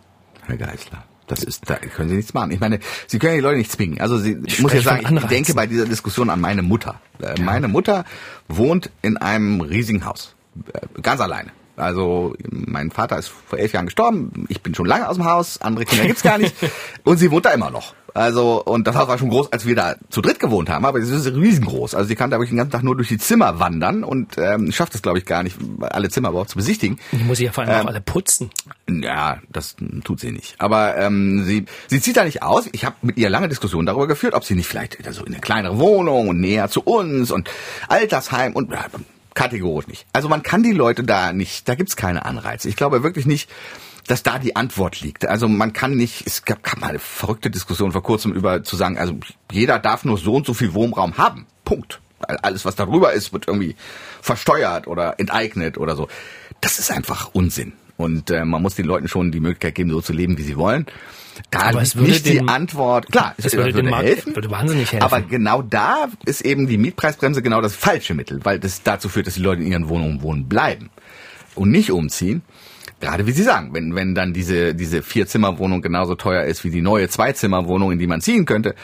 Herr 0.45 0.57
Geisler. 0.57 1.05
Das 1.27 1.43
ist, 1.43 1.69
da 1.69 1.75
können 1.75 2.09
Sie 2.09 2.15
nichts 2.15 2.33
machen. 2.33 2.49
Ich 2.49 2.59
meine, 2.59 2.79
Sie 3.05 3.19
können 3.19 3.35
die 3.35 3.41
Leute 3.41 3.59
nicht 3.59 3.71
zwingen. 3.71 4.01
Also 4.01 4.17
Sie, 4.17 4.35
ich, 4.47 4.59
muss 4.61 4.73
ja 4.73 4.81
sagen, 4.81 5.15
ich 5.15 5.25
denke 5.25 5.53
bei 5.53 5.67
dieser 5.67 5.85
Diskussion 5.85 6.31
an 6.31 6.41
meine 6.41 6.63
Mutter. 6.63 6.99
Äh, 7.21 7.39
meine 7.39 7.67
Mutter 7.67 8.03
wohnt 8.47 8.89
in 9.03 9.15
einem 9.17 9.61
riesigen 9.61 10.05
Haus. 10.05 10.35
Äh, 10.73 10.79
ganz 11.03 11.21
alleine. 11.21 11.51
Also 11.79 12.35
mein 12.49 12.91
Vater 12.91 13.17
ist 13.17 13.29
vor 13.29 13.59
elf 13.59 13.73
Jahren 13.73 13.85
gestorben, 13.85 14.45
ich 14.49 14.61
bin 14.61 14.75
schon 14.75 14.85
lange 14.85 15.07
aus 15.07 15.15
dem 15.15 15.25
Haus, 15.25 15.61
andere 15.61 15.85
Kinder 15.85 16.05
gibt's 16.05 16.23
gar 16.23 16.37
nicht 16.37 16.55
und 17.03 17.17
sie 17.17 17.31
wohnt 17.31 17.45
da 17.45 17.51
immer 17.51 17.71
noch. 17.71 17.93
Also 18.13 18.63
und 18.63 18.87
das 18.87 18.95
Haus 18.95 19.07
war 19.07 19.17
schon 19.17 19.29
groß, 19.29 19.51
als 19.51 19.65
wir 19.65 19.75
da 19.75 19.95
zu 20.09 20.21
dritt 20.21 20.39
gewohnt 20.39 20.69
haben, 20.69 20.85
aber 20.85 20.99
es 20.99 21.09
ist 21.09 21.27
riesengroß. 21.27 21.95
Also 21.95 22.07
sie 22.07 22.15
kann 22.15 22.29
da 22.29 22.37
wirklich 22.37 22.49
den 22.49 22.57
ganzen 22.57 22.71
Tag 22.71 22.83
nur 22.83 22.95
durch 22.95 23.07
die 23.07 23.17
Zimmer 23.17 23.59
wandern 23.59 24.03
und 24.03 24.37
ähm, 24.37 24.71
schafft 24.71 24.95
es 24.95 25.01
glaube 25.01 25.19
ich 25.19 25.25
gar 25.25 25.43
nicht, 25.43 25.57
alle 25.81 26.09
Zimmer 26.09 26.29
überhaupt 26.29 26.49
zu 26.49 26.57
besichtigen. 26.57 26.99
Die 27.11 27.23
muss 27.23 27.39
ich 27.39 27.45
ja 27.45 27.51
vor 27.51 27.63
allem 27.63 27.73
ähm, 27.73 27.81
auch 27.85 27.89
alle 27.89 28.01
putzen. 28.01 28.49
Ja, 28.89 29.39
das 29.49 29.75
tut 30.03 30.19
sie 30.19 30.31
nicht. 30.31 30.55
Aber 30.59 30.97
ähm, 30.97 31.43
sie 31.45 31.65
sie 31.87 32.01
zieht 32.01 32.17
da 32.17 32.23
nicht 32.23 32.41
aus. 32.43 32.67
Ich 32.71 32.85
habe 32.85 32.95
mit 33.01 33.17
ihr 33.17 33.29
lange 33.29 33.47
Diskussionen 33.47 33.85
darüber 33.85 34.07
geführt, 34.07 34.33
ob 34.33 34.43
sie 34.43 34.55
nicht 34.55 34.67
vielleicht 34.67 34.97
so 35.11 35.23
in 35.23 35.33
eine 35.33 35.41
kleinere 35.41 35.77
Wohnung 35.79 36.29
und 36.29 36.39
näher 36.39 36.69
zu 36.69 36.81
uns 36.81 37.31
und 37.31 37.49
Altersheim 37.87 38.53
und 38.53 38.69
Kategorisch 39.39 39.87
nicht. 39.87 40.05
Also 40.11 40.27
man 40.27 40.43
kann 40.43 40.63
die 40.63 40.73
Leute 40.73 41.01
da 41.03 41.31
nicht, 41.31 41.69
da 41.69 41.75
gibt's 41.75 41.95
keine 41.95 42.25
Anreize. 42.25 42.67
Ich 42.67 42.75
glaube 42.75 43.03
wirklich 43.03 43.25
nicht, 43.25 43.49
dass 44.05 44.21
da 44.21 44.37
die 44.37 44.57
Antwort 44.57 44.99
liegt. 44.99 45.25
Also 45.25 45.47
man 45.47 45.71
kann 45.71 45.95
nicht, 45.95 46.27
es 46.27 46.43
gab, 46.43 46.61
gab 46.61 46.81
mal 46.81 46.89
eine 46.89 46.99
verrückte 46.99 47.49
Diskussion 47.49 47.93
vor 47.93 48.03
kurzem 48.03 48.33
über 48.33 48.63
zu 48.63 48.75
sagen, 48.75 48.97
also 48.97 49.17
jeder 49.49 49.79
darf 49.79 50.03
nur 50.03 50.17
so 50.17 50.35
und 50.35 50.45
so 50.45 50.53
viel 50.53 50.73
Wohnraum 50.73 51.17
haben. 51.17 51.45
Punkt. 51.63 52.01
Alles, 52.19 52.65
was 52.65 52.75
darüber 52.75 53.13
ist, 53.13 53.31
wird 53.31 53.47
irgendwie 53.47 53.77
versteuert 54.21 54.87
oder 54.87 55.21
enteignet 55.21 55.77
oder 55.77 55.95
so. 55.95 56.09
Das 56.59 56.77
ist 56.77 56.91
einfach 56.91 57.29
Unsinn. 57.31 57.71
Und 57.95 58.31
äh, 58.31 58.43
man 58.43 58.61
muss 58.61 58.75
den 58.75 58.87
Leuten 58.87 59.07
schon 59.07 59.31
die 59.31 59.39
Möglichkeit 59.39 59.75
geben, 59.75 59.89
so 59.91 60.01
zu 60.01 60.11
leben, 60.11 60.37
wie 60.37 60.43
sie 60.43 60.57
wollen. 60.57 60.85
Da 61.51 61.61
aber 61.61 61.81
es 61.81 61.95
würde 61.95 62.11
nicht 62.11 62.25
den, 62.25 62.45
die 62.45 62.51
Antwort. 62.51 63.11
Klar, 63.11 63.33
es, 63.37 63.45
es 63.45 63.53
würde, 63.53 63.73
würde, 63.73 63.89
Markt, 63.89 64.05
helfen, 64.05 64.35
würde 64.35 64.51
wahnsinnig 64.51 64.91
helfen. 64.91 65.03
Aber 65.03 65.21
genau 65.21 65.61
da 65.61 66.07
ist 66.25 66.41
eben 66.41 66.67
die 66.67 66.77
Mietpreisbremse 66.77 67.41
genau 67.41 67.61
das 67.61 67.75
falsche 67.75 68.13
Mittel, 68.13 68.43
weil 68.43 68.59
das 68.59 68.83
dazu 68.83 69.09
führt, 69.09 69.27
dass 69.27 69.35
die 69.35 69.41
Leute 69.41 69.61
in 69.61 69.71
ihren 69.71 69.89
Wohnungen 69.89 70.21
wohnen 70.21 70.47
bleiben 70.47 70.89
und 71.55 71.71
nicht 71.71 71.91
umziehen. 71.91 72.41
Gerade 72.99 73.25
wie 73.27 73.31
Sie 73.31 73.43
sagen, 73.43 73.73
wenn, 73.73 73.95
wenn 73.95 74.13
dann 74.13 74.33
diese, 74.33 74.75
diese 74.75 75.01
Vier-Zimmer-Wohnung 75.01 75.81
genauso 75.81 76.15
teuer 76.15 76.43
ist 76.43 76.65
wie 76.65 76.69
die 76.69 76.81
neue 76.81 77.07
Zwei-Zimmer-Wohnung, 77.07 77.93
in 77.93 77.99
die 77.99 78.07
man 78.07 78.19
ziehen 78.19 78.45
könnte, 78.45 78.75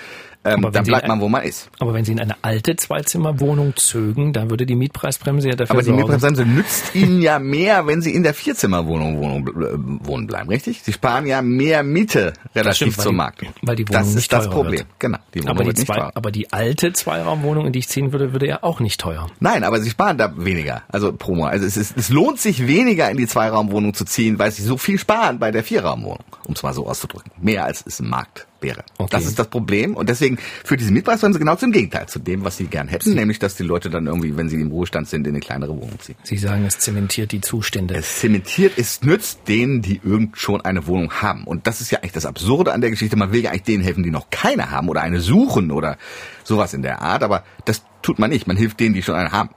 ähm, 0.46 0.68
dann 0.72 0.86
bleibt 0.86 1.08
man, 1.08 1.20
wo 1.22 1.28
man 1.28 1.44
ist. 1.44 1.70
Aber 1.80 1.94
wenn 1.94 2.06
Sie 2.06 2.12
in 2.12 2.20
eine 2.20 2.36
alte 2.42 2.76
Zweizimmerwohnung 2.76 3.76
zögen, 3.76 4.32
dann 4.34 4.50
würde 4.50 4.66
die 4.66 4.76
Mietpreisbremse 4.76 5.50
ja 5.50 5.56
dafür 5.56 5.72
Aber 5.72 5.82
die 5.82 5.88
sorgen. 5.88 6.02
Mietpreisbremse 6.02 6.46
nützt 6.46 6.96
Ihnen 6.96 7.22
ja 7.22 7.40
mehr, 7.40 7.88
wenn 7.88 8.02
Sie 8.02 8.14
in 8.14 8.24
der 8.24 8.34
Vierzimmerwohnung 8.34 9.18
Wohnung, 9.18 9.48
äh, 9.48 10.08
wohnen 10.08 10.28
bleiben, 10.28 10.50
richtig? 10.50 10.82
Sie 10.84 10.94
sparen 10.94 11.26
ja 11.26 11.42
mehr 11.42 11.84
Miete 11.84 12.34
relativ 12.56 12.94
stimmt, 12.94 13.02
zum 13.02 13.16
Markt. 13.16 13.44
Weil 13.62 13.76
die 13.76 13.88
Wohnung 13.88 14.04
das 14.04 14.16
ist 14.16 14.32
das 14.32 14.50
Problem. 14.50 14.80
Wird. 14.80 15.00
Genau, 15.00 15.18
die 15.34 15.40
Wohnung 15.40 15.50
aber, 15.50 15.64
die 15.64 15.68
wird 15.68 15.78
nicht 15.78 15.88
zwei, 15.88 16.10
aber 16.14 16.32
die 16.32 16.54
alte 16.54 16.94
Zweiraumwohnung, 16.94 17.68
in 17.68 17.74
die 17.74 17.80
ich 17.80 17.88
ziehen 17.88 18.12
würde, 18.12 18.34
würde 18.34 18.48
ja 18.48 18.60
auch 18.62 18.80
nicht 18.80 19.00
teuer. 19.00 19.28
Nein, 19.40 19.64
aber 19.64 19.80
Sie 19.80 19.90
sparen 19.90 20.18
da 20.18 20.34
weniger, 20.38 20.84
also 20.88 21.12
pro 21.14 21.36
Monat. 21.36 21.54
Also 21.54 21.66
es, 21.66 21.78
ist, 21.78 21.98
es 21.98 22.10
lohnt 22.10 22.40
sich 22.40 22.68
weniger 22.68 23.10
in 23.10 23.18
die 23.18 23.28
Zweiraumwohnung 23.28 23.94
zu 23.94 24.06
ziehen, 24.06 24.40
weil 24.40 24.52
Sie 24.52 24.64
so 24.64 24.78
viel 24.78 25.00
sparen 25.00 25.40
bei 25.40 25.52
der 25.52 25.64
Vierraumwohnung, 25.64 26.26
um 26.46 26.54
es 26.54 26.64
mal 26.64 26.74
so 26.74 26.88
auszudrücken. 26.88 27.32
Mehr 27.42 27.66
als 27.66 27.84
es 27.86 28.00
im 28.00 28.10
Markt 28.10 28.48
wäre. 28.66 28.84
Okay. 28.98 29.10
Das 29.12 29.26
ist 29.26 29.40
das 29.40 29.48
Problem 29.48 29.96
und 29.96 30.10
deswegen 30.10 30.38
führt 30.64 30.82
diese 30.82 30.92
Mietpreisbremse 30.92 31.40
genau 31.40 31.56
zum 31.56 31.72
Gegenteil, 31.72 32.08
zu 32.08 32.20
dem, 32.20 32.44
was 32.44 32.58
sie 32.58 32.66
gern 32.66 32.90
hätten, 32.90 33.12
Sie 33.12 33.16
nämlich, 33.16 33.40
dass 33.40 33.56
die 33.56 33.64
Leute 33.64 33.90
dann 33.90 34.08
irgendwie, 34.08 34.36
wenn 34.36 34.50
sie 34.50 34.60
im 34.60 34.72
Ruhestand 34.72 35.08
sind, 35.08 35.26
in 35.28 35.34
eine 35.34 35.40
kleinere 35.40 35.72
Wohnung 35.72 36.00
ziehen. 36.00 36.16
Sie 36.24 36.38
sagen, 36.38 36.66
es 36.66 36.80
zementiert 36.80 37.32
die 37.32 37.42
Zustände. 37.42 37.96
Es 37.96 38.20
zementiert, 38.20 38.74
es 38.78 39.04
nützt 39.04 39.48
denen, 39.48 39.82
die 39.82 40.02
irgend 40.04 40.38
schon 40.38 40.62
eine 40.62 40.88
Wohnung 40.88 41.14
haben. 41.22 41.46
Und 41.46 41.68
das 41.68 41.82
ist 41.82 41.92
ja 41.92 42.00
eigentlich 42.00 42.14
das 42.14 42.26
Absurde 42.26 42.74
an 42.74 42.82
der 42.82 42.90
Geschichte. 42.90 43.16
Man 43.16 43.32
will 43.32 43.42
ja 43.42 43.52
eigentlich 43.52 43.64
denen 43.64 43.84
helfen, 43.84 44.04
die 44.04 44.12
noch 44.12 44.30
keine 44.32 44.72
haben 44.72 44.90
oder 44.90 45.02
eine 45.02 45.22
suchen 45.22 45.72
oder 45.72 45.98
sowas 46.44 46.74
in 46.74 46.82
der 46.82 47.02
Art, 47.02 47.24
aber 47.24 47.44
das 47.66 47.84
tut 48.02 48.20
man 48.20 48.30
nicht. 48.30 48.48
Man 48.48 48.58
hilft 48.58 48.80
denen, 48.80 48.96
die 48.96 49.04
schon 49.04 49.16
eine 49.16 49.32
haben. 49.32 49.50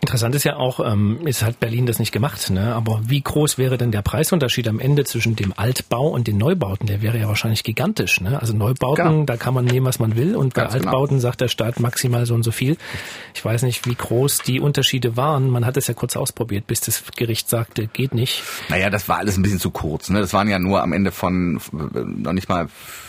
Interessant 0.00 0.34
ist 0.34 0.44
ja 0.44 0.56
auch, 0.56 0.80
ähm, 0.80 1.26
ist 1.26 1.42
hat 1.42 1.58
Berlin 1.58 1.86
das 1.86 1.98
nicht 1.98 2.12
gemacht, 2.12 2.50
ne? 2.50 2.74
Aber 2.74 3.00
wie 3.06 3.20
groß 3.20 3.58
wäre 3.58 3.78
denn 3.78 3.90
der 3.90 4.02
Preisunterschied 4.02 4.68
am 4.68 4.78
Ende 4.78 5.04
zwischen 5.04 5.36
dem 5.36 5.52
Altbau 5.56 6.08
und 6.08 6.26
den 6.26 6.36
Neubauten? 6.38 6.86
Der 6.86 7.02
wäre 7.02 7.18
ja 7.18 7.28
wahrscheinlich 7.28 7.64
gigantisch, 7.64 8.20
ne? 8.20 8.40
Also 8.40 8.54
Neubauten, 8.54 9.04
genau. 9.04 9.24
da 9.24 9.36
kann 9.36 9.54
man 9.54 9.64
nehmen, 9.64 9.86
was 9.86 9.98
man 9.98 10.16
will, 10.16 10.36
und 10.36 10.54
Ganz 10.54 10.72
bei 10.72 10.78
genau. 10.78 10.90
Altbauten 10.90 11.16
genau. 11.16 11.22
sagt 11.22 11.40
der 11.40 11.48
Staat 11.48 11.80
maximal 11.80 12.26
so 12.26 12.34
und 12.34 12.42
so 12.42 12.52
viel. 12.52 12.76
Ich 13.34 13.44
weiß 13.44 13.62
nicht, 13.62 13.86
wie 13.86 13.94
groß 13.94 14.38
die 14.38 14.60
Unterschiede 14.60 15.16
waren. 15.16 15.48
Man 15.48 15.64
hat 15.64 15.76
es 15.76 15.86
ja 15.86 15.94
kurz 15.94 16.16
ausprobiert, 16.16 16.66
bis 16.66 16.80
das 16.80 17.02
Gericht 17.16 17.48
sagte, 17.48 17.86
geht 17.86 18.14
nicht. 18.14 18.42
Naja, 18.68 18.90
das 18.90 19.08
war 19.08 19.18
alles 19.18 19.36
ein 19.36 19.42
bisschen 19.42 19.60
zu 19.60 19.70
kurz, 19.70 20.10
ne? 20.10 20.20
Das 20.20 20.32
waren 20.32 20.48
ja 20.48 20.58
nur 20.58 20.82
am 20.82 20.92
Ende 20.92 21.10
von 21.10 21.60
noch 21.72 22.32
nicht 22.32 22.48
mal 22.48 22.68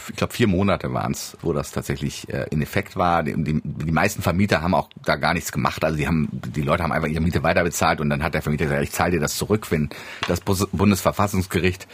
ich 0.10 0.16
glaube 0.16 0.34
vier 0.34 0.48
Monate 0.48 0.94
waren 0.94 1.12
es, 1.12 1.38
wo 1.42 1.54
das 1.54 1.72
tatsächlich 1.72 2.30
äh, 2.30 2.46
in 2.50 2.62
Effekt 2.62 2.96
war. 2.96 3.24
Die, 3.24 3.34
die, 3.44 3.62
die 3.64 3.92
meisten 3.92 4.22
Vermieter 4.22 4.62
haben 4.62 4.74
auch 4.74 4.90
da 5.04 5.16
gar 5.16 5.34
nichts 5.34 5.52
gemacht. 5.52 5.84
Also 5.84 5.98
die 5.98 6.08
haben, 6.08 6.30
die 6.32 6.62
Leute 6.62 6.77
haben 6.82 6.92
einfach 6.92 7.08
ihre 7.08 7.22
Miete 7.22 7.44
weiterbezahlt 7.44 8.02
und 8.02 8.10
dann 8.10 8.24
hat 8.24 8.34
der 8.34 8.42
Vermieter 8.42 8.66
gesagt, 8.66 8.84
ich 8.84 8.92
zahle 8.92 9.12
dir 9.12 9.20
das 9.20 9.38
zurück, 9.38 9.72
wenn 9.72 9.90
das 10.28 10.42
Bundesverfassungsgericht 10.42 11.88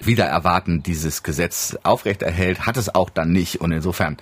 wieder 0.00 0.26
erwarten 0.26 0.82
dieses 0.82 1.22
Gesetz 1.22 1.76
aufrechterhält, 1.82 2.66
hat 2.66 2.76
es 2.76 2.94
auch 2.94 3.10
dann 3.10 3.32
nicht. 3.32 3.60
Und 3.60 3.72
insofern 3.72 4.16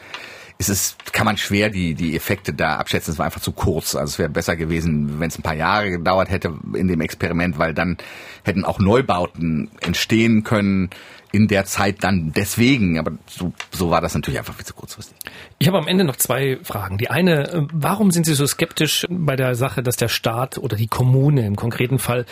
es, 0.59 0.97
kann 1.12 1.27
man 1.27 1.37
schwer 1.37 1.69
die, 1.69 1.95
die 1.95 2.16
Effekte 2.16 2.55
da 2.55 2.77
abschätzen. 2.77 3.12
Es 3.12 3.19
war 3.19 3.27
einfach 3.27 3.40
zu 3.40 3.53
kurz. 3.53 3.95
Also 3.95 4.12
es 4.12 4.19
wäre 4.19 4.31
besser 4.31 4.57
gewesen, 4.57 5.21
wenn 5.21 5.29
es 5.29 5.38
ein 5.38 5.42
paar 5.42 5.55
Jahre 5.55 5.90
gedauert 5.90 6.31
hätte 6.31 6.55
in 6.75 6.88
dem 6.88 7.01
Experiment, 7.01 7.59
weil 7.59 7.75
dann 7.75 7.99
hätten 8.45 8.64
auch 8.64 8.79
Neubauten 8.79 9.71
entstehen 9.81 10.45
können, 10.45 10.90
in 11.33 11.49
der 11.49 11.65
Zeit 11.65 12.05
dann 12.05 12.33
deswegen, 12.35 12.99
aber 12.99 13.12
so, 13.27 13.53
so 13.71 13.91
war 13.91 14.01
das 14.01 14.15
natürlich 14.15 14.39
einfach 14.39 14.55
viel 14.55 14.65
zu 14.65 14.75
kurzfristig. 14.75 15.17
Ich 15.59 15.69
habe 15.69 15.79
am 15.79 15.89
Ende 15.89 16.05
noch 16.05 16.17
zwei 16.17 16.59
Fragen. 16.62 16.99
Die 16.99 17.11
eine, 17.11 17.49
äh, 17.49 17.62
warum 17.73 18.11
sind 18.11 18.27
Sie 18.27 18.35
so 18.35 18.47
skeptisch 18.47 19.07
bei 19.09 19.37
der 19.37 19.55
Sache, 19.55 19.83
dass 19.83 19.97
der 19.97 20.09
Staat 20.09 20.59
oder 20.59 20.77
die 20.77 20.87
Kommune 20.87 21.47
im 21.47 21.57
konkreten 21.57 21.99
Fall 21.99 22.27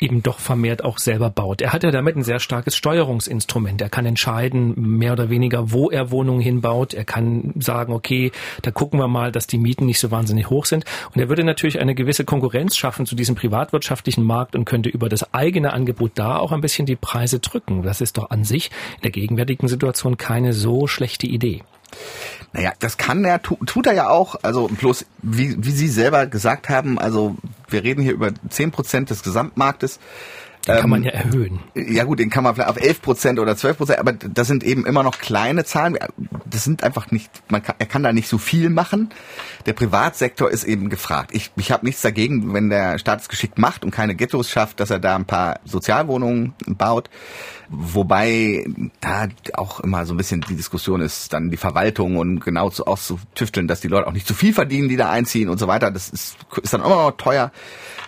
eben 0.00 0.22
doch 0.22 0.38
vermehrt 0.38 0.84
auch 0.84 0.98
selber 0.98 1.30
baut? 1.30 1.60
Er 1.60 1.72
hat 1.72 1.82
ja 1.82 1.90
damit 1.90 2.16
ein 2.16 2.22
sehr 2.22 2.40
starkes 2.40 2.76
Steuerungsinstrument. 2.76 3.80
Er 3.80 3.88
kann 3.88 4.06
entscheiden, 4.06 4.74
mehr 4.76 5.12
oder 5.12 5.30
weniger, 5.30 5.70
wo 5.72 5.90
er 5.90 6.10
Wohnungen 6.10 6.40
hinbaut. 6.40 6.94
Er 6.94 7.04
kann 7.04 7.52
sagen, 7.58 7.92
okay, 7.92 8.32
da 8.62 8.70
gucken 8.70 8.98
wir 8.98 9.08
mal, 9.08 9.32
dass 9.32 9.46
die 9.46 9.58
Mieten 9.58 9.86
nicht 9.86 10.00
so 10.00 10.10
wahnsinnig 10.10 10.50
hoch 10.50 10.64
sind. 10.64 10.84
Und 11.14 11.20
er 11.20 11.28
würde 11.28 11.44
natürlich 11.44 11.78
eine 11.80 11.94
gewisse 11.94 12.24
Konkurrenz 12.24 12.76
schaffen 12.76 13.06
zu 13.06 13.14
diesem 13.14 13.34
privatwirtschaftlichen 13.34 14.24
Markt 14.24 14.56
und 14.56 14.64
könnte 14.64 14.88
über 14.88 15.08
das 15.08 15.34
eigene 15.34 15.72
Angebot 15.72 16.12
da 16.14 16.38
auch 16.38 16.52
ein 16.52 16.60
bisschen 16.60 16.86
die 16.86 16.96
Preise 16.96 17.40
drücken. 17.40 17.82
Das 17.82 18.00
ist 18.00 18.18
doch 18.18 18.30
an 18.30 18.44
sich 18.44 18.70
in 18.96 19.02
der 19.02 19.10
gegenwärtigen 19.10 19.68
Situation 19.68 20.16
keine 20.16 20.52
so 20.52 20.86
schlechte 20.86 21.26
Idee. 21.26 21.62
Naja, 22.52 22.72
das 22.80 22.96
kann 22.96 23.24
er, 23.24 23.40
tut 23.42 23.86
er 23.86 23.92
ja 23.92 24.08
auch. 24.08 24.36
Also 24.42 24.68
bloß, 24.68 25.06
wie, 25.22 25.56
wie 25.64 25.70
Sie 25.70 25.88
selber 25.88 26.26
gesagt 26.26 26.68
haben, 26.68 26.98
also 26.98 27.36
wir 27.68 27.84
reden 27.84 28.02
hier 28.02 28.12
über 28.12 28.32
zehn 28.48 28.72
Prozent 28.72 29.10
des 29.10 29.22
Gesamtmarktes. 29.22 30.00
Den 30.66 30.76
kann 30.76 30.90
man 30.90 31.02
ähm, 31.02 31.06
ja 31.06 31.12
erhöhen. 31.12 31.60
Ja 31.74 32.04
gut, 32.04 32.18
den 32.18 32.28
kann 32.28 32.44
man 32.44 32.54
vielleicht 32.54 32.70
auf 32.70 32.80
11 32.80 33.02
Prozent 33.02 33.38
oder 33.38 33.56
12 33.56 33.78
Prozent, 33.78 33.98
aber 33.98 34.12
das 34.12 34.46
sind 34.46 34.62
eben 34.62 34.84
immer 34.84 35.02
noch 35.02 35.18
kleine 35.18 35.64
Zahlen. 35.64 35.98
Das 36.44 36.64
sind 36.64 36.84
einfach 36.84 37.10
nicht, 37.10 37.30
man 37.48 37.62
kann, 37.62 37.76
er 37.78 37.86
kann 37.86 38.02
da 38.02 38.12
nicht 38.12 38.28
so 38.28 38.36
viel 38.36 38.68
machen. 38.68 39.10
Der 39.66 39.72
Privatsektor 39.72 40.50
ist 40.50 40.64
eben 40.64 40.90
gefragt. 40.90 41.30
Ich, 41.32 41.50
ich 41.56 41.72
habe 41.72 41.86
nichts 41.86 42.02
dagegen, 42.02 42.52
wenn 42.52 42.68
der 42.68 42.98
Staat 42.98 43.22
es 43.22 43.28
geschickt 43.28 43.58
macht 43.58 43.84
und 43.84 43.90
keine 43.90 44.14
Ghettos 44.14 44.50
schafft, 44.50 44.80
dass 44.80 44.90
er 44.90 44.98
da 44.98 45.16
ein 45.16 45.24
paar 45.24 45.60
Sozialwohnungen 45.64 46.54
baut. 46.66 47.08
Wobei 47.72 48.66
da 49.00 49.28
auch 49.54 49.78
immer 49.78 50.04
so 50.04 50.12
ein 50.12 50.16
bisschen 50.16 50.40
die 50.40 50.56
Diskussion 50.56 51.00
ist, 51.00 51.32
dann 51.32 51.50
die 51.50 51.56
Verwaltung 51.56 52.16
und 52.16 52.40
genau 52.40 52.68
zu 52.68 52.84
auszutüfteln, 52.84 53.68
dass 53.68 53.80
die 53.80 53.86
Leute 53.86 54.08
auch 54.08 54.12
nicht 54.12 54.26
zu 54.26 54.34
viel 54.34 54.52
verdienen, 54.52 54.88
die 54.88 54.96
da 54.96 55.08
einziehen 55.08 55.48
und 55.48 55.58
so 55.58 55.68
weiter. 55.68 55.92
Das 55.92 56.08
ist, 56.08 56.36
ist 56.60 56.74
dann 56.74 56.80
immer 56.80 56.96
noch 56.96 57.12
teuer. 57.12 57.52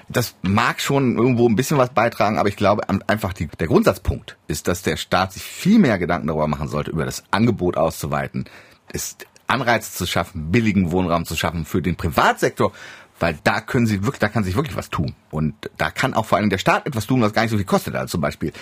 Das 0.09 0.35
mag 0.43 0.81
schon 0.81 1.17
irgendwo 1.17 1.49
ein 1.49 1.55
bisschen 1.55 1.79
was 1.79 1.91
beitragen, 1.91 2.39
aber 2.43 2.49
ich 2.49 2.57
glaube 2.57 2.89
einfach 3.07 3.33
die, 3.33 3.47
der 3.47 3.69
Grundsatzpunkt 3.69 4.37
ist, 4.49 4.67
dass 4.67 4.83
der 4.83 4.97
Staat 4.97 5.33
sich 5.33 5.45
viel 5.45 5.79
mehr 5.79 5.97
Gedanken 6.01 6.27
darüber 6.27 6.49
machen 6.49 6.67
sollte, 6.67 6.91
über 6.91 7.05
das 7.05 7.23
Angebot 7.31 7.77
auszuweiten, 7.77 8.47
ist 8.93 9.27
Anreize 9.47 9.93
zu 9.93 10.09
schaffen, 10.09 10.51
billigen 10.51 10.91
Wohnraum 10.91 11.25
zu 11.25 11.37
schaffen 11.37 11.65
für 11.65 11.83
den 11.83 11.95
Privatsektor, 11.95 12.73
weil 13.21 13.39
da 13.45 13.61
können 13.61 13.87
sie 13.87 14.03
wirklich, 14.03 14.19
da 14.19 14.29
kann 14.29 14.43
sich 14.43 14.57
wirklich 14.57 14.75
was 14.75 14.91
tun. 14.91 15.15
Und 15.31 15.55
da 15.79 15.93
kann 15.93 16.15
auch 16.15 16.27
vor 16.27 16.39
allem 16.39 16.51
der 16.51 16.59
Staat 16.59 16.85
etwas 16.85 17.07
tun, 17.07 17.23
was 17.23 17.33
gar 17.33 17.43
nicht 17.43 17.53
so 17.53 17.59
viel 17.59 17.65
kostet. 17.65 17.95
Also 17.95 18.11
zum 18.11 18.21
Beispiel 18.21 18.53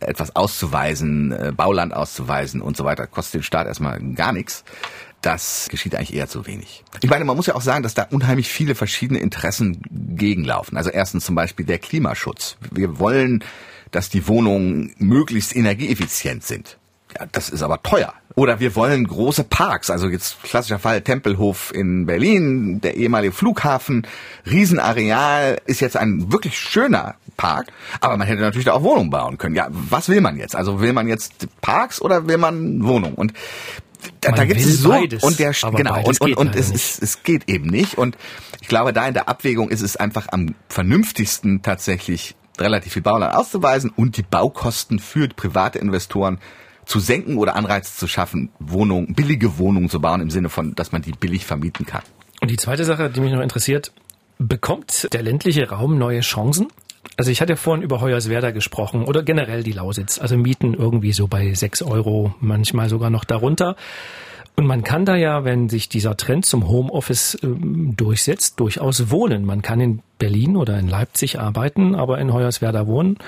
etwas 0.00 0.36
auszuweisen, 0.36 1.32
äh, 1.32 1.50
Bauland 1.56 1.94
auszuweisen 1.94 2.60
und 2.60 2.76
so 2.76 2.84
weiter, 2.84 3.06
kostet 3.06 3.36
den 3.36 3.42
Staat 3.42 3.66
erstmal 3.66 4.00
gar 4.12 4.34
nichts. 4.34 4.64
Das 5.24 5.68
geschieht 5.70 5.94
eigentlich 5.94 6.12
eher 6.12 6.28
zu 6.28 6.46
wenig. 6.46 6.84
Ich 7.00 7.08
meine, 7.08 7.24
man 7.24 7.34
muss 7.34 7.46
ja 7.46 7.54
auch 7.54 7.62
sagen, 7.62 7.82
dass 7.82 7.94
da 7.94 8.06
unheimlich 8.10 8.48
viele 8.50 8.74
verschiedene 8.74 9.20
Interessen 9.20 9.80
gegenlaufen. 9.90 10.76
Also 10.76 10.90
erstens 10.90 11.24
zum 11.24 11.34
Beispiel 11.34 11.64
der 11.64 11.78
Klimaschutz. 11.78 12.58
Wir 12.70 12.98
wollen, 12.98 13.42
dass 13.90 14.10
die 14.10 14.28
Wohnungen 14.28 14.94
möglichst 14.98 15.56
energieeffizient 15.56 16.44
sind. 16.44 16.76
Ja, 17.18 17.26
das 17.32 17.48
ist 17.48 17.62
aber 17.62 17.82
teuer. 17.82 18.12
Oder 18.34 18.60
wir 18.60 18.74
wollen 18.74 19.06
große 19.06 19.44
Parks, 19.44 19.88
also 19.88 20.08
jetzt 20.08 20.42
klassischer 20.42 20.78
Fall 20.80 21.00
Tempelhof 21.00 21.72
in 21.72 22.04
Berlin, 22.04 22.82
der 22.82 22.96
ehemalige 22.96 23.32
Flughafen, 23.32 24.06
Riesenareal 24.44 25.58
ist 25.64 25.80
jetzt 25.80 25.96
ein 25.96 26.32
wirklich 26.32 26.58
schöner 26.58 27.14
Park, 27.36 27.68
aber 28.00 28.16
man 28.16 28.26
hätte 28.26 28.42
natürlich 28.42 28.64
da 28.64 28.72
auch 28.72 28.82
Wohnungen 28.82 29.10
bauen 29.10 29.38
können. 29.38 29.54
Ja, 29.54 29.68
was 29.70 30.08
will 30.08 30.20
man 30.20 30.36
jetzt? 30.36 30.56
Also 30.56 30.80
will 30.80 30.92
man 30.92 31.06
jetzt 31.06 31.46
Parks 31.60 32.02
oder 32.02 32.26
will 32.26 32.38
man 32.38 32.84
Wohnungen? 32.84 33.14
Und 33.14 33.32
da, 34.20 34.32
da 34.32 34.44
gibt 34.44 34.60
es 34.60 34.78
so 34.78 34.90
beides, 34.90 35.22
und 35.22 35.38
der 35.38 35.52
genau 35.52 36.02
und 36.02 36.20
und, 36.20 36.36
und 36.36 36.56
es, 36.56 36.70
ist, 36.70 37.02
es 37.02 37.22
geht 37.22 37.48
eben 37.48 37.66
nicht 37.66 37.96
und 37.98 38.16
ich 38.60 38.68
glaube 38.68 38.92
da 38.92 39.06
in 39.06 39.14
der 39.14 39.28
Abwägung 39.28 39.70
ist 39.70 39.82
es 39.82 39.96
einfach 39.96 40.26
am 40.30 40.54
vernünftigsten 40.68 41.62
tatsächlich 41.62 42.34
relativ 42.58 42.92
viel 42.92 43.02
Bauland 43.02 43.34
auszuweisen 43.34 43.90
und 43.90 44.16
die 44.16 44.22
Baukosten 44.22 44.98
für 44.98 45.28
private 45.28 45.78
Investoren 45.78 46.38
zu 46.86 47.00
senken 47.00 47.38
oder 47.38 47.56
Anreize 47.56 47.96
zu 47.96 48.06
schaffen, 48.06 48.50
Wohnungen, 48.58 49.14
billige 49.14 49.58
Wohnungen 49.58 49.88
zu 49.88 50.00
bauen 50.00 50.20
im 50.20 50.30
Sinne 50.30 50.50
von, 50.50 50.74
dass 50.74 50.92
man 50.92 51.02
die 51.02 51.12
billig 51.12 51.46
vermieten 51.46 51.86
kann. 51.86 52.02
Und 52.40 52.50
die 52.50 52.56
zweite 52.56 52.84
Sache, 52.84 53.10
die 53.10 53.20
mich 53.20 53.32
noch 53.32 53.40
interessiert, 53.40 53.92
bekommt 54.38 55.08
der 55.12 55.22
ländliche 55.22 55.68
Raum 55.70 55.98
neue 55.98 56.20
Chancen? 56.20 56.68
Also 57.16 57.30
ich 57.30 57.40
hatte 57.40 57.56
vorhin 57.56 57.84
über 57.84 58.00
Hoyerswerda 58.00 58.50
gesprochen 58.50 59.04
oder 59.04 59.22
generell 59.22 59.62
die 59.62 59.72
Lausitz. 59.72 60.18
Also 60.18 60.36
Mieten 60.36 60.74
irgendwie 60.74 61.12
so 61.12 61.28
bei 61.28 61.54
sechs 61.54 61.82
Euro, 61.82 62.34
manchmal 62.40 62.88
sogar 62.88 63.10
noch 63.10 63.24
darunter. 63.24 63.76
Und 64.56 64.66
man 64.66 64.84
kann 64.84 65.04
da 65.04 65.16
ja, 65.16 65.44
wenn 65.44 65.68
sich 65.68 65.88
dieser 65.88 66.16
Trend 66.16 66.46
zum 66.46 66.68
Homeoffice 66.68 67.34
äh, 67.42 67.48
durchsetzt, 67.48 68.60
durchaus 68.60 69.10
wohnen. 69.10 69.44
Man 69.44 69.62
kann 69.62 69.80
in 69.80 70.02
Berlin 70.18 70.56
oder 70.56 70.78
in 70.78 70.88
Leipzig 70.88 71.40
arbeiten, 71.40 71.94
aber 71.94 72.18
in 72.18 72.32
Hoyerswerda 72.32 72.86
wohnen 72.86 73.18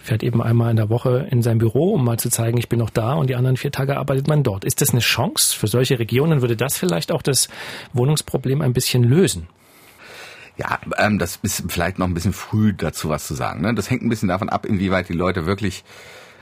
fährt 0.00 0.22
eben 0.22 0.42
einmal 0.42 0.70
in 0.70 0.76
der 0.76 0.88
Woche 0.88 1.28
in 1.30 1.42
sein 1.42 1.58
Büro, 1.58 1.92
um 1.92 2.04
mal 2.04 2.18
zu 2.18 2.30
zeigen, 2.30 2.58
ich 2.58 2.68
bin 2.68 2.78
noch 2.78 2.90
da 2.90 3.12
und 3.12 3.28
die 3.28 3.36
anderen 3.36 3.56
vier 3.56 3.70
Tage 3.70 3.98
arbeitet 3.98 4.28
man 4.28 4.42
dort. 4.42 4.64
Ist 4.64 4.80
das 4.80 4.90
eine 4.90 5.00
Chance 5.00 5.56
für 5.56 5.66
solche 5.66 5.98
Regionen? 5.98 6.40
Würde 6.40 6.56
das 6.56 6.78
vielleicht 6.78 7.12
auch 7.12 7.22
das 7.22 7.48
Wohnungsproblem 7.92 8.62
ein 8.62 8.72
bisschen 8.72 9.04
lösen? 9.04 9.46
Ja, 10.60 10.78
ähm, 10.98 11.18
das 11.18 11.38
ist 11.40 11.64
vielleicht 11.68 11.98
noch 11.98 12.06
ein 12.06 12.12
bisschen 12.12 12.34
früh 12.34 12.74
dazu 12.74 13.08
was 13.08 13.26
zu 13.26 13.34
sagen. 13.34 13.62
Ne? 13.62 13.72
Das 13.72 13.88
hängt 13.88 14.02
ein 14.02 14.10
bisschen 14.10 14.28
davon 14.28 14.50
ab, 14.50 14.66
inwieweit 14.66 15.08
die 15.08 15.14
Leute 15.14 15.46
wirklich 15.46 15.84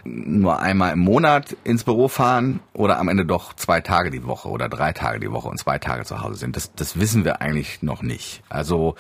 nur 0.03 0.59
einmal 0.59 0.95
im 0.95 0.99
Monat 0.99 1.57
ins 1.63 1.85
Büro 1.85 2.09
fahren 2.09 2.59
oder 2.73 2.99
am 2.99 3.07
Ende 3.07 3.25
doch 3.25 3.55
zwei 3.55 3.81
Tage 3.81 4.11
die 4.11 4.25
Woche 4.25 4.49
oder 4.49 4.69
drei 4.69 4.93
Tage 4.93 5.21
die 5.21 5.31
Woche 5.31 5.49
und 5.49 5.59
zwei 5.59 5.79
Tage 5.79 6.05
zu 6.05 6.21
Hause 6.21 6.35
sind. 6.35 6.57
Das, 6.57 6.75
das 6.75 6.99
wissen 6.99 7.25
wir 7.25 7.41
eigentlich 7.41 7.81
noch 7.83 8.03
nicht. 8.03 8.43
Also 8.49 8.97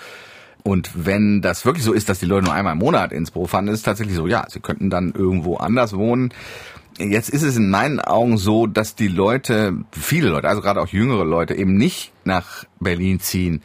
und 0.62 0.90
wenn 0.94 1.42
das 1.42 1.64
wirklich 1.64 1.85
so 1.85 1.92
ist, 1.92 2.09
dass 2.09 2.20
die 2.20 2.26
Leute 2.26 2.44
nur 2.44 2.54
einmal 2.54 2.74
im 2.74 2.78
Monat 2.78 3.11
ins 3.11 3.33
Büro 3.33 3.48
fahren, 3.48 3.66
ist 3.66 3.78
es 3.78 3.83
tatsächlich 3.83 4.14
so, 4.14 4.28
ja, 4.28 4.46
sie 4.48 4.61
könnten 4.61 4.88
dann 4.88 5.12
irgendwo 5.12 5.57
anders 5.57 5.96
wohnen. 5.96 6.33
Jetzt 6.96 7.31
ist 7.31 7.42
es 7.42 7.57
in 7.57 7.70
meinen 7.70 7.98
Augen 7.98 8.38
so, 8.38 8.68
dass 8.68 8.94
die 8.94 9.09
Leute, 9.09 9.78
viele 9.90 10.28
Leute, 10.28 10.48
also 10.48 10.61
gerade 10.61 10.81
auch 10.81 10.88
jüngere 10.88 11.24
Leute, 11.24 11.54
eben 11.54 11.76
nicht 11.76 12.12
nach 12.24 12.64
Berlin 12.78 13.18
ziehen, 13.18 13.62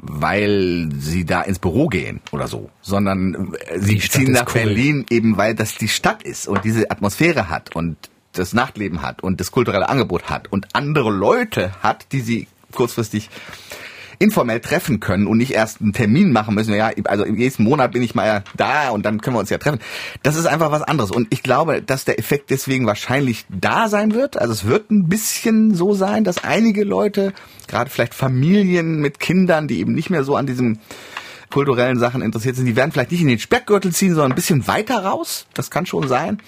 weil 0.00 0.88
sie 0.96 1.24
da 1.24 1.42
ins 1.42 1.58
Büro 1.58 1.88
gehen 1.88 2.20
oder 2.30 2.46
so, 2.48 2.70
sondern 2.80 3.54
sie 3.76 3.98
ziehen 3.98 4.32
nach 4.32 4.46
cool. 4.46 4.62
Berlin 4.62 5.06
eben, 5.10 5.36
weil 5.36 5.54
das 5.54 5.74
die 5.74 5.88
Stadt 5.88 6.22
ist 6.22 6.46
und 6.48 6.64
diese 6.64 6.90
Atmosphäre 6.90 7.48
hat 7.48 7.74
und 7.74 7.96
das 8.32 8.52
Nachtleben 8.52 9.02
hat 9.02 9.22
und 9.22 9.40
das 9.40 9.50
kulturelle 9.50 9.88
Angebot 9.88 10.30
hat 10.30 10.50
und 10.52 10.74
andere 10.74 11.10
Leute 11.10 11.72
hat, 11.82 12.12
die 12.12 12.20
sie 12.20 12.46
kurzfristig 12.72 13.28
informell 14.18 14.60
treffen 14.60 15.00
können 15.00 15.26
und 15.26 15.38
nicht 15.38 15.52
erst 15.52 15.80
einen 15.80 15.92
Termin 15.92 16.32
machen 16.32 16.54
müssen. 16.54 16.74
Ja, 16.74 16.90
also 17.04 17.24
im 17.24 17.36
nächsten 17.36 17.64
Monat 17.64 17.92
bin 17.92 18.02
ich 18.02 18.14
mal 18.14 18.44
da 18.56 18.90
und 18.90 19.04
dann 19.04 19.20
können 19.20 19.36
wir 19.36 19.40
uns 19.40 19.50
ja 19.50 19.58
treffen. 19.58 19.78
Das 20.22 20.36
ist 20.36 20.46
einfach 20.46 20.70
was 20.70 20.82
anderes. 20.82 21.10
Und 21.10 21.28
ich 21.30 21.42
glaube, 21.42 21.82
dass 21.82 22.04
der 22.04 22.18
Effekt 22.18 22.50
deswegen 22.50 22.86
wahrscheinlich 22.86 23.46
da 23.48 23.88
sein 23.88 24.14
wird. 24.14 24.40
Also 24.40 24.52
es 24.52 24.64
wird 24.64 24.90
ein 24.90 25.08
bisschen 25.08 25.74
so 25.74 25.94
sein, 25.94 26.24
dass 26.24 26.44
einige 26.44 26.84
Leute, 26.84 27.32
gerade 27.68 27.90
vielleicht 27.90 28.14
Familien 28.14 29.00
mit 29.00 29.20
Kindern, 29.20 29.68
die 29.68 29.80
eben 29.80 29.94
nicht 29.94 30.10
mehr 30.10 30.24
so 30.24 30.36
an 30.36 30.46
diesem 30.46 30.78
kulturellen 31.50 31.98
Sachen 31.98 32.20
interessiert 32.20 32.56
sind, 32.56 32.66
die 32.66 32.76
werden 32.76 32.92
vielleicht 32.92 33.12
nicht 33.12 33.22
in 33.22 33.28
den 33.28 33.38
Speckgürtel 33.38 33.92
ziehen, 33.92 34.14
sondern 34.14 34.32
ein 34.32 34.36
bisschen 34.36 34.66
weiter 34.66 35.04
raus. 35.04 35.46
Das 35.54 35.70
kann 35.70 35.86
schon 35.86 36.08
sein. 36.08 36.38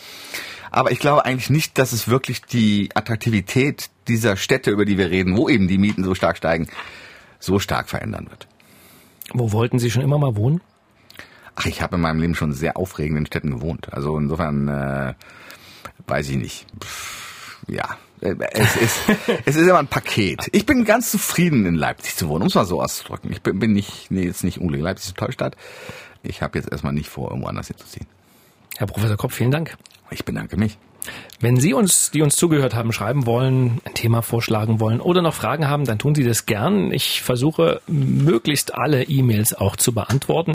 Aber 0.70 0.92
ich 0.92 0.98
glaube 0.98 1.24
eigentlich 1.24 1.50
nicht, 1.50 1.78
dass 1.78 1.92
es 1.92 2.08
wirklich 2.08 2.42
die 2.42 2.90
Attraktivität 2.94 3.90
dieser 4.08 4.36
Städte, 4.36 4.70
über 4.70 4.84
die 4.84 4.98
wir 4.98 5.10
reden, 5.10 5.36
wo 5.36 5.48
eben 5.48 5.68
die 5.68 5.78
Mieten 5.78 6.04
so 6.04 6.14
stark 6.14 6.36
steigen, 6.36 6.68
so 7.40 7.58
stark 7.58 7.88
verändern 7.88 8.28
wird. 8.30 8.46
Wo 9.32 9.52
wollten 9.52 9.78
Sie 9.78 9.90
schon 9.90 10.02
immer 10.02 10.18
mal 10.18 10.36
wohnen? 10.36 10.60
Ach, 11.56 11.66
ich 11.66 11.82
habe 11.82 11.96
in 11.96 12.02
meinem 12.02 12.20
Leben 12.20 12.34
schon 12.34 12.52
sehr 12.52 12.76
aufregenden 12.76 13.26
Städten 13.26 13.50
gewohnt. 13.50 13.92
Also 13.92 14.16
insofern 14.16 14.68
äh, 14.68 15.14
weiß 16.06 16.28
ich 16.30 16.36
nicht. 16.36 16.66
Pff, 16.80 17.58
ja, 17.66 17.96
äh, 18.20 18.34
es 18.52 18.76
ist, 18.76 19.00
es 19.44 19.56
ist 19.56 19.66
immer 19.66 19.78
ein 19.78 19.86
Paket. 19.86 20.48
Ich 20.52 20.66
bin 20.66 20.84
ganz 20.84 21.10
zufrieden 21.10 21.66
in 21.66 21.74
Leipzig 21.74 22.16
zu 22.16 22.28
wohnen, 22.28 22.42
um 22.42 22.48
es 22.48 22.54
mal 22.54 22.64
so 22.64 22.80
auszudrücken. 22.80 23.32
Ich 23.32 23.42
bin, 23.42 23.58
bin 23.58 23.72
nicht, 23.72 24.10
nee, 24.10 24.24
jetzt 24.24 24.44
nicht 24.44 24.58
unbedingt 24.58 24.84
Leipzig 24.84 25.06
ist 25.06 25.10
eine 25.12 25.20
tolle 25.20 25.32
Stadt. 25.32 25.56
Ich 26.22 26.42
habe 26.42 26.58
jetzt 26.58 26.70
erstmal 26.70 26.92
nicht 26.92 27.08
vor, 27.08 27.30
irgendwo 27.30 27.48
anders 27.48 27.68
hinzuziehen. 27.68 28.06
Herr 28.76 28.86
Professor 28.86 29.16
Kopp, 29.16 29.32
vielen 29.32 29.50
Dank. 29.50 29.76
Ich 30.10 30.24
bedanke 30.24 30.56
mich. 30.56 30.78
Wenn 31.40 31.56
Sie 31.56 31.72
uns, 31.72 32.10
die 32.10 32.20
uns 32.22 32.36
zugehört 32.36 32.74
haben, 32.74 32.92
schreiben 32.92 33.24
wollen, 33.26 33.80
ein 33.84 33.94
Thema 33.94 34.22
vorschlagen 34.22 34.80
wollen 34.80 35.00
oder 35.00 35.22
noch 35.22 35.34
Fragen 35.34 35.68
haben, 35.68 35.84
dann 35.84 35.98
tun 35.98 36.14
Sie 36.14 36.22
das 36.24 36.46
gern. 36.46 36.92
Ich 36.92 37.22
versuche 37.22 37.80
möglichst 37.86 38.74
alle 38.74 39.04
E-Mails 39.04 39.54
auch 39.54 39.76
zu 39.76 39.92
beantworten. 39.92 40.52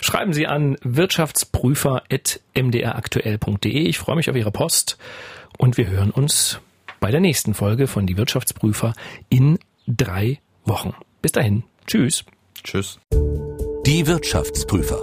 Schreiben 0.00 0.32
Sie 0.32 0.48
an 0.48 0.76
wirtschaftsprüfer.mdraktuell.de. 0.82 3.70
Ich 3.70 3.98
freue 3.98 4.16
mich 4.16 4.28
auf 4.28 4.34
Ihre 4.36 4.50
Post 4.50 4.98
und 5.56 5.76
wir 5.76 5.86
hören 5.88 6.10
uns 6.10 6.58
bei 6.98 7.10
der 7.10 7.20
nächsten 7.20 7.52
Folge 7.54 7.86
von 7.86 8.06
Die 8.06 8.16
Wirtschaftsprüfer 8.16 8.94
in 9.28 9.58
drei 9.86 10.40
Wochen. 10.64 10.94
Bis 11.22 11.32
dahin. 11.32 11.64
Tschüss. 11.86 12.24
Tschüss. 12.62 12.98
Die 13.86 14.06
Wirtschaftsprüfer. 14.06 15.02